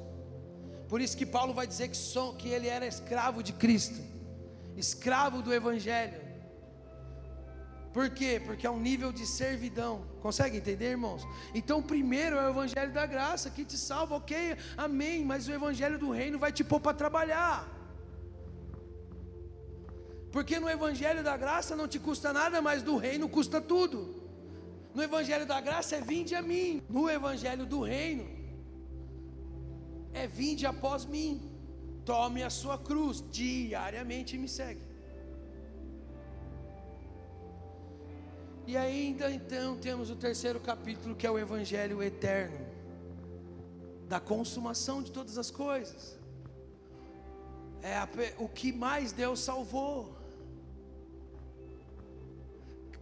Por 0.87 1.01
isso 1.01 1.17
que 1.17 1.25
Paulo 1.25 1.53
vai 1.53 1.67
dizer 1.67 1.89
que, 1.89 1.97
que 2.37 2.47
ele 2.47 2.69
era 2.69 2.87
escravo 2.87 3.43
de 3.43 3.51
Cristo, 3.51 4.14
escravo 4.75 5.41
do 5.41 5.53
Evangelho. 5.53 6.25
Por 7.93 8.09
quê? 8.09 8.41
Porque 8.45 8.67
é 8.67 8.69
um 8.69 8.79
nível 8.79 9.11
de 9.13 9.25
servidão. 9.25 10.05
Consegue 10.21 10.57
entender, 10.57 10.91
irmãos? 10.91 11.25
Então, 11.53 11.81
primeiro 11.81 12.35
é 12.35 12.45
o 12.45 12.49
Evangelho 12.49 12.91
da 12.91 13.05
graça 13.05 13.49
que 13.49 13.63
te 13.63 13.77
salva, 13.77 14.15
ok, 14.15 14.57
amém. 14.75 15.23
Mas 15.23 15.47
o 15.47 15.53
Evangelho 15.53 15.97
do 15.97 16.11
Reino 16.11 16.37
vai 16.37 16.51
te 16.51 16.63
pôr 16.63 16.81
para 16.81 16.93
trabalhar. 16.93 17.75
Porque 20.35 20.59
no 20.59 20.69
Evangelho 20.69 21.23
da 21.23 21.37
graça 21.37 21.77
não 21.77 21.87
te 21.87 21.97
custa 21.97 22.33
nada, 22.33 22.61
mas 22.61 22.83
do 22.83 22.97
reino 22.97 23.29
custa 23.29 23.61
tudo. 23.61 24.21
No 24.93 25.01
Evangelho 25.01 25.45
da 25.45 25.61
graça 25.61 25.95
é 25.95 26.01
vinde 26.01 26.35
a 26.35 26.41
mim. 26.41 26.83
No 26.89 27.09
Evangelho 27.09 27.65
do 27.65 27.81
reino 27.81 28.27
é 30.11 30.27
vinde 30.27 30.65
após 30.65 31.05
mim. 31.05 31.54
Tome 32.05 32.43
a 32.43 32.49
sua 32.49 32.77
cruz 32.77 33.23
diariamente 33.31 34.35
e 34.35 34.39
me 34.39 34.47
segue. 34.47 34.81
E 38.67 38.75
ainda 38.75 39.31
então 39.31 39.77
temos 39.77 40.09
o 40.09 40.15
terceiro 40.15 40.59
capítulo 40.59 41.15
que 41.15 41.27
é 41.27 41.31
o 41.31 41.37
Evangelho 41.37 42.01
eterno, 42.01 42.57
da 44.07 44.19
consumação 44.19 45.01
de 45.03 45.11
todas 45.11 45.37
as 45.37 45.51
coisas. 45.51 46.17
é 47.81 47.95
a, 47.97 48.07
o 48.39 48.47
que 48.49 48.71
mais 48.71 49.11
Deus 49.11 49.39
salvou. 49.39 50.15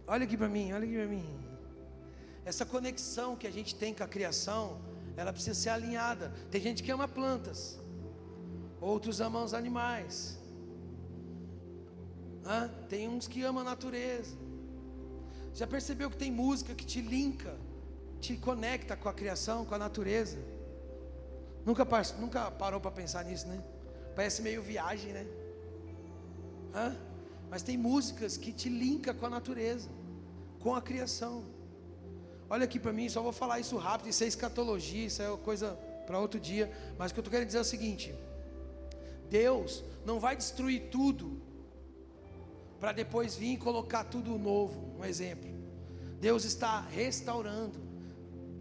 Olha 0.06 0.24
aqui 0.24 0.36
para 0.36 0.48
mim, 0.48 0.72
olha 0.72 0.84
aqui 0.84 0.96
para 0.96 1.06
mim. 1.06 1.44
Essa 2.44 2.66
conexão 2.66 3.34
que 3.36 3.46
a 3.46 3.50
gente 3.50 3.74
tem 3.74 3.94
com 3.94 4.04
a 4.04 4.08
criação, 4.08 4.78
ela 5.16 5.32
precisa 5.32 5.58
ser 5.58 5.70
alinhada. 5.70 6.30
Tem 6.50 6.60
gente 6.60 6.82
que 6.82 6.92
ama 6.92 7.08
plantas, 7.08 7.80
outros 8.84 9.20
amam 9.20 9.42
os 9.44 9.54
animais. 9.54 10.38
Hã? 12.44 12.68
Tem 12.88 13.08
uns 13.08 13.26
que 13.26 13.42
amam 13.42 13.62
a 13.62 13.64
natureza. 13.64 14.36
Já 15.54 15.66
percebeu 15.66 16.10
que 16.10 16.16
tem 16.16 16.30
música 16.30 16.74
que 16.74 16.84
te 16.84 17.00
linka, 17.00 17.56
te 18.20 18.36
conecta 18.36 18.96
com 18.96 19.08
a 19.08 19.14
criação, 19.14 19.64
com 19.64 19.74
a 19.74 19.78
natureza? 19.78 20.38
Nunca, 21.64 21.86
nunca 22.18 22.50
parou 22.50 22.80
para 22.80 22.90
pensar 22.90 23.24
nisso, 23.24 23.46
né? 23.48 23.62
Parece 24.14 24.42
meio 24.42 24.62
viagem, 24.62 25.12
né? 25.12 25.26
Hã? 26.74 26.96
Mas 27.48 27.62
tem 27.62 27.76
músicas 27.76 28.36
que 28.36 28.52
te 28.52 28.68
linka 28.68 29.14
com 29.14 29.24
a 29.26 29.30
natureza, 29.30 29.88
com 30.60 30.74
a 30.74 30.82
criação. 30.82 31.44
Olha 32.50 32.64
aqui 32.64 32.78
para 32.78 32.92
mim, 32.92 33.08
só 33.08 33.22
vou 33.22 33.32
falar 33.32 33.60
isso 33.60 33.76
rápido, 33.78 34.08
isso 34.10 34.22
é 34.22 34.26
escatologia, 34.26 35.06
isso 35.06 35.22
é 35.22 35.36
coisa 35.38 35.78
para 36.06 36.18
outro 36.18 36.38
dia. 36.38 36.70
Mas 36.98 37.10
o 37.10 37.14
que 37.14 37.20
eu 37.20 37.22
estou 37.22 37.30
querendo 37.30 37.46
dizer 37.46 37.58
é 37.58 37.62
o 37.62 37.64
seguinte: 37.64 38.14
Deus 39.30 39.84
não 40.04 40.20
vai 40.20 40.36
destruir 40.36 40.88
tudo 40.90 41.40
para 42.80 42.92
depois 42.92 43.34
vir 43.34 43.54
e 43.54 43.56
colocar 43.56 44.04
tudo 44.04 44.38
novo. 44.38 44.94
Um 44.98 45.04
exemplo. 45.04 45.50
Deus 46.20 46.44
está 46.44 46.80
restaurando. 46.80 47.78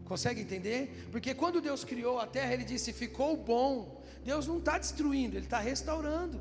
Consegue 0.06 0.42
entender? 0.42 1.08
Porque 1.12 1.34
quando 1.34 1.62
Deus 1.62 1.84
criou 1.84 2.20
a 2.20 2.28
terra, 2.28 2.54
Ele 2.54 2.64
disse: 2.64 2.94
ficou 2.94 3.36
bom. 3.36 4.02
Deus 4.24 4.48
não 4.48 4.60
está 4.60 4.78
destruindo, 4.78 5.36
Ele 5.36 5.46
está 5.46 5.60
restaurando. 5.60 6.40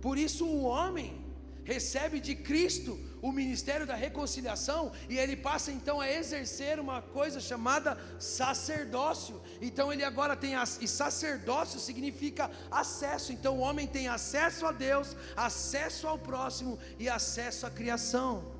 Por 0.00 0.18
isso 0.18 0.46
o 0.46 0.62
homem 0.62 1.24
recebe 1.64 2.20
de 2.20 2.34
Cristo 2.34 2.98
o 3.20 3.32
ministério 3.32 3.86
da 3.86 3.94
reconciliação 3.94 4.92
e 5.08 5.18
ele 5.18 5.36
passa 5.36 5.72
então 5.72 6.00
a 6.00 6.10
exercer 6.10 6.78
uma 6.78 7.02
coisa 7.02 7.40
chamada 7.40 7.98
sacerdócio. 8.18 9.40
Então 9.60 9.92
ele 9.92 10.04
agora 10.04 10.36
tem 10.36 10.54
as, 10.54 10.80
e 10.80 10.88
sacerdócio 10.88 11.80
significa 11.80 12.50
acesso. 12.70 13.32
Então 13.32 13.58
o 13.58 13.60
homem 13.60 13.86
tem 13.86 14.08
acesso 14.08 14.66
a 14.66 14.72
Deus, 14.72 15.16
acesso 15.36 16.06
ao 16.06 16.18
próximo 16.18 16.78
e 16.98 17.08
acesso 17.08 17.66
à 17.66 17.70
criação. 17.70 18.56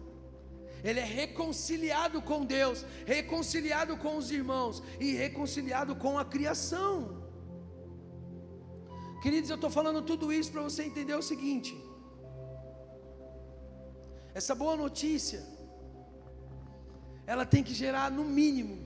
Ele 0.83 1.01
é 1.01 1.05
reconciliado 1.05 2.23
com 2.23 2.45
Deus, 2.45 2.85
reconciliado 3.05 3.97
com 3.97 4.17
os 4.17 4.31
irmãos 4.31 4.83
e 5.01 5.13
reconciliado 5.13 5.97
com 5.97 6.19
a 6.19 6.25
criação. 6.25 7.27
Queridos, 9.21 9.51
eu 9.51 9.57
estou 9.57 9.71
falando 9.71 10.01
tudo 10.03 10.33
isso 10.33 10.53
para 10.53 10.63
você 10.63 10.85
entender 10.85 11.15
o 11.15 11.23
seguinte: 11.23 11.77
essa 14.39 14.55
boa 14.55 14.77
notícia, 14.77 15.43
ela 17.27 17.45
tem 17.45 17.63
que 17.65 17.75
gerar 17.75 18.09
no 18.09 18.25
mínimo, 18.25 18.79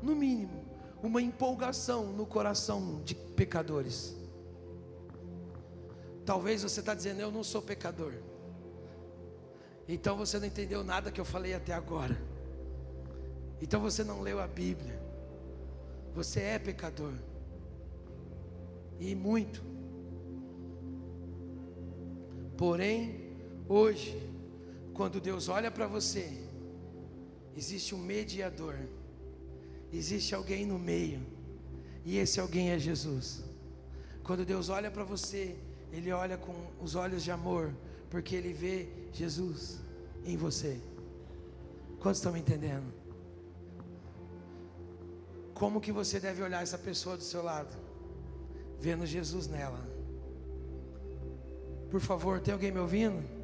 no 0.00 0.14
mínimo, 0.14 0.64
uma 1.02 1.20
empolgação 1.20 2.12
no 2.12 2.24
coração 2.24 3.02
de 3.04 3.16
pecadores. 3.16 4.14
Talvez 6.24 6.62
você 6.62 6.78
está 6.78 6.94
dizendo, 6.94 7.20
eu 7.20 7.32
não 7.32 7.42
sou 7.42 7.60
pecador. 7.60 8.12
Então 9.88 10.16
você 10.16 10.38
não 10.38 10.46
entendeu 10.46 10.84
nada 10.84 11.10
que 11.10 11.20
eu 11.20 11.24
falei 11.24 11.54
até 11.54 11.72
agora. 11.72 12.16
Então 13.60 13.80
você 13.80 14.04
não 14.04 14.20
leu 14.20 14.38
a 14.38 14.46
Bíblia. 14.46 15.02
Você 16.14 16.40
é 16.40 16.58
pecador. 16.58 17.14
E 19.00 19.16
muito. 19.16 19.60
Porém, 22.56 23.34
hoje, 23.68 24.30
quando 24.94 25.20
Deus 25.20 25.48
olha 25.48 25.70
para 25.70 25.86
você, 25.86 26.28
existe 27.56 27.94
um 27.94 27.98
mediador, 27.98 28.76
existe 29.92 30.34
alguém 30.34 30.66
no 30.66 30.78
meio, 30.78 31.20
e 32.04 32.18
esse 32.18 32.40
alguém 32.40 32.70
é 32.70 32.78
Jesus. 32.78 33.42
Quando 34.22 34.44
Deus 34.44 34.68
olha 34.68 34.90
para 34.90 35.04
você, 35.04 35.56
Ele 35.92 36.12
olha 36.12 36.36
com 36.36 36.54
os 36.80 36.94
olhos 36.94 37.22
de 37.22 37.30
amor, 37.30 37.74
porque 38.08 38.34
Ele 38.34 38.52
vê 38.52 38.88
Jesus 39.12 39.78
em 40.24 40.36
você. 40.36 40.80
Quantos 41.98 42.18
estão 42.18 42.32
me 42.32 42.40
entendendo? 42.40 42.92
Como 45.54 45.80
que 45.80 45.92
você 45.92 46.18
deve 46.18 46.42
olhar 46.42 46.62
essa 46.62 46.78
pessoa 46.78 47.16
do 47.16 47.22
seu 47.22 47.42
lado? 47.42 47.76
Vendo 48.78 49.04
Jesus 49.04 49.46
nela. 49.46 49.86
Por 51.90 52.00
favor, 52.00 52.40
tem 52.40 52.54
alguém 52.54 52.70
me 52.70 52.78
ouvindo? 52.78 53.39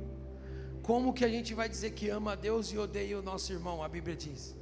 Como 0.86 1.12
que 1.12 1.24
a 1.24 1.28
gente 1.28 1.52
vai 1.52 1.68
dizer 1.68 1.90
que 1.98 2.08
ama 2.08 2.32
a 2.32 2.36
Deus 2.36 2.66
e 2.72 2.78
odeia 2.78 3.18
o 3.18 3.22
nosso 3.30 3.52
irmão? 3.52 3.82
A 3.82 3.88
Bíblia 3.88 4.14
diz. 4.14 4.54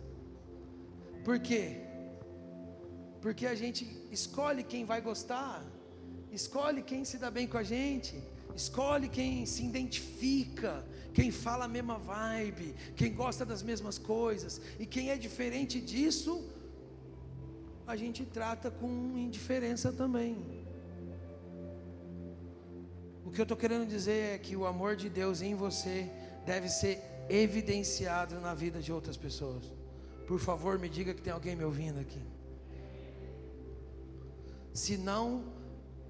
Por 1.23 1.39
quê? 1.39 1.83
Porque 3.21 3.47
a 3.47 3.55
gente 3.55 3.83
escolhe 4.11 4.63
quem 4.63 4.87
vai 4.87 5.01
gostar, 5.03 5.63
escolhe 6.33 6.81
quem 6.83 7.05
se 7.05 7.19
dá 7.19 7.31
bem 7.31 7.47
com 7.47 7.59
a 7.59 7.63
gente, 7.63 8.15
escolhe 8.57 9.07
quem 9.09 9.45
se 9.45 9.63
identifica, 9.65 10.73
quem 11.13 11.31
fala 11.31 11.67
a 11.67 11.69
mesma 11.69 11.99
vibe, 11.99 12.75
quem 12.97 13.13
gosta 13.13 13.45
das 13.45 13.63
mesmas 13.63 13.99
coisas, 13.99 14.63
e 14.79 14.87
quem 14.87 15.11
é 15.11 15.19
diferente 15.19 15.79
disso, 15.79 16.43
a 17.87 17.97
gente 17.97 18.25
trata 18.25 18.71
com 18.71 18.89
indiferença 19.19 19.93
também. 19.93 20.54
Que 23.35 23.41
eu 23.41 23.43
estou 23.43 23.57
querendo 23.57 23.85
dizer 23.85 24.35
é 24.35 24.39
que 24.39 24.55
o 24.55 24.65
amor 24.65 24.95
de 24.95 25.09
Deus 25.09 25.43
em 25.43 25.57
você 25.57 26.09
deve 26.47 26.69
ser 26.69 27.03
evidenciado 27.29 28.41
na 28.41 28.55
vida 28.55 28.81
de 28.81 28.93
outras 28.93 29.17
pessoas. 29.17 29.65
Por 30.25 30.39
favor, 30.39 30.79
me 30.79 30.89
diga 30.89 31.13
que 31.13 31.21
tem 31.21 31.33
alguém 31.33 31.57
me 31.57 31.65
ouvindo 31.65 31.99
aqui. 31.99 32.23
Se 34.73 34.97
não 34.97 35.53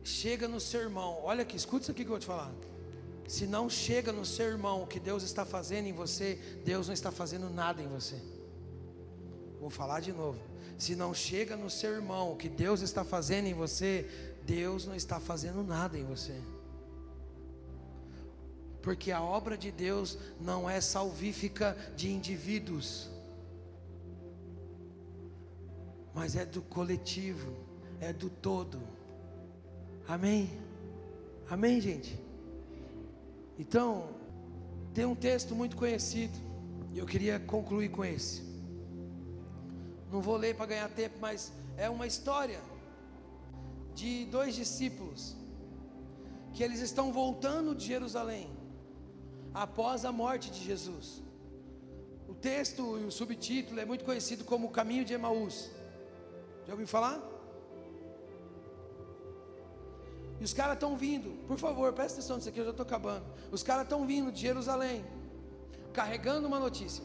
chega 0.02 0.46
no 0.46 0.60
sermão, 0.60 1.18
olha 1.24 1.42
aqui, 1.42 1.56
escuta 1.56 1.84
isso 1.84 1.92
aqui 1.92 2.02
que 2.02 2.08
eu 2.08 2.10
vou 2.10 2.18
te 2.18 2.26
falar. 2.26 2.52
Se 3.26 3.46
não 3.46 3.70
chega 3.70 4.12
no 4.12 4.26
seu 4.26 4.46
irmão 4.46 4.82
o 4.82 4.86
que 4.86 5.00
Deus 5.00 5.22
está 5.22 5.46
fazendo 5.46 5.86
em 5.86 5.94
você, 5.94 6.38
Deus 6.62 6.88
não 6.88 6.94
está 6.94 7.10
fazendo 7.10 7.48
nada 7.48 7.80
em 7.80 7.88
você. 7.88 8.16
Vou 9.58 9.70
falar 9.70 10.00
de 10.00 10.12
novo. 10.12 10.38
Se 10.76 10.94
não 10.94 11.14
chega 11.14 11.56
no 11.56 11.70
seu 11.70 11.92
irmão 11.94 12.32
o 12.32 12.36
que 12.36 12.50
Deus 12.50 12.82
está 12.82 13.02
fazendo 13.02 13.46
em 13.46 13.54
você, 13.54 14.06
Deus 14.42 14.84
não 14.84 14.94
está 14.94 15.18
fazendo 15.18 15.62
nada 15.62 15.98
em 15.98 16.04
você 16.04 16.38
porque 18.84 19.10
a 19.10 19.22
obra 19.22 19.56
de 19.56 19.72
Deus 19.72 20.18
não 20.38 20.68
é 20.68 20.78
salvífica 20.78 21.74
de 21.96 22.10
indivíduos, 22.12 23.08
mas 26.12 26.36
é 26.36 26.44
do 26.44 26.60
coletivo, 26.60 27.56
é 27.98 28.12
do 28.12 28.28
todo. 28.28 28.78
Amém? 30.06 30.50
Amém, 31.48 31.80
gente? 31.80 32.20
Então, 33.58 34.10
tem 34.92 35.06
um 35.06 35.14
texto 35.14 35.54
muito 35.54 35.76
conhecido, 35.76 36.38
e 36.92 36.98
eu 36.98 37.06
queria 37.06 37.40
concluir 37.40 37.88
com 37.88 38.04
esse. 38.04 38.42
Não 40.12 40.20
vou 40.20 40.36
ler 40.36 40.56
para 40.56 40.66
ganhar 40.66 40.90
tempo, 40.90 41.16
mas 41.22 41.50
é 41.78 41.88
uma 41.88 42.06
história 42.06 42.60
de 43.94 44.26
dois 44.26 44.54
discípulos 44.54 45.34
que 46.52 46.62
eles 46.62 46.80
estão 46.80 47.10
voltando 47.14 47.74
de 47.74 47.86
Jerusalém 47.86 48.63
após 49.54 50.04
a 50.04 50.10
morte 50.10 50.50
de 50.50 50.62
Jesus. 50.64 51.22
O 52.28 52.34
texto 52.34 52.98
e 52.98 53.04
o 53.04 53.12
subtítulo 53.12 53.78
é 53.78 53.84
muito 53.84 54.04
conhecido 54.04 54.44
como 54.44 54.66
o 54.66 54.70
Caminho 54.70 55.04
de 55.04 55.14
Emaús. 55.14 55.70
Já 56.66 56.72
ouviu 56.72 56.88
falar? 56.88 57.22
E 60.40 60.44
os 60.44 60.52
caras 60.52 60.74
estão 60.74 60.96
vindo, 60.96 61.30
por 61.46 61.56
favor, 61.56 61.92
presta 61.92 62.18
atenção 62.18 62.36
nisso 62.36 62.48
aqui, 62.48 62.58
eu 62.58 62.64
já 62.64 62.70
estou 62.72 62.84
acabando. 62.84 63.24
Os 63.52 63.62
caras 63.62 63.84
estão 63.84 64.04
vindo 64.04 64.32
de 64.32 64.40
Jerusalém, 64.40 65.04
carregando 65.92 66.48
uma 66.48 66.58
notícia. 66.58 67.04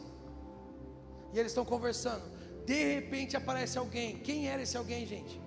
E 1.32 1.38
eles 1.38 1.52
estão 1.52 1.64
conversando. 1.64 2.24
De 2.66 2.94
repente 2.94 3.36
aparece 3.36 3.78
alguém. 3.78 4.18
Quem 4.18 4.48
era 4.48 4.62
esse 4.62 4.76
alguém, 4.76 5.06
gente? 5.06 5.40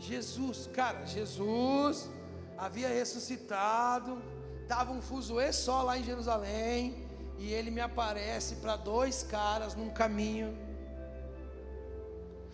Jesus, 0.00 0.68
cara, 0.72 1.04
Jesus 1.06 2.10
havia 2.56 2.88
ressuscitado 2.88 4.20
Estava 4.68 4.92
um 4.92 5.00
fuzuê 5.00 5.50
só 5.50 5.80
lá 5.80 5.96
em 5.98 6.04
Jerusalém. 6.04 6.94
E 7.38 7.54
ele 7.54 7.70
me 7.70 7.80
aparece 7.80 8.56
para 8.56 8.76
dois 8.76 9.22
caras 9.22 9.74
num 9.74 9.88
caminho. 9.88 10.54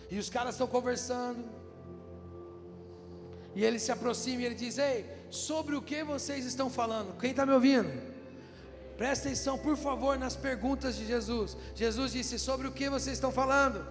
E 0.09 0.17
os 0.17 0.31
caras 0.31 0.55
estão 0.55 0.69
conversando. 0.69 1.45
E 3.53 3.65
ele 3.65 3.81
se 3.81 3.91
aproxima 3.91 4.43
e 4.43 4.45
ele 4.45 4.55
diz: 4.55 4.79
Ei, 4.79 5.05
sobre 5.29 5.75
o 5.75 5.83
que 5.83 6.05
vocês 6.05 6.45
estão 6.45 6.71
falando? 6.71 7.19
Quem 7.19 7.33
está 7.33 7.45
me 7.45 7.53
ouvindo? 7.53 7.91
Presta 8.97 9.27
atenção, 9.27 9.59
por 9.59 9.77
favor, 9.77 10.17
nas 10.17 10.37
perguntas 10.37 10.95
de 10.95 11.05
Jesus. 11.05 11.57
Jesus 11.75 12.13
disse: 12.13 12.39
Sobre 12.39 12.69
o 12.69 12.73
que 12.73 12.89
vocês 12.89 13.17
estão 13.17 13.33
falando? 13.33 13.85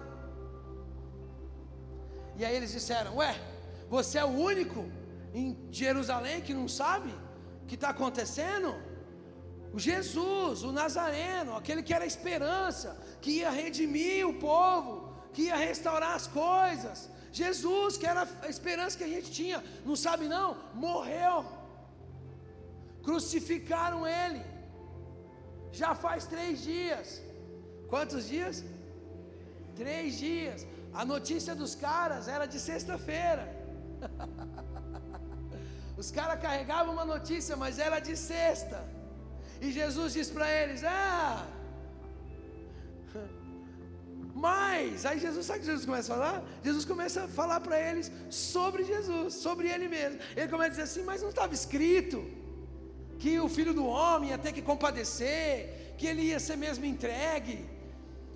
E 2.38 2.44
aí 2.44 2.56
eles 2.56 2.72
disseram: 2.72 3.16
Ué, 3.16 3.38
você 3.90 4.16
é 4.16 4.24
o 4.24 4.28
único 4.28 4.88
em 5.34 5.58
Jerusalém 5.70 6.40
que 6.40 6.54
não 6.54 6.66
sabe 6.66 7.12
que 7.68 7.76
está 7.76 7.90
acontecendo? 7.90 8.74
O 9.72 9.78
Jesus, 9.78 10.62
o 10.62 10.70
Nazareno, 10.70 11.56
aquele 11.56 11.82
que 11.82 11.94
era 11.96 12.04
a 12.04 12.12
esperança, 12.14 12.96
que 13.20 13.30
ia 13.38 13.50
redimir 13.50 14.26
o 14.28 14.34
povo, 14.34 14.90
que 15.32 15.42
ia 15.48 15.56
restaurar 15.56 16.14
as 16.14 16.26
coisas. 16.26 17.10
Jesus, 17.32 17.96
que 17.96 18.06
era 18.06 18.22
a 18.42 18.48
esperança 18.48 18.96
que 18.98 19.06
a 19.08 19.12
gente 19.14 19.30
tinha, 19.32 19.58
não 19.84 19.96
sabe 19.96 20.28
não? 20.28 20.48
Morreu. 20.74 21.44
Crucificaram 23.02 24.06
ele. 24.06 24.42
Já 25.72 25.92
faz 26.04 26.26
três 26.34 26.62
dias. 26.62 27.20
Quantos 27.88 28.28
dias? 28.28 28.64
Três 29.74 30.18
dias. 30.18 30.64
A 30.92 31.04
notícia 31.04 31.54
dos 31.62 31.74
caras 31.74 32.28
era 32.28 32.46
de 32.46 32.60
sexta-feira. 32.60 33.44
Os 35.96 36.10
caras 36.10 36.40
carregavam 36.40 36.92
uma 36.92 37.04
notícia, 37.04 37.56
mas 37.56 37.78
era 37.78 37.98
de 38.00 38.16
sexta. 38.16 38.84
E 39.60 39.70
Jesus 39.70 40.12
disse 40.12 40.32
para 40.32 40.50
eles: 40.50 40.82
Ah, 40.84 41.46
mas, 44.34 45.06
aí 45.06 45.18
Jesus, 45.20 45.46
sabe 45.46 45.60
o 45.60 45.62
que 45.62 45.66
Jesus 45.66 45.86
começa 45.86 46.12
a 46.12 46.16
falar? 46.16 46.44
Jesus 46.62 46.84
começa 46.84 47.24
a 47.24 47.28
falar 47.28 47.60
para 47.60 47.78
eles 47.80 48.10
sobre 48.28 48.82
Jesus, 48.82 49.34
sobre 49.34 49.68
Ele 49.68 49.86
mesmo. 49.88 50.18
Ele 50.36 50.48
começa 50.48 50.66
a 50.66 50.70
dizer 50.70 50.82
assim: 50.82 51.04
Mas 51.04 51.22
não 51.22 51.28
estava 51.28 51.54
escrito 51.54 52.24
que 53.18 53.38
o 53.38 53.48
filho 53.48 53.72
do 53.72 53.86
homem 53.86 54.30
ia 54.30 54.38
ter 54.38 54.52
que 54.52 54.60
compadecer, 54.60 55.94
que 55.96 56.06
ele 56.06 56.22
ia 56.22 56.40
ser 56.40 56.56
mesmo 56.56 56.84
entregue 56.84 57.64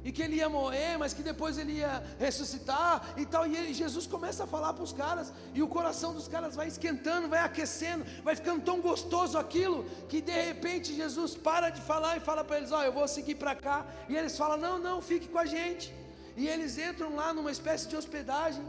e 0.05 0.13
que 0.13 0.23
ele 0.23 0.37
ia 0.37 0.49
morrer, 0.49 0.97
mas 0.97 1.13
que 1.13 1.23
depois 1.23 1.59
ele 1.59 1.73
ia 1.73 2.03
ressuscitar 2.19 3.15
e 3.17 3.27
tal. 3.27 3.47
E 3.47 3.57
ele, 3.57 3.75
Jesus 3.75 4.07
começa 4.07 4.45
a 4.45 4.47
falar 4.47 4.73
para 4.73 4.85
os 4.85 4.93
caras, 4.93 5.33
e 5.55 5.63
o 5.63 5.69
coração 5.69 6.13
dos 6.15 6.29
caras 6.29 6.55
vai 6.55 6.69
esquentando, 6.69 7.29
vai 7.29 7.41
aquecendo, 7.41 8.05
vai 8.23 8.37
ficando 8.37 8.63
tão 8.63 8.81
gostoso 8.81 9.37
aquilo, 9.37 9.85
que 10.09 10.21
de 10.21 10.33
repente 10.33 10.95
Jesus 10.95 11.35
para 11.35 11.71
de 11.71 11.81
falar 11.81 12.17
e 12.17 12.21
fala 12.21 12.45
para 12.45 12.59
eles: 12.59 12.73
Ó, 12.73 12.79
oh, 12.79 12.83
eu 12.83 12.93
vou 12.93 13.09
seguir 13.09 13.35
para 13.35 13.55
cá. 13.55 13.87
E 14.09 14.17
eles 14.17 14.37
falam: 14.37 14.57
Não, 14.57 14.79
não, 14.79 15.03
fique 15.03 15.29
com 15.29 15.39
a 15.39 15.47
gente. 15.47 15.95
E 16.37 16.47
eles 16.47 16.79
entram 16.79 17.17
lá 17.17 17.35
numa 17.35 17.51
espécie 17.51 17.89
de 17.89 17.97
hospedagem, 17.97 18.65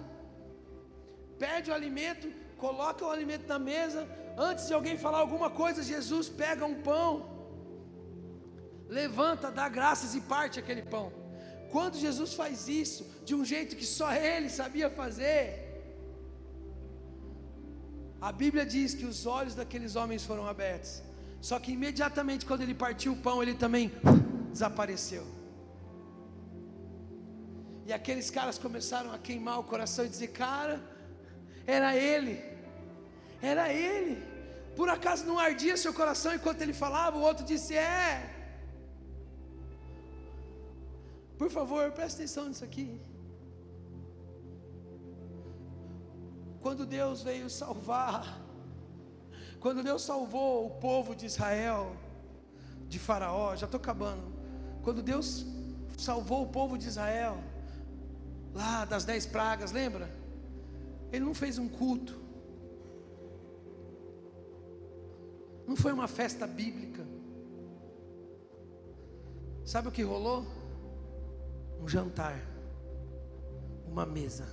pede 1.37 1.69
o 1.69 1.73
alimento, 1.73 2.27
coloca 2.57 3.05
o 3.05 3.11
alimento 3.11 3.47
na 3.47 3.59
mesa. 3.59 4.07
Antes 4.35 4.67
de 4.67 4.73
alguém 4.73 4.97
falar 4.97 5.19
alguma 5.19 5.49
coisa, 5.49 5.83
Jesus 5.83 6.27
pega 6.29 6.65
um 6.65 6.81
pão 6.81 7.39
levanta, 8.89 9.51
dá 9.51 9.69
graças 9.69 10.15
e 10.15 10.21
parte 10.21 10.59
aquele 10.59 10.81
pão. 10.81 11.13
Quando 11.71 11.97
Jesus 11.97 12.33
faz 12.33 12.67
isso, 12.67 13.05
de 13.23 13.35
um 13.35 13.43
jeito 13.45 13.75
que 13.75 13.85
só 13.85 14.11
ele 14.13 14.49
sabia 14.49 14.89
fazer, 14.89 15.69
a 18.21 18.31
Bíblia 18.31 18.65
diz 18.65 18.93
que 18.93 19.05
os 19.05 19.25
olhos 19.25 19.55
daqueles 19.55 19.95
homens 19.95 20.25
foram 20.25 20.45
abertos. 20.45 21.01
Só 21.41 21.57
que 21.57 21.71
imediatamente 21.71 22.45
quando 22.45 22.61
ele 22.61 22.73
partiu 22.73 23.13
o 23.13 23.17
pão, 23.17 23.41
ele 23.41 23.53
também 23.53 23.91
desapareceu. 24.51 25.25
E 27.85 27.93
aqueles 27.93 28.29
caras 28.29 28.57
começaram 28.57 29.11
a 29.13 29.17
queimar 29.17 29.59
o 29.59 29.63
coração 29.63 30.05
e 30.05 30.09
dizer: 30.09 30.27
Cara, 30.27 30.81
era 31.65 31.95
ele, 31.95 32.43
era 33.41 33.71
ele. 33.71 34.21
Por 34.75 34.89
acaso 34.89 35.25
não 35.25 35.39
ardia 35.39 35.77
seu 35.77 35.93
coração 35.93 36.33
enquanto 36.33 36.61
ele 36.61 36.73
falava? 36.73 37.17
O 37.17 37.21
outro 37.21 37.45
disse: 37.45 37.75
É. 37.75 38.38
Por 41.39 41.49
favor, 41.49 41.89
preste 41.93 42.15
atenção 42.15 42.49
nisso 42.49 42.65
aqui. 42.65 42.99
Quando 46.59 46.85
Deus 46.85 47.23
veio 47.23 47.49
salvar, 47.49 48.41
quando 49.61 49.81
Deus 49.81 50.01
salvou 50.01 50.67
o 50.67 50.71
povo 50.71 51.15
de 51.15 51.25
Israel, 51.25 51.95
de 52.89 52.99
Faraó, 52.99 53.55
já 53.55 53.65
estou 53.65 53.79
acabando. 53.79 54.21
Quando 54.83 55.01
Deus 55.01 55.45
salvou 55.97 56.43
o 56.43 56.49
povo 56.49 56.77
de 56.77 56.89
Israel, 56.89 57.37
lá 58.53 58.83
das 58.83 59.05
dez 59.05 59.25
pragas, 59.25 59.71
lembra? 59.71 60.13
Ele 61.09 61.23
não 61.23 61.33
fez 61.33 61.57
um 61.57 61.69
culto, 61.69 62.19
não 65.65 65.77
foi 65.77 65.93
uma 65.93 66.09
festa 66.09 66.45
bíblica. 66.45 67.07
Sabe 69.63 69.87
o 69.87 69.91
que 69.91 70.03
rolou? 70.03 70.58
Um 71.81 71.87
jantar, 71.87 72.39
uma 73.87 74.05
mesa. 74.05 74.47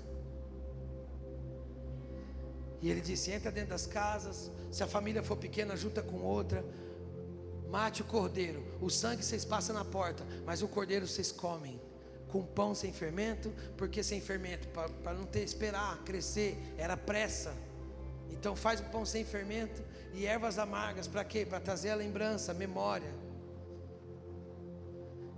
E 2.81 2.91
ele 2.91 3.01
disse: 3.01 3.31
entra 3.31 3.51
dentro 3.51 3.71
das 3.71 3.87
casas, 3.87 4.51
se 4.71 4.83
a 4.83 4.87
família 4.87 5.23
for 5.23 5.37
pequena, 5.37 5.77
junta 5.77 6.03
com 6.03 6.19
outra. 6.19 6.65
Mate 7.69 8.01
o 8.01 8.05
cordeiro, 8.05 8.63
o 8.81 8.89
sangue 8.89 9.25
vocês 9.25 9.45
passam 9.45 9.75
na 9.75 9.85
porta, 9.85 10.25
mas 10.45 10.63
o 10.63 10.69
cordeiro 10.69 11.07
vocês 11.07 11.33
comem 11.33 11.81
com 12.29 12.45
pão 12.45 12.75
sem 12.75 12.93
fermento, 12.93 13.53
porque 13.77 14.03
sem 14.03 14.21
fermento, 14.21 14.69
para 14.69 15.15
não 15.15 15.25
ter 15.25 15.43
esperar 15.43 16.03
crescer, 16.05 16.57
era 16.77 16.97
pressa. 16.97 17.55
Então 18.31 18.55
faz 18.55 18.81
o 18.81 18.85
pão 18.85 19.05
sem 19.05 19.25
fermento 19.25 19.83
e 20.13 20.27
ervas 20.27 20.59
amargas, 20.59 21.09
para 21.09 21.25
quê? 21.25 21.45
Para 21.45 21.61
trazer 21.61 21.91
a 21.91 21.95
lembrança, 21.95 22.53
a 22.53 22.55
memória. 22.55 23.13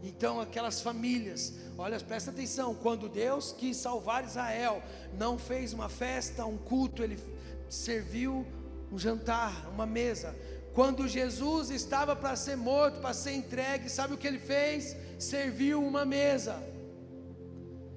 Então, 0.03 0.40
aquelas 0.40 0.80
famílias, 0.80 1.55
olha, 1.76 1.99
presta 1.99 2.30
atenção: 2.30 2.74
quando 2.74 3.09
Deus 3.09 3.53
quis 3.53 3.76
salvar 3.76 4.24
Israel, 4.24 4.82
não 5.16 5.38
fez 5.38 5.72
uma 5.72 5.88
festa, 5.88 6.44
um 6.46 6.57
culto, 6.57 7.03
ele 7.03 7.18
serviu 7.68 8.46
um 8.92 8.99
jantar, 8.99 9.68
uma 9.68 9.86
mesa. 9.86 10.36
Quando 10.72 11.09
Jesus 11.09 11.70
estava 11.70 12.14
para 12.14 12.36
ser 12.36 12.57
morto, 12.57 13.01
para 13.01 13.12
ser 13.12 13.32
entregue, 13.32 13.88
sabe 13.88 14.14
o 14.14 14.16
que 14.16 14.26
ele 14.26 14.38
fez? 14.38 14.96
Serviu 15.18 15.84
uma 15.84 16.05
mesa, 16.05 16.62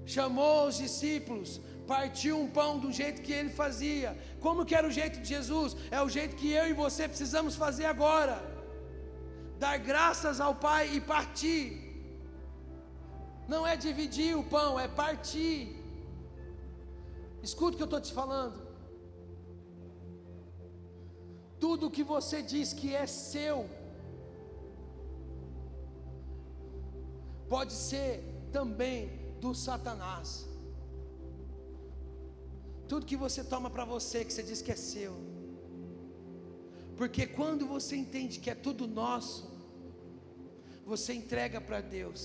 chamou 0.04 0.68
os 0.68 0.78
discípulos, 0.78 1.62
partiu 1.86 2.40
um 2.42 2.50
pão 2.50 2.80
do 2.80 2.92
jeito 2.92 3.22
que 3.22 3.32
ele 3.32 3.50
fazia. 3.50 4.18
Como 4.40 4.66
que 4.66 4.74
era 4.74 4.88
o 4.88 4.92
jeito 4.92 5.22
de 5.22 5.30
Jesus? 5.30 5.78
É 5.92 6.02
o 6.02 6.10
jeito 6.10 6.36
que 6.36 6.52
eu 6.52 6.68
e 6.68 6.74
você 6.74 7.08
precisamos 7.08 7.56
fazer 7.56 7.86
agora. 7.86 8.42
Dar 9.60 9.78
graças 9.78 10.42
ao 10.42 10.56
Pai 10.56 10.96
e 10.96 11.00
partir. 11.00 11.91
Não 13.52 13.62
é 13.68 13.76
dividir 13.86 14.32
o 14.42 14.44
pão, 14.56 14.80
é 14.80 14.88
partir. 14.88 15.58
Escuta 17.48 17.74
o 17.74 17.78
que 17.78 17.84
eu 17.84 17.92
estou 17.92 18.02
te 18.08 18.14
falando. 18.20 18.58
Tudo 21.64 21.92
que 21.96 22.04
você 22.12 22.38
diz 22.54 22.72
que 22.80 22.90
é 22.96 23.06
seu, 23.06 23.58
pode 27.54 27.74
ser 27.74 28.12
também 28.58 29.00
do 29.44 29.52
Satanás. 29.54 30.30
Tudo 32.88 33.10
que 33.12 33.18
você 33.26 33.44
toma 33.44 33.70
para 33.70 33.86
você, 33.96 34.24
que 34.24 34.34
você 34.34 34.44
diz 34.52 34.62
que 34.62 34.72
é 34.72 34.80
seu. 34.94 35.14
Porque 36.96 37.26
quando 37.40 37.66
você 37.76 37.98
entende 37.98 38.40
que 38.40 38.50
é 38.50 38.56
tudo 38.56 38.88
nosso, 38.88 39.38
você 40.86 41.14
entrega 41.14 41.60
para 41.60 41.82
Deus. 41.82 42.24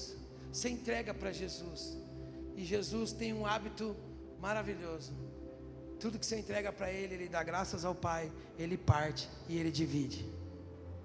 Você 0.57 0.71
entrega 0.71 1.13
para 1.13 1.31
Jesus. 1.33 1.99
E 2.57 2.65
Jesus 2.65 3.13
tem 3.13 3.35
um 3.35 3.45
hábito 3.45 3.95
maravilhoso. 4.41 5.13
Tudo 6.01 6.19
que 6.19 6.25
você 6.25 6.39
entrega 6.39 6.73
para 6.73 6.91
Ele, 6.91 7.13
Ele 7.15 7.29
dá 7.29 7.43
graças 7.43 7.85
ao 7.85 7.95
Pai, 7.95 8.33
Ele 8.59 8.79
parte 8.79 9.29
e 9.51 9.59
Ele 9.59 9.71
divide, 9.71 10.25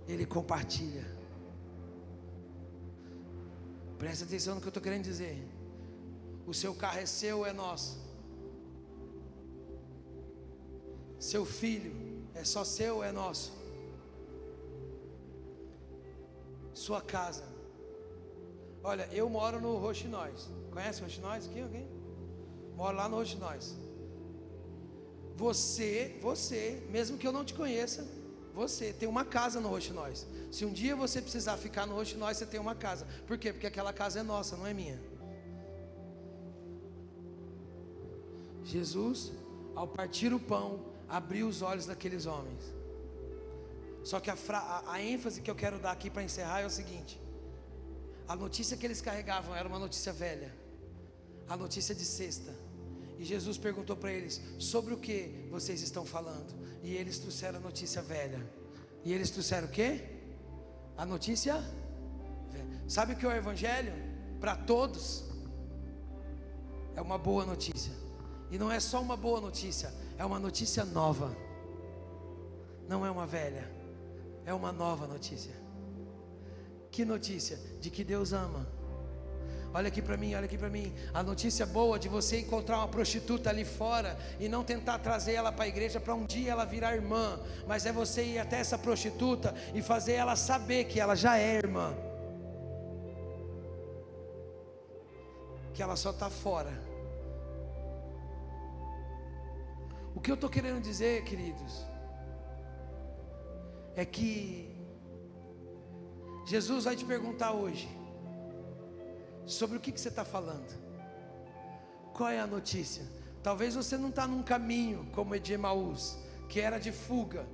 Ele 0.08 0.26
compartilha. 0.26 1.06
Presta 4.00 4.24
atenção 4.24 4.56
no 4.56 4.62
que 4.62 4.68
eu 4.68 4.70
estou 4.70 4.82
querendo 4.82 5.04
dizer. 5.04 5.46
O 6.48 6.54
seu 6.54 6.74
carro 6.74 7.00
é 7.00 7.06
seu, 7.06 7.46
é 7.46 7.52
nosso. 7.52 8.00
Seu 11.20 11.46
filho 11.46 11.94
é 12.34 12.46
só 12.46 12.64
seu, 12.64 13.04
é 13.04 13.12
nosso. 13.12 13.52
Sua 16.74 17.02
casa 17.02 17.52
Olha, 18.84 19.08
eu 19.12 19.30
moro 19.30 19.60
no 19.62 19.78
Roxinóis. 19.78 20.50
Conhece 20.72 21.02
Roxinóis 21.02 21.46
aqui 21.48 21.62
alguém? 21.62 21.88
Moro 22.76 22.98
lá 22.98 23.08
no 23.08 23.18
Roxinóis. 23.18 23.76
Você, 25.36 26.18
você, 26.22 26.84
mesmo 26.90 27.18
que 27.18 27.28
eu 27.28 27.32
não 27.32 27.46
te 27.46 27.54
conheça, 27.54 28.08
você 28.54 28.92
tem 28.92 29.08
uma 29.08 29.24
casa 29.24 29.60
no 29.60 29.70
Roxinóis. 29.70 30.28
Se 30.52 30.66
um 30.66 30.74
dia 30.74 30.96
você 30.96 31.22
precisar 31.22 31.58
ficar 31.58 31.86
no 31.86 31.96
Roxinóis, 31.96 32.38
você 32.38 32.46
tem 32.46 32.60
uma 32.60 32.76
casa. 32.76 33.08
Por 33.28 33.38
quê? 33.38 33.54
Porque 33.54 33.68
aquela 33.68 33.94
casa 33.94 34.20
é 34.20 34.24
nossa, 34.24 34.58
não 34.58 34.68
é 34.68 34.74
minha. 34.74 35.00
Jesus, 38.64 39.32
ao 39.76 39.88
partir 39.88 40.34
o 40.34 40.40
pão, 40.40 40.80
abriu 41.08 41.48
os 41.48 41.62
olhos 41.62 41.86
daqueles 41.86 42.26
homens. 42.26 42.74
Só 44.04 44.20
que 44.20 44.30
a, 44.30 44.38
a, 44.50 44.94
a 44.94 45.02
ênfase 45.02 45.42
que 45.42 45.52
eu 45.52 45.56
quero 45.56 45.78
dar 45.78 45.92
aqui 45.92 46.10
para 46.10 46.24
encerrar 46.24 46.62
é 46.62 46.66
o 46.66 46.70
seguinte: 46.70 47.20
a 48.32 48.36
notícia 48.38 48.78
que 48.78 48.86
eles 48.86 49.02
carregavam 49.02 49.54
era 49.54 49.68
uma 49.68 49.78
notícia 49.78 50.14
velha, 50.14 50.56
a 51.50 51.58
notícia 51.58 51.94
de 51.94 52.06
sexta. 52.06 52.56
E 53.20 53.26
Jesus 53.26 53.58
perguntou 53.58 53.94
para 53.98 54.10
eles: 54.10 54.42
sobre 54.58 54.94
o 54.94 54.98
que 54.98 55.50
vocês 55.52 55.82
estão 55.82 56.06
falando? 56.06 56.54
E 56.82 56.96
eles 56.96 57.20
trouxeram 57.20 57.58
a 57.58 57.62
notícia 57.62 58.02
velha. 58.02 58.42
E 59.04 59.12
eles 59.12 59.30
trouxeram 59.32 59.68
o 59.68 59.72
quê? 59.72 60.06
A 60.98 61.06
notícia 61.06 61.56
velha. 62.50 62.84
Sabe 62.88 63.14
o 63.14 63.18
que 63.18 63.26
é 63.26 63.28
o 63.28 63.34
Evangelho? 63.34 63.92
Para 64.40 64.56
todos, 64.56 65.26
é 66.96 67.02
uma 67.02 67.18
boa 67.18 67.46
notícia. 67.46 67.92
E 68.50 68.58
não 68.58 68.72
é 68.72 68.80
só 68.80 69.02
uma 69.02 69.18
boa 69.18 69.42
notícia, 69.42 69.94
é 70.18 70.24
uma 70.24 70.40
notícia 70.40 70.86
nova. 70.86 71.36
Não 72.88 73.06
é 73.06 73.12
uma 73.12 73.28
velha, 73.28 73.70
é 74.46 74.54
uma 74.54 74.72
nova 74.72 75.06
notícia. 75.06 75.61
Que 76.92 77.06
notícia? 77.06 77.58
De 77.80 77.90
que 77.90 78.04
Deus 78.04 78.34
ama. 78.34 78.68
Olha 79.74 79.88
aqui 79.88 80.02
para 80.02 80.18
mim, 80.18 80.36
olha 80.36 80.44
aqui 80.44 80.58
para 80.58 80.70
mim. 80.70 80.94
A 81.14 81.24
notícia 81.24 81.66
boa 81.66 81.98
de 81.98 82.10
você 82.10 82.42
encontrar 82.42 82.78
uma 82.80 82.88
prostituta 82.90 83.50
ali 83.50 83.64
fora 83.64 84.18
e 84.38 84.50
não 84.50 84.66
tentar 84.66 85.00
trazer 85.00 85.34
ela 85.34 85.52
para 85.52 85.64
a 85.64 85.68
igreja 85.70 86.00
para 86.00 86.14
um 86.14 86.26
dia 86.26 86.52
ela 86.52 86.66
virar 86.66 86.94
irmã, 86.94 87.40
mas 87.66 87.86
é 87.86 87.92
você 87.94 88.24
ir 88.24 88.40
até 88.40 88.60
essa 88.60 88.78
prostituta 88.78 89.56
e 89.74 89.82
fazer 89.82 90.14
ela 90.14 90.36
saber 90.36 90.86
que 90.86 91.00
ela 91.00 91.16
já 91.16 91.38
é 91.38 91.56
irmã. 91.56 91.96
Que 95.74 95.82
ela 95.82 95.96
só 95.96 96.10
está 96.12 96.30
fora. 96.30 96.74
O 100.14 100.20
que 100.20 100.30
eu 100.30 100.36
estou 100.36 100.50
querendo 100.50 100.82
dizer, 100.82 101.24
queridos, 101.24 101.86
é 103.96 104.04
que 104.04 104.71
Jesus 106.46 106.86
vai 106.86 106.96
te 106.96 107.06
perguntar 107.06 107.52
hoje 107.54 107.90
sobre 109.46 109.78
o 109.78 109.80
que, 109.80 109.92
que 109.92 110.00
você 110.00 110.10
está 110.10 110.26
falando. 110.26 110.80
Qual 112.14 112.30
é 112.30 112.40
a 112.40 112.48
notícia? 112.48 113.04
Talvez 113.44 113.76
você 113.76 113.98
não 113.98 114.10
está 114.10 114.28
num 114.28 114.44
caminho 114.44 115.08
como 115.14 115.34
Edemaús, 115.36 116.18
que 116.48 116.60
era 116.60 116.80
de 116.80 116.92
fuga, 116.92 117.46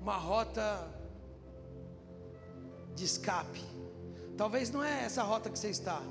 uma 0.00 0.16
rota 0.16 0.88
de 2.94 3.04
escape. 3.04 3.62
Talvez 4.36 4.70
não 4.70 4.82
é 4.82 5.04
essa 5.04 5.22
rota 5.22 5.50
que 5.50 5.58
você 5.58 5.70
está, 5.70 6.02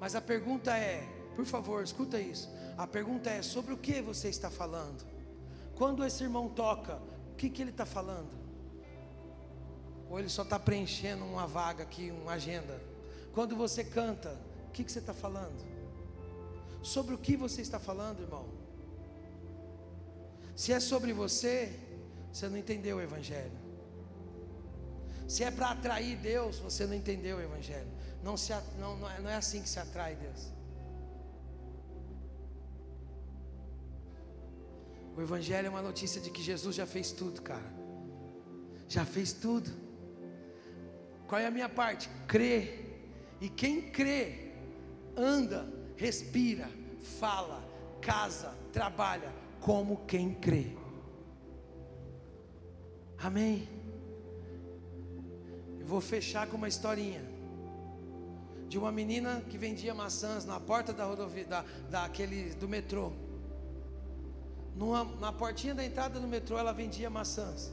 mas 0.00 0.14
a 0.14 0.20
pergunta 0.20 0.76
é, 0.76 1.06
por 1.34 1.44
favor, 1.44 1.82
escuta 1.82 2.18
isso. 2.18 2.50
A 2.76 2.86
pergunta 2.86 3.30
é 3.30 3.42
sobre 3.42 3.74
o 3.74 3.76
que 3.76 4.00
você 4.00 4.28
está 4.28 4.50
falando. 4.50 5.04
Quando 5.76 6.04
esse 6.04 6.22
irmão 6.22 6.48
toca, 6.48 7.00
o 7.32 7.34
que, 7.36 7.50
que 7.50 7.62
ele 7.62 7.70
está 7.70 7.84
falando? 7.84 8.43
Ou 10.14 10.20
ele 10.20 10.28
só 10.28 10.42
está 10.42 10.60
preenchendo 10.60 11.24
uma 11.24 11.44
vaga 11.44 11.82
aqui, 11.82 12.12
uma 12.22 12.34
agenda? 12.34 12.80
Quando 13.32 13.56
você 13.56 13.82
canta, 13.82 14.38
o 14.68 14.70
que, 14.70 14.84
que 14.84 14.92
você 14.92 15.00
está 15.00 15.12
falando? 15.12 15.60
Sobre 16.84 17.16
o 17.16 17.18
que 17.18 17.36
você 17.36 17.62
está 17.62 17.80
falando, 17.80 18.20
irmão? 18.20 18.46
Se 20.54 20.72
é 20.72 20.78
sobre 20.78 21.12
você, 21.12 21.76
você 22.32 22.48
não 22.48 22.56
entendeu 22.56 22.98
o 22.98 23.02
Evangelho. 23.02 23.58
Se 25.26 25.42
é 25.42 25.50
para 25.50 25.70
atrair 25.70 26.16
Deus, 26.18 26.60
você 26.60 26.86
não 26.86 26.94
entendeu 26.94 27.38
o 27.38 27.42
Evangelho. 27.42 27.90
Não, 28.22 28.36
se, 28.36 28.52
não, 28.78 28.96
não, 28.96 29.10
é, 29.10 29.20
não 29.20 29.28
é 29.28 29.34
assim 29.34 29.62
que 29.62 29.68
se 29.68 29.80
atrai 29.80 30.14
Deus. 30.14 30.52
O 35.16 35.20
Evangelho 35.20 35.66
é 35.66 35.70
uma 35.70 35.82
notícia 35.82 36.20
de 36.20 36.30
que 36.30 36.40
Jesus 36.40 36.76
já 36.76 36.86
fez 36.86 37.10
tudo, 37.10 37.42
cara. 37.42 37.74
Já 38.86 39.04
fez 39.04 39.32
tudo. 39.32 39.82
Qual 41.26 41.40
é 41.40 41.46
a 41.46 41.50
minha 41.50 41.68
parte? 41.68 42.08
Crer. 42.26 42.82
E 43.40 43.48
quem 43.48 43.90
crê, 43.90 44.52
anda, 45.16 45.68
respira, 45.96 46.68
fala, 47.18 47.62
casa, 48.00 48.54
trabalha 48.72 49.32
como 49.60 50.04
quem 50.06 50.34
crê. 50.34 50.76
Amém. 53.18 53.68
Eu 55.80 55.86
vou 55.86 56.00
fechar 56.00 56.46
com 56.46 56.56
uma 56.56 56.68
historinha 56.68 57.22
de 58.68 58.78
uma 58.78 58.90
menina 58.90 59.42
que 59.48 59.56
vendia 59.56 59.94
maçãs 59.94 60.44
na 60.44 60.58
porta 60.58 60.92
da 60.92 61.04
rodovia, 61.04 61.44
da, 61.44 61.64
daquele, 61.90 62.54
do 62.54 62.68
metrô. 62.68 63.12
Numa, 64.74 65.04
na 65.20 65.32
portinha 65.32 65.74
da 65.74 65.84
entrada 65.84 66.18
do 66.18 66.26
metrô, 66.26 66.58
ela 66.58 66.72
vendia 66.72 67.08
maçãs. 67.08 67.70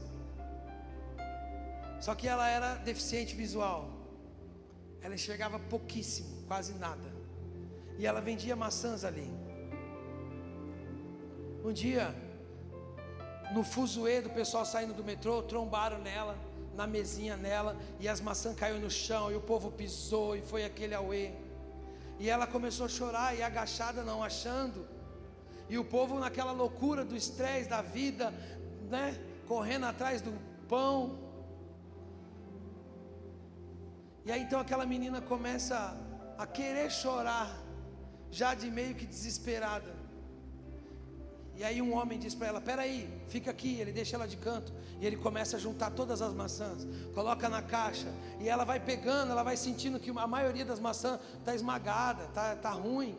Só 2.02 2.16
que 2.16 2.26
ela 2.26 2.48
era 2.48 2.74
deficiente 2.74 3.32
visual. 3.32 3.88
Ela 5.00 5.14
enxergava 5.14 5.56
pouquíssimo, 5.60 6.42
quase 6.48 6.72
nada. 6.74 7.08
E 7.96 8.04
ela 8.04 8.20
vendia 8.20 8.56
maçãs 8.56 9.04
ali. 9.04 9.30
Um 11.64 11.72
dia, 11.72 12.12
no 13.54 13.62
fuzuê 13.62 14.20
do 14.20 14.30
pessoal 14.30 14.66
saindo 14.66 14.92
do 14.92 15.04
metrô, 15.04 15.42
trombaram 15.42 15.98
nela, 15.98 16.36
na 16.74 16.88
mesinha 16.88 17.36
nela, 17.36 17.76
e 18.00 18.08
as 18.08 18.20
maçãs 18.20 18.56
caíram 18.56 18.80
no 18.80 18.90
chão, 18.90 19.30
e 19.30 19.36
o 19.36 19.40
povo 19.40 19.70
pisou, 19.70 20.34
e 20.36 20.42
foi 20.42 20.64
aquele 20.64 20.96
auê. 20.96 21.30
E 22.18 22.28
ela 22.28 22.48
começou 22.48 22.86
a 22.86 22.88
chorar, 22.88 23.36
e 23.36 23.44
agachada 23.44 24.02
não 24.02 24.24
achando. 24.24 24.88
E 25.68 25.78
o 25.78 25.84
povo 25.84 26.18
naquela 26.18 26.50
loucura 26.50 27.04
do 27.04 27.14
estresse 27.14 27.68
da 27.68 27.80
vida, 27.80 28.34
né? 28.90 29.16
Correndo 29.46 29.86
atrás 29.86 30.20
do 30.20 30.32
pão, 30.68 31.31
e 34.24 34.30
aí 34.30 34.42
então 34.42 34.60
aquela 34.60 34.86
menina 34.86 35.20
começa 35.20 35.96
a 36.38 36.46
querer 36.46 36.90
chorar, 36.90 37.50
já 38.30 38.54
de 38.54 38.70
meio 38.70 38.94
que 38.94 39.06
desesperada. 39.06 40.02
E 41.56 41.64
aí 41.64 41.82
um 41.82 41.94
homem 41.94 42.18
diz 42.18 42.34
para 42.34 42.46
ela: 42.48 42.60
"Peraí, 42.60 43.08
fica 43.28 43.50
aqui". 43.50 43.78
Ele 43.80 43.92
deixa 43.92 44.16
ela 44.16 44.26
de 44.26 44.36
canto 44.36 44.72
e 45.00 45.06
ele 45.06 45.16
começa 45.16 45.56
a 45.56 45.60
juntar 45.60 45.90
todas 45.90 46.22
as 46.22 46.32
maçãs, 46.32 46.86
coloca 47.14 47.48
na 47.48 47.60
caixa 47.60 48.08
e 48.40 48.48
ela 48.48 48.64
vai 48.64 48.80
pegando, 48.80 49.32
ela 49.32 49.42
vai 49.42 49.56
sentindo 49.56 50.00
que 50.00 50.10
a 50.10 50.26
maioria 50.26 50.64
das 50.64 50.80
maçãs 50.80 51.20
está 51.38 51.54
esmagada, 51.54 52.24
tá 52.28 52.56
tá 52.56 52.70
ruim. 52.70 53.16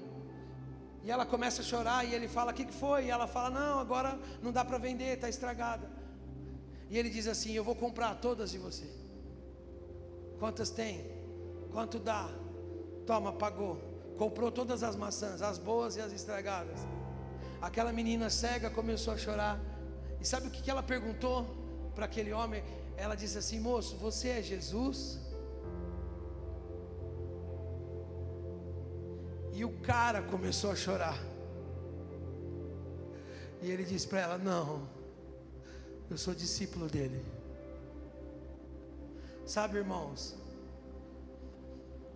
E 1.03 1.11
ela 1.11 1.25
começa 1.25 1.61
a 1.61 1.65
chorar 1.65 2.05
e 2.05 2.13
ele 2.13 2.27
fala: 2.27 2.51
"O 2.51 2.55
que, 2.55 2.65
que 2.65 2.73
foi?" 2.73 3.05
E 3.05 3.09
ela 3.09 3.27
fala: 3.27 3.49
"Não, 3.49 3.79
agora 3.79 4.17
não 4.41 4.51
dá 4.51 4.63
para 4.63 4.77
vender, 4.77 5.15
está 5.15 5.27
estragada". 5.29 5.89
E 6.89 6.97
ele 6.97 7.09
diz 7.09 7.27
assim: 7.27 7.51
"Eu 7.53 7.63
vou 7.63 7.75
comprar 7.75 8.15
todas 8.15 8.51
de 8.51 8.57
você". 8.57 9.03
Quantas 10.39 10.69
tem? 10.69 11.05
Quanto 11.71 11.99
dá? 11.99 12.29
Toma, 13.05 13.33
pagou. 13.33 13.77
Comprou 14.17 14.51
todas 14.51 14.83
as 14.83 14.95
maçãs, 14.95 15.41
as 15.41 15.57
boas 15.57 15.95
e 15.95 16.01
as 16.01 16.11
estragadas. 16.11 16.79
Aquela 17.61 17.91
menina 17.91 18.29
cega 18.29 18.69
começou 18.69 19.13
a 19.13 19.17
chorar. 19.17 19.59
E 20.19 20.25
sabe 20.25 20.47
o 20.47 20.51
que 20.51 20.69
ela 20.69 20.83
perguntou 20.83 21.45
para 21.95 22.05
aquele 22.05 22.31
homem? 22.31 22.63
Ela 22.95 23.15
disse 23.15 23.37
assim: 23.37 23.59
Moço, 23.59 23.97
você 23.97 24.29
é 24.29 24.41
Jesus? 24.41 25.19
E 29.53 29.63
o 29.63 29.71
cara 29.81 30.21
começou 30.21 30.71
a 30.71 30.75
chorar. 30.75 31.17
E 33.61 33.71
ele 33.71 33.83
disse 33.83 34.07
para 34.07 34.19
ela: 34.19 34.37
Não, 34.37 34.87
eu 36.09 36.17
sou 36.17 36.33
discípulo 36.33 36.87
dele. 36.87 37.23
Sabe, 39.45 39.77
irmãos, 39.77 40.35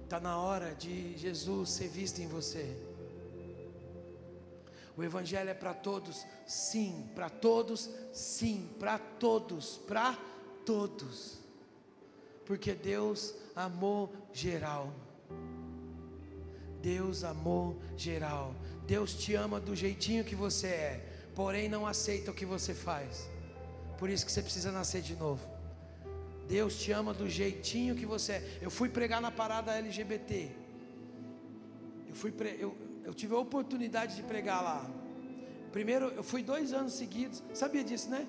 está 0.03 0.19
na 0.19 0.37
hora 0.37 0.73
de 0.73 1.17
Jesus 1.17 1.71
ser 1.71 1.89
visto 1.89 2.19
em 2.19 2.27
você. 2.27 2.77
O 4.95 5.03
Evangelho 5.03 5.49
é 5.49 5.53
para 5.53 5.73
todos, 5.73 6.25
sim, 6.47 7.07
para 7.13 7.29
todos, 7.29 7.89
sim, 8.13 8.69
para 8.79 8.97
todos, 8.97 9.77
para 9.77 10.17
todos, 10.65 11.37
porque 12.45 12.73
Deus 12.73 13.35
amou 13.55 14.11
geral. 14.33 14.91
Deus 16.81 17.23
amou 17.23 17.77
geral. 17.97 18.55
Deus 18.87 19.13
te 19.13 19.35
ama 19.35 19.59
do 19.59 19.75
jeitinho 19.75 20.23
que 20.23 20.35
você 20.35 20.67
é, 20.67 21.29
porém 21.35 21.67
não 21.67 21.85
aceita 21.85 22.31
o 22.31 22.33
que 22.33 22.45
você 22.45 22.73
faz. 22.73 23.29
Por 23.99 24.09
isso 24.09 24.25
que 24.25 24.31
você 24.31 24.41
precisa 24.41 24.71
nascer 24.71 25.01
de 25.01 25.15
novo. 25.15 25.56
Deus 26.47 26.77
te 26.77 26.91
ama 26.91 27.13
do 27.13 27.29
jeitinho 27.29 27.95
que 27.95 28.05
você 28.05 28.33
é. 28.33 28.59
Eu 28.61 28.71
fui 28.71 28.89
pregar 28.89 29.21
na 29.21 29.31
parada 29.31 29.73
LGBT. 29.73 30.49
Eu, 32.07 32.15
fui 32.15 32.31
pre... 32.31 32.57
eu, 32.59 32.75
eu 33.03 33.13
tive 33.13 33.35
a 33.35 33.37
oportunidade 33.37 34.15
de 34.15 34.23
pregar 34.23 34.63
lá. 34.63 34.89
Primeiro, 35.71 36.05
eu 36.15 36.23
fui 36.23 36.41
dois 36.41 36.73
anos 36.73 36.93
seguidos. 36.93 37.43
Sabia 37.53 37.83
disso, 37.83 38.09
né? 38.09 38.25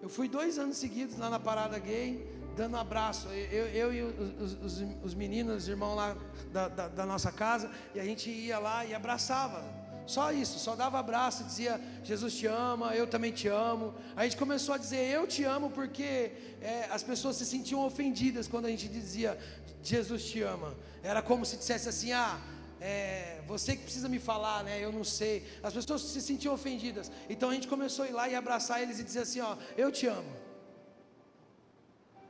Eu 0.00 0.08
fui 0.08 0.28
dois 0.28 0.58
anos 0.58 0.76
seguidos 0.76 1.18
lá 1.18 1.28
na 1.28 1.40
parada 1.40 1.78
gay, 1.78 2.26
dando 2.56 2.76
abraço. 2.76 3.28
Eu, 3.28 3.66
eu 3.66 3.92
e 3.92 4.02
os, 4.02 4.52
os, 4.62 4.82
os, 5.02 5.14
meninos, 5.14 5.64
os 5.64 5.68
irmãos 5.68 5.96
lá 5.96 6.16
da, 6.52 6.68
da, 6.68 6.88
da 6.88 7.06
nossa 7.06 7.32
casa, 7.32 7.70
e 7.94 8.00
a 8.00 8.04
gente 8.04 8.30
ia 8.30 8.58
lá 8.58 8.84
e 8.84 8.94
abraçava. 8.94 9.64
Só 10.06 10.32
isso, 10.32 10.58
só 10.58 10.76
dava 10.76 10.98
abraço, 10.98 11.44
dizia 11.44 11.80
Jesus 12.04 12.34
te 12.34 12.46
ama, 12.46 12.94
eu 12.94 13.06
também 13.06 13.32
te 13.32 13.48
amo. 13.48 13.94
A 14.14 14.24
gente 14.24 14.36
começou 14.36 14.74
a 14.74 14.78
dizer 14.78 14.98
eu 15.10 15.26
te 15.26 15.42
amo 15.42 15.70
porque 15.70 16.32
é, 16.60 16.86
as 16.90 17.02
pessoas 17.02 17.36
se 17.36 17.44
sentiam 17.44 17.84
ofendidas 17.84 18.46
quando 18.46 18.66
a 18.66 18.70
gente 18.70 18.88
dizia 18.88 19.38
Jesus 19.82 20.24
te 20.24 20.42
ama. 20.42 20.74
Era 21.02 21.20
como 21.22 21.44
se 21.44 21.56
dissesse 21.56 21.88
assim: 21.88 22.12
ah, 22.12 22.40
é, 22.80 23.40
você 23.46 23.74
que 23.74 23.82
precisa 23.82 24.08
me 24.08 24.18
falar, 24.18 24.62
né? 24.62 24.78
Eu 24.82 24.92
não 24.92 25.04
sei. 25.04 25.44
As 25.62 25.72
pessoas 25.72 26.02
se 26.02 26.20
sentiam 26.20 26.54
ofendidas. 26.54 27.10
Então 27.28 27.50
a 27.50 27.54
gente 27.54 27.68
começou 27.68 28.04
a 28.04 28.08
ir 28.08 28.12
lá 28.12 28.28
e 28.28 28.34
abraçar 28.34 28.82
eles 28.82 28.98
e 29.00 29.04
dizer 29.04 29.20
assim: 29.20 29.40
Ó, 29.40 29.56
eu 29.76 29.90
te 29.90 30.06
amo. 30.06 30.30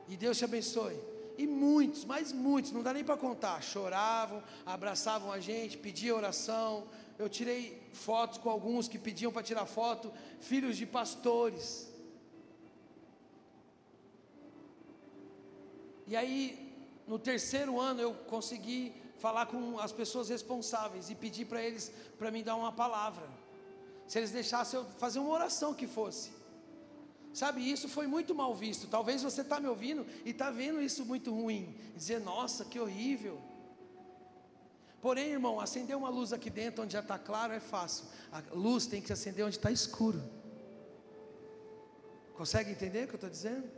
E 0.07 0.15
Deus 0.15 0.37
te 0.37 0.45
abençoe. 0.45 0.97
E 1.37 1.45
muitos, 1.45 2.03
mas 2.03 2.33
muitos, 2.33 2.71
não 2.71 2.81
dá 2.81 2.91
nem 2.91 3.03
para 3.03 3.15
contar, 3.15 3.61
choravam, 3.61 4.43
abraçavam 4.65 5.31
a 5.31 5.39
gente, 5.39 5.77
pediam 5.77 6.17
oração. 6.17 6.87
Eu 7.19 7.29
tirei 7.29 7.89
fotos 7.93 8.39
com 8.39 8.49
alguns 8.49 8.87
que 8.87 8.97
pediam 8.97 9.31
para 9.31 9.43
tirar 9.43 9.65
foto, 9.65 10.11
filhos 10.39 10.75
de 10.75 10.85
pastores. 10.85 11.91
E 16.07 16.15
aí, 16.15 16.73
no 17.05 17.19
terceiro 17.19 17.79
ano, 17.79 18.01
eu 18.01 18.13
consegui 18.13 18.93
falar 19.19 19.45
com 19.45 19.79
as 19.79 19.91
pessoas 19.91 20.29
responsáveis 20.29 21.09
e 21.09 21.15
pedir 21.15 21.45
para 21.45 21.61
eles 21.61 21.91
para 22.17 22.31
me 22.31 22.41
dar 22.41 22.55
uma 22.55 22.71
palavra. 22.71 23.27
Se 24.07 24.17
eles 24.17 24.31
deixassem 24.31 24.79
eu 24.79 24.85
fazer 24.97 25.19
uma 25.19 25.29
oração 25.29 25.73
que 25.73 25.85
fosse. 25.85 26.36
Sabe, 27.37 27.61
isso 27.61 27.87
foi 27.87 28.07
muito 28.07 28.33
mal 28.33 28.55
visto. 28.55 28.87
Talvez 28.87 29.21
você 29.21 29.41
está 29.41 29.59
me 29.59 29.67
ouvindo 29.67 30.03
e 30.25 30.31
está 30.31 30.49
vendo 30.49 30.81
isso 30.81 31.05
muito 31.05 31.31
ruim. 31.31 31.77
Dizer, 31.95 32.19
nossa, 32.19 32.65
que 32.65 32.79
horrível. 32.79 33.39
Porém, 34.99 35.33
irmão, 35.33 35.59
acender 35.59 35.95
uma 35.95 36.09
luz 36.09 36.33
aqui 36.33 36.49
dentro 36.49 36.83
onde 36.83 36.93
já 36.93 36.99
está 36.99 37.19
claro 37.19 37.53
é 37.53 37.59
fácil. 37.59 38.05
A 38.31 38.41
luz 38.51 38.87
tem 38.87 39.03
que 39.03 39.13
acender 39.13 39.45
onde 39.45 39.57
está 39.57 39.69
escuro. 39.69 40.19
Consegue 42.33 42.71
entender 42.71 43.03
o 43.03 43.07
que 43.07 43.13
eu 43.13 43.17
estou 43.17 43.29
dizendo? 43.29 43.69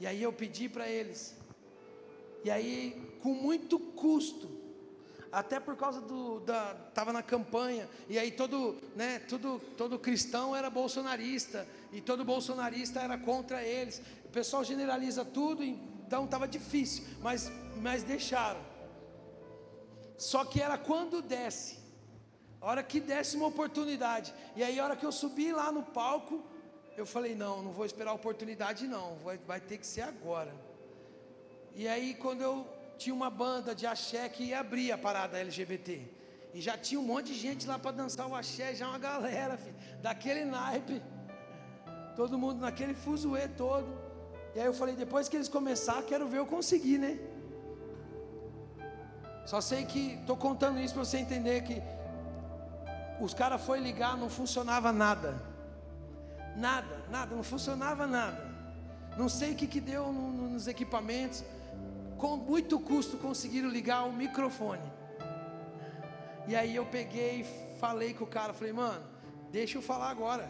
E 0.00 0.06
aí 0.06 0.22
eu 0.22 0.32
pedi 0.32 0.70
para 0.70 0.88
eles. 0.88 1.36
E 2.42 2.50
aí, 2.50 3.14
com 3.20 3.34
muito 3.34 3.78
custo, 3.78 4.48
até 5.32 5.58
por 5.58 5.74
causa 5.76 5.98
do 6.00 6.40
da 6.40 6.74
tava 6.92 7.10
na 7.10 7.22
campanha 7.22 7.88
e 8.06 8.18
aí 8.18 8.30
todo 8.30 8.76
né 8.94 9.18
todo 9.20 9.58
todo 9.78 9.98
cristão 9.98 10.54
era 10.54 10.68
bolsonarista 10.68 11.66
e 11.90 12.02
todo 12.02 12.22
bolsonarista 12.22 13.00
era 13.00 13.16
contra 13.16 13.64
eles. 13.64 14.02
O 14.26 14.28
pessoal 14.28 14.62
generaliza 14.62 15.24
tudo 15.24 15.64
então 15.64 16.26
estava 16.26 16.46
difícil 16.46 17.04
mas 17.22 17.50
mas 17.80 18.02
deixaram. 18.02 18.60
Só 20.18 20.44
que 20.44 20.60
era 20.60 20.76
quando 20.76 21.22
desce 21.22 21.78
a 22.60 22.66
hora 22.66 22.82
que 22.82 23.00
desce 23.00 23.34
uma 23.34 23.46
oportunidade 23.46 24.34
e 24.54 24.62
aí 24.62 24.78
a 24.78 24.84
hora 24.84 24.96
que 24.96 25.06
eu 25.06 25.10
subi 25.10 25.50
lá 25.50 25.72
no 25.72 25.82
palco 25.82 26.44
eu 26.94 27.06
falei 27.06 27.34
não 27.34 27.62
não 27.62 27.72
vou 27.72 27.86
esperar 27.86 28.10
a 28.10 28.14
oportunidade 28.14 28.86
não 28.86 29.16
vai, 29.24 29.38
vai 29.38 29.60
ter 29.60 29.78
que 29.78 29.86
ser 29.86 30.02
agora. 30.02 30.54
E 31.74 31.88
aí 31.88 32.12
quando 32.12 32.42
eu 32.42 32.81
tinha 32.98 33.14
uma 33.14 33.30
banda 33.30 33.74
de 33.74 33.86
axé 33.86 34.28
que 34.28 34.44
ia 34.44 34.60
abrir 34.60 34.92
a 34.92 34.98
parada 34.98 35.38
LGBT. 35.38 36.08
E 36.54 36.60
já 36.60 36.76
tinha 36.76 37.00
um 37.00 37.04
monte 37.04 37.26
de 37.32 37.34
gente 37.34 37.66
lá 37.66 37.78
para 37.78 37.92
dançar 37.92 38.26
o 38.26 38.34
axé, 38.34 38.74
já 38.74 38.88
uma 38.88 38.98
galera, 38.98 39.56
filho, 39.56 39.76
daquele 40.02 40.44
naipe. 40.44 41.02
Todo 42.14 42.38
mundo 42.38 42.60
naquele 42.60 42.94
fuzuê 42.94 43.48
todo. 43.48 43.88
E 44.54 44.60
aí 44.60 44.66
eu 44.66 44.74
falei, 44.74 44.94
depois 44.94 45.28
que 45.28 45.36
eles 45.36 45.48
começar, 45.48 46.02
quero 46.02 46.28
ver 46.28 46.38
eu 46.38 46.46
conseguir, 46.46 46.98
né? 46.98 47.18
Só 49.46 49.60
sei 49.60 49.84
que 49.86 50.14
estou 50.20 50.36
contando 50.36 50.78
isso 50.78 50.94
para 50.94 51.04
você 51.04 51.18
entender 51.18 51.62
que 51.62 51.82
os 53.20 53.32
caras 53.32 53.62
foi 53.62 53.80
ligar, 53.80 54.16
não 54.16 54.28
funcionava 54.28 54.92
nada. 54.92 55.42
Nada, 56.56 57.02
nada, 57.10 57.34
não 57.34 57.42
funcionava 57.42 58.06
nada. 58.06 58.52
Não 59.16 59.28
sei 59.28 59.52
o 59.52 59.56
que, 59.56 59.66
que 59.66 59.80
deu 59.80 60.12
no, 60.12 60.30
no, 60.30 60.50
nos 60.50 60.66
equipamentos 60.66 61.42
com 62.22 62.36
muito 62.36 62.78
custo 62.78 63.16
conseguiram 63.16 63.68
ligar 63.68 64.04
o 64.04 64.12
microfone. 64.12 64.88
E 66.46 66.54
aí 66.54 66.76
eu 66.76 66.86
peguei 66.86 67.40
e 67.40 67.78
falei 67.80 68.14
com 68.14 68.22
o 68.22 68.28
cara, 68.28 68.52
falei, 68.52 68.72
mano, 68.72 69.04
deixa 69.50 69.76
eu 69.76 69.82
falar 69.82 70.08
agora. 70.08 70.48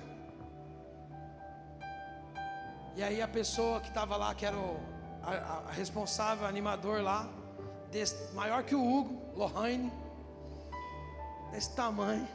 E 2.94 3.02
aí 3.02 3.22
a 3.22 3.26
pessoa 3.26 3.80
que 3.80 3.88
estava 3.88 4.18
lá, 4.18 4.34
que 4.34 4.44
era 4.44 4.54
o 4.54 4.78
a, 5.22 5.68
a 5.68 5.72
responsável, 5.72 6.46
animador 6.46 7.00
lá, 7.00 7.26
desse, 7.90 8.34
maior 8.34 8.64
que 8.64 8.74
o 8.74 8.84
Hugo, 8.84 9.22
Lohane, 9.34 9.90
desse 11.52 11.74
tamanho, 11.74 12.28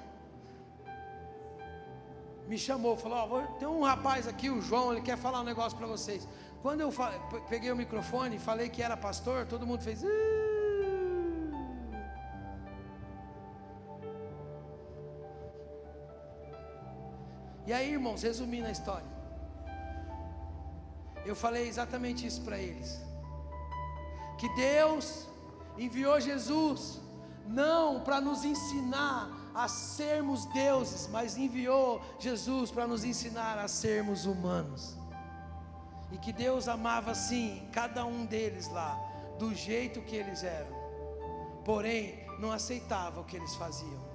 me 2.47 2.57
chamou, 2.57 2.97
falou, 2.97 3.19
ó, 3.19 3.41
tem 3.59 3.67
um 3.67 3.83
rapaz 3.83 4.27
aqui, 4.27 4.49
o 4.49 4.61
João, 4.61 4.93
ele 4.93 5.01
quer 5.01 5.17
falar 5.17 5.41
um 5.41 5.43
negócio 5.43 5.77
para 5.77 5.85
vocês. 5.85 6.27
Quando 6.67 6.81
eu 6.81 6.91
peguei 7.47 7.71
o 7.71 7.77
microfone 7.77 8.35
e 8.35 8.39
falei 8.39 8.67
que 8.67 8.83
era 8.83 8.97
pastor, 8.97 9.45
todo 9.45 9.65
mundo 9.65 9.81
fez. 9.81 10.01
E 17.65 17.71
aí, 17.71 17.93
irmãos, 17.93 18.21
resumindo 18.21 18.67
a 18.67 18.71
história, 18.71 19.07
eu 21.25 21.37
falei 21.37 21.69
exatamente 21.69 22.27
isso 22.27 22.41
para 22.41 22.57
eles: 22.57 23.01
que 24.37 24.53
Deus 24.55 25.25
enviou 25.77 26.19
Jesus 26.19 26.99
não 27.47 28.01
para 28.01 28.19
nos 28.19 28.43
ensinar 28.43 29.31
a 29.55 29.69
sermos 29.69 30.43
deuses, 30.47 31.07
mas 31.07 31.37
enviou 31.37 32.01
Jesus 32.19 32.71
para 32.71 32.85
nos 32.85 33.05
ensinar 33.05 33.57
a 33.57 33.69
sermos 33.69 34.25
humanos. 34.25 34.97
E 36.11 36.17
que 36.17 36.31
Deus 36.31 36.67
amava 36.67 37.13
sim 37.13 37.67
cada 37.71 38.05
um 38.05 38.25
deles 38.25 38.69
lá, 38.69 38.97
do 39.37 39.53
jeito 39.53 40.01
que 40.01 40.15
eles 40.15 40.43
eram. 40.43 40.75
Porém, 41.65 42.25
não 42.39 42.51
aceitava 42.51 43.19
o 43.19 43.23
que 43.23 43.35
eles 43.35 43.55
faziam. 43.55 44.07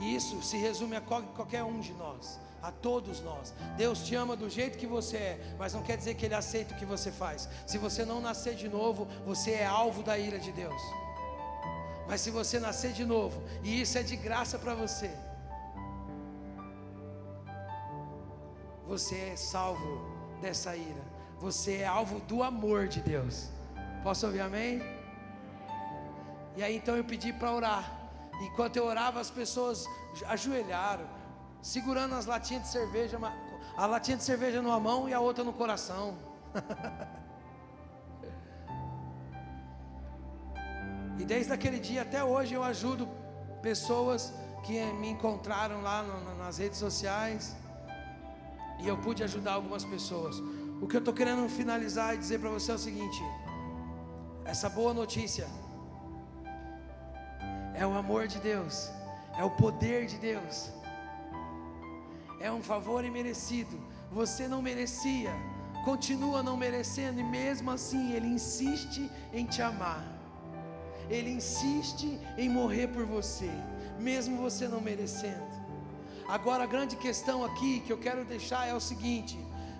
E 0.00 0.14
isso 0.14 0.40
se 0.42 0.56
resume 0.56 0.96
a 0.96 1.00
qualquer 1.00 1.64
um 1.64 1.80
de 1.80 1.92
nós, 1.92 2.38
a 2.62 2.70
todos 2.70 3.20
nós. 3.20 3.52
Deus 3.76 4.04
te 4.04 4.14
ama 4.14 4.36
do 4.36 4.48
jeito 4.48 4.78
que 4.78 4.86
você 4.86 5.16
é, 5.16 5.56
mas 5.58 5.74
não 5.74 5.82
quer 5.82 5.96
dizer 5.96 6.14
que 6.14 6.24
Ele 6.24 6.34
aceita 6.34 6.74
o 6.74 6.78
que 6.78 6.84
você 6.84 7.10
faz. 7.10 7.48
Se 7.66 7.78
você 7.78 8.04
não 8.04 8.20
nascer 8.20 8.54
de 8.54 8.68
novo, 8.68 9.06
você 9.26 9.52
é 9.52 9.66
alvo 9.66 10.02
da 10.02 10.16
ira 10.16 10.38
de 10.38 10.52
Deus. 10.52 10.80
Mas 12.06 12.20
se 12.20 12.30
você 12.30 12.58
nascer 12.58 12.92
de 12.92 13.04
novo, 13.04 13.42
e 13.62 13.80
isso 13.80 13.98
é 13.98 14.02
de 14.02 14.16
graça 14.16 14.58
para 14.58 14.74
você, 14.74 15.10
você 18.88 19.32
é 19.32 19.36
salvo 19.36 20.00
dessa 20.40 20.74
ira. 20.74 21.04
Você 21.38 21.76
é 21.76 21.86
alvo 21.86 22.18
do 22.20 22.42
amor 22.42 22.88
de 22.88 23.02
Deus. 23.02 23.50
Posso 24.02 24.24
ouvir 24.24 24.40
amém? 24.40 24.80
E 26.56 26.62
aí 26.62 26.76
então 26.76 26.96
eu 26.96 27.04
pedi 27.04 27.30
para 27.32 27.52
orar. 27.52 27.98
Enquanto 28.40 28.76
eu 28.76 28.86
orava, 28.86 29.20
as 29.20 29.30
pessoas 29.30 29.84
ajoelharam, 30.26 31.06
segurando 31.60 32.14
as 32.14 32.24
latinhas 32.24 32.62
de 32.62 32.68
cerveja, 32.68 33.18
a 33.76 33.86
latinha 33.86 34.16
de 34.16 34.24
cerveja 34.24 34.62
numa 34.62 34.80
mão 34.80 35.06
e 35.06 35.12
a 35.12 35.20
outra 35.20 35.44
no 35.44 35.52
coração. 35.52 36.16
e 41.18 41.26
desde 41.26 41.52
aquele 41.52 41.78
dia 41.78 42.00
até 42.02 42.24
hoje 42.24 42.54
eu 42.54 42.62
ajudo 42.62 43.06
pessoas 43.60 44.32
que 44.64 44.82
me 44.94 45.10
encontraram 45.10 45.82
lá 45.82 46.02
no, 46.02 46.38
nas 46.38 46.56
redes 46.56 46.78
sociais 46.78 47.54
e 48.80 48.86
eu 48.86 48.96
pude 48.96 49.22
ajudar 49.22 49.54
algumas 49.54 49.84
pessoas. 49.84 50.40
O 50.80 50.86
que 50.86 50.96
eu 50.96 51.00
estou 51.00 51.12
querendo 51.12 51.48
finalizar 51.48 52.14
e 52.14 52.18
dizer 52.18 52.38
para 52.38 52.50
você 52.50 52.70
é 52.70 52.74
o 52.74 52.78
seguinte: 52.78 53.22
essa 54.44 54.68
boa 54.68 54.94
notícia 54.94 55.46
é 57.74 57.86
o 57.86 57.94
amor 57.94 58.26
de 58.26 58.38
Deus, 58.38 58.90
é 59.36 59.44
o 59.44 59.50
poder 59.50 60.06
de 60.06 60.18
Deus, 60.18 60.70
é 62.40 62.50
um 62.50 62.62
favor 62.62 63.04
imerecido. 63.04 63.78
Você 64.10 64.48
não 64.48 64.62
merecia, 64.62 65.32
continua 65.84 66.42
não 66.42 66.56
merecendo, 66.56 67.20
e 67.20 67.24
mesmo 67.24 67.70
assim 67.70 68.12
Ele 68.12 68.26
insiste 68.26 69.10
em 69.32 69.44
te 69.44 69.60
amar, 69.60 70.04
Ele 71.10 71.30
insiste 71.30 72.18
em 72.36 72.48
morrer 72.48 72.88
por 72.88 73.04
você, 73.04 73.50
mesmo 73.98 74.36
você 74.38 74.66
não 74.66 74.80
merecendo. 74.80 75.47
Agora 76.28 76.64
a 76.64 76.66
grande 76.66 76.94
questão 76.94 77.42
aqui 77.42 77.80
que 77.80 77.90
eu 77.90 77.96
quero 77.96 78.22
deixar 78.22 78.68
é 78.68 78.74
o 78.74 78.80
seguinte: 78.80 79.38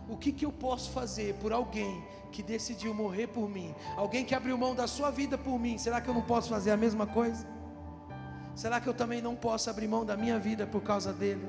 o 0.09 0.17
que, 0.17 0.33
que 0.33 0.47
eu 0.47 0.51
posso 0.51 0.91
fazer 0.91 1.35
por 1.35 1.53
alguém 1.53 2.03
que 2.33 2.43
decidiu 2.43 2.95
morrer 2.95 3.27
por 3.27 3.49
mim? 3.49 3.75
Alguém 3.97 4.25
que 4.25 4.35
abriu 4.35 4.57
mão 4.57 4.75
da 4.75 4.87
sua 4.87 5.11
vida 5.11 5.37
por 5.37 5.59
mim, 5.59 5.77
será 5.77 6.01
que 6.01 6.09
eu 6.09 6.15
não 6.15 6.23
posso 6.23 6.49
fazer 6.49 6.71
a 6.71 6.77
mesma 6.77 7.07
coisa? 7.07 7.47
Será 8.55 8.81
que 8.81 8.89
eu 8.89 8.95
também 8.95 9.21
não 9.21 9.37
posso 9.37 9.69
abrir 9.69 9.87
mão 9.87 10.05
da 10.05 10.17
minha 10.17 10.39
vida 10.39 10.67
por 10.67 10.83
causa 10.83 11.13
dele? 11.13 11.47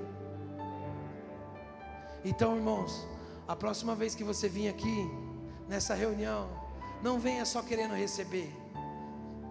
Então, 2.23 2.57
irmãos, 2.57 3.07
a 3.47 3.55
próxima 3.55 3.95
vez 3.95 4.13
que 4.13 4.23
você 4.23 4.49
vir 4.49 4.67
aqui, 4.67 5.09
nessa 5.67 5.95
reunião, 5.95 6.49
não 7.01 7.17
venha 7.17 7.45
só 7.45 7.63
querendo 7.63 7.95
receber, 7.95 8.53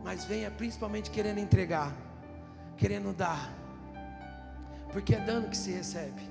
mas 0.05 0.25
venha 0.25 0.51
principalmente 0.51 1.11
querendo 1.11 1.39
entregar, 1.39 1.97
querendo 2.77 3.13
dar 3.13 3.58
porque 4.93 5.15
é 5.15 5.21
dando 5.21 5.49
que 5.49 5.57
se 5.57 5.71
recebe, 5.71 6.23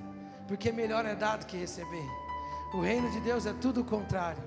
porque 0.48 0.72
melhor 0.72 1.06
é 1.06 1.16
dado 1.16 1.46
que 1.46 1.58
receber. 1.58 2.08
O 2.74 2.82
reino 2.82 3.10
de 3.12 3.20
Deus 3.22 3.46
é 3.46 3.54
tudo 3.54 3.82
o 3.82 3.86
contrário. 3.86 4.42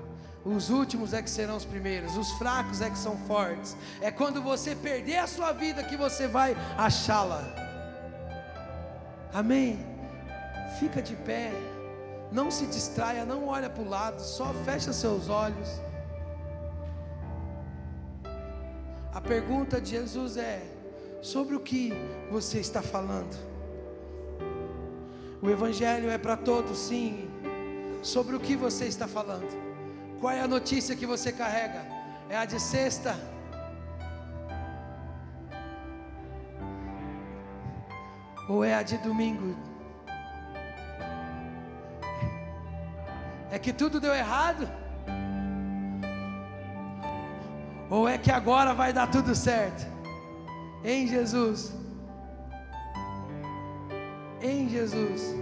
Os 0.45 0.71
últimos 0.71 1.13
é 1.13 1.23
que 1.23 1.29
serão 1.29 1.57
os 1.57 1.65
primeiros, 1.65 2.17
os 2.17 2.31
fracos 2.33 2.81
é 2.81 2.89
que 2.89 2.99
são 2.99 3.17
fortes. 3.27 3.77
É 4.01 4.11
quando 4.11 4.43
você 4.43 4.75
perder 4.75 5.19
a 5.19 5.27
sua 5.27 5.53
vida 5.53 5.85
que 5.85 5.97
você 5.97 6.27
vai 6.27 6.57
achá-la. 6.79 7.45
Amém? 9.33 9.79
Fica 10.79 11.03
de 11.03 11.15
pé, 11.15 11.53
não 12.33 12.51
se 12.51 12.67
distraia, 12.67 13.25
não 13.25 13.49
olha 13.49 13.69
para 13.69 13.83
o 13.83 13.89
lado, 13.89 14.21
só 14.21 14.53
fecha 14.65 14.93
seus 14.93 15.29
olhos. 15.29 15.69
A 19.13 19.21
pergunta 19.21 19.81
de 19.81 19.91
Jesus 19.91 20.37
é: 20.37 20.63
sobre 21.21 21.55
o 21.55 21.61
que 21.61 21.93
você 22.31 22.61
está 22.61 22.81
falando? 22.81 23.50
O 25.43 25.49
Evangelho 25.49 26.11
é 26.11 26.19
para 26.19 26.37
todos, 26.37 26.79
sim. 26.79 27.31
Sobre 28.03 28.37
o 28.37 28.41
que 28.41 28.55
você 28.55 28.85
está 28.85 29.09
falando? 29.09 29.49
Qual 30.21 30.33
é 30.33 30.41
a 30.41 30.49
notícia 30.49 30.95
que 30.95 31.07
você 31.07 31.33
carrega? 31.33 31.83
É 32.29 32.37
a 32.37 32.45
de 32.45 32.61
sexta? 32.61 33.17
Ou 38.49 38.63
é 38.63 38.75
a 38.75 38.83
de 38.83 38.99
domingo? 38.99 39.57
É 43.51 43.59
que 43.59 43.73
tudo 43.73 43.99
deu 43.99 44.15
errado? 44.15 44.69
Ou 47.89 48.07
é 48.09 48.19
que 48.19 48.31
agora 48.31 48.75
vai 48.75 48.93
dar 48.93 49.07
tudo 49.07 49.35
certo? 49.35 49.87
Em 50.85 51.07
Jesus. 51.07 51.80
Em 54.43 54.69
Jesus. 54.69 55.35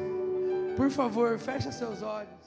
Por 0.77 0.91
favor, 0.91 1.39
feche 1.39 1.71
seus 1.73 2.03
olhos. 2.03 2.38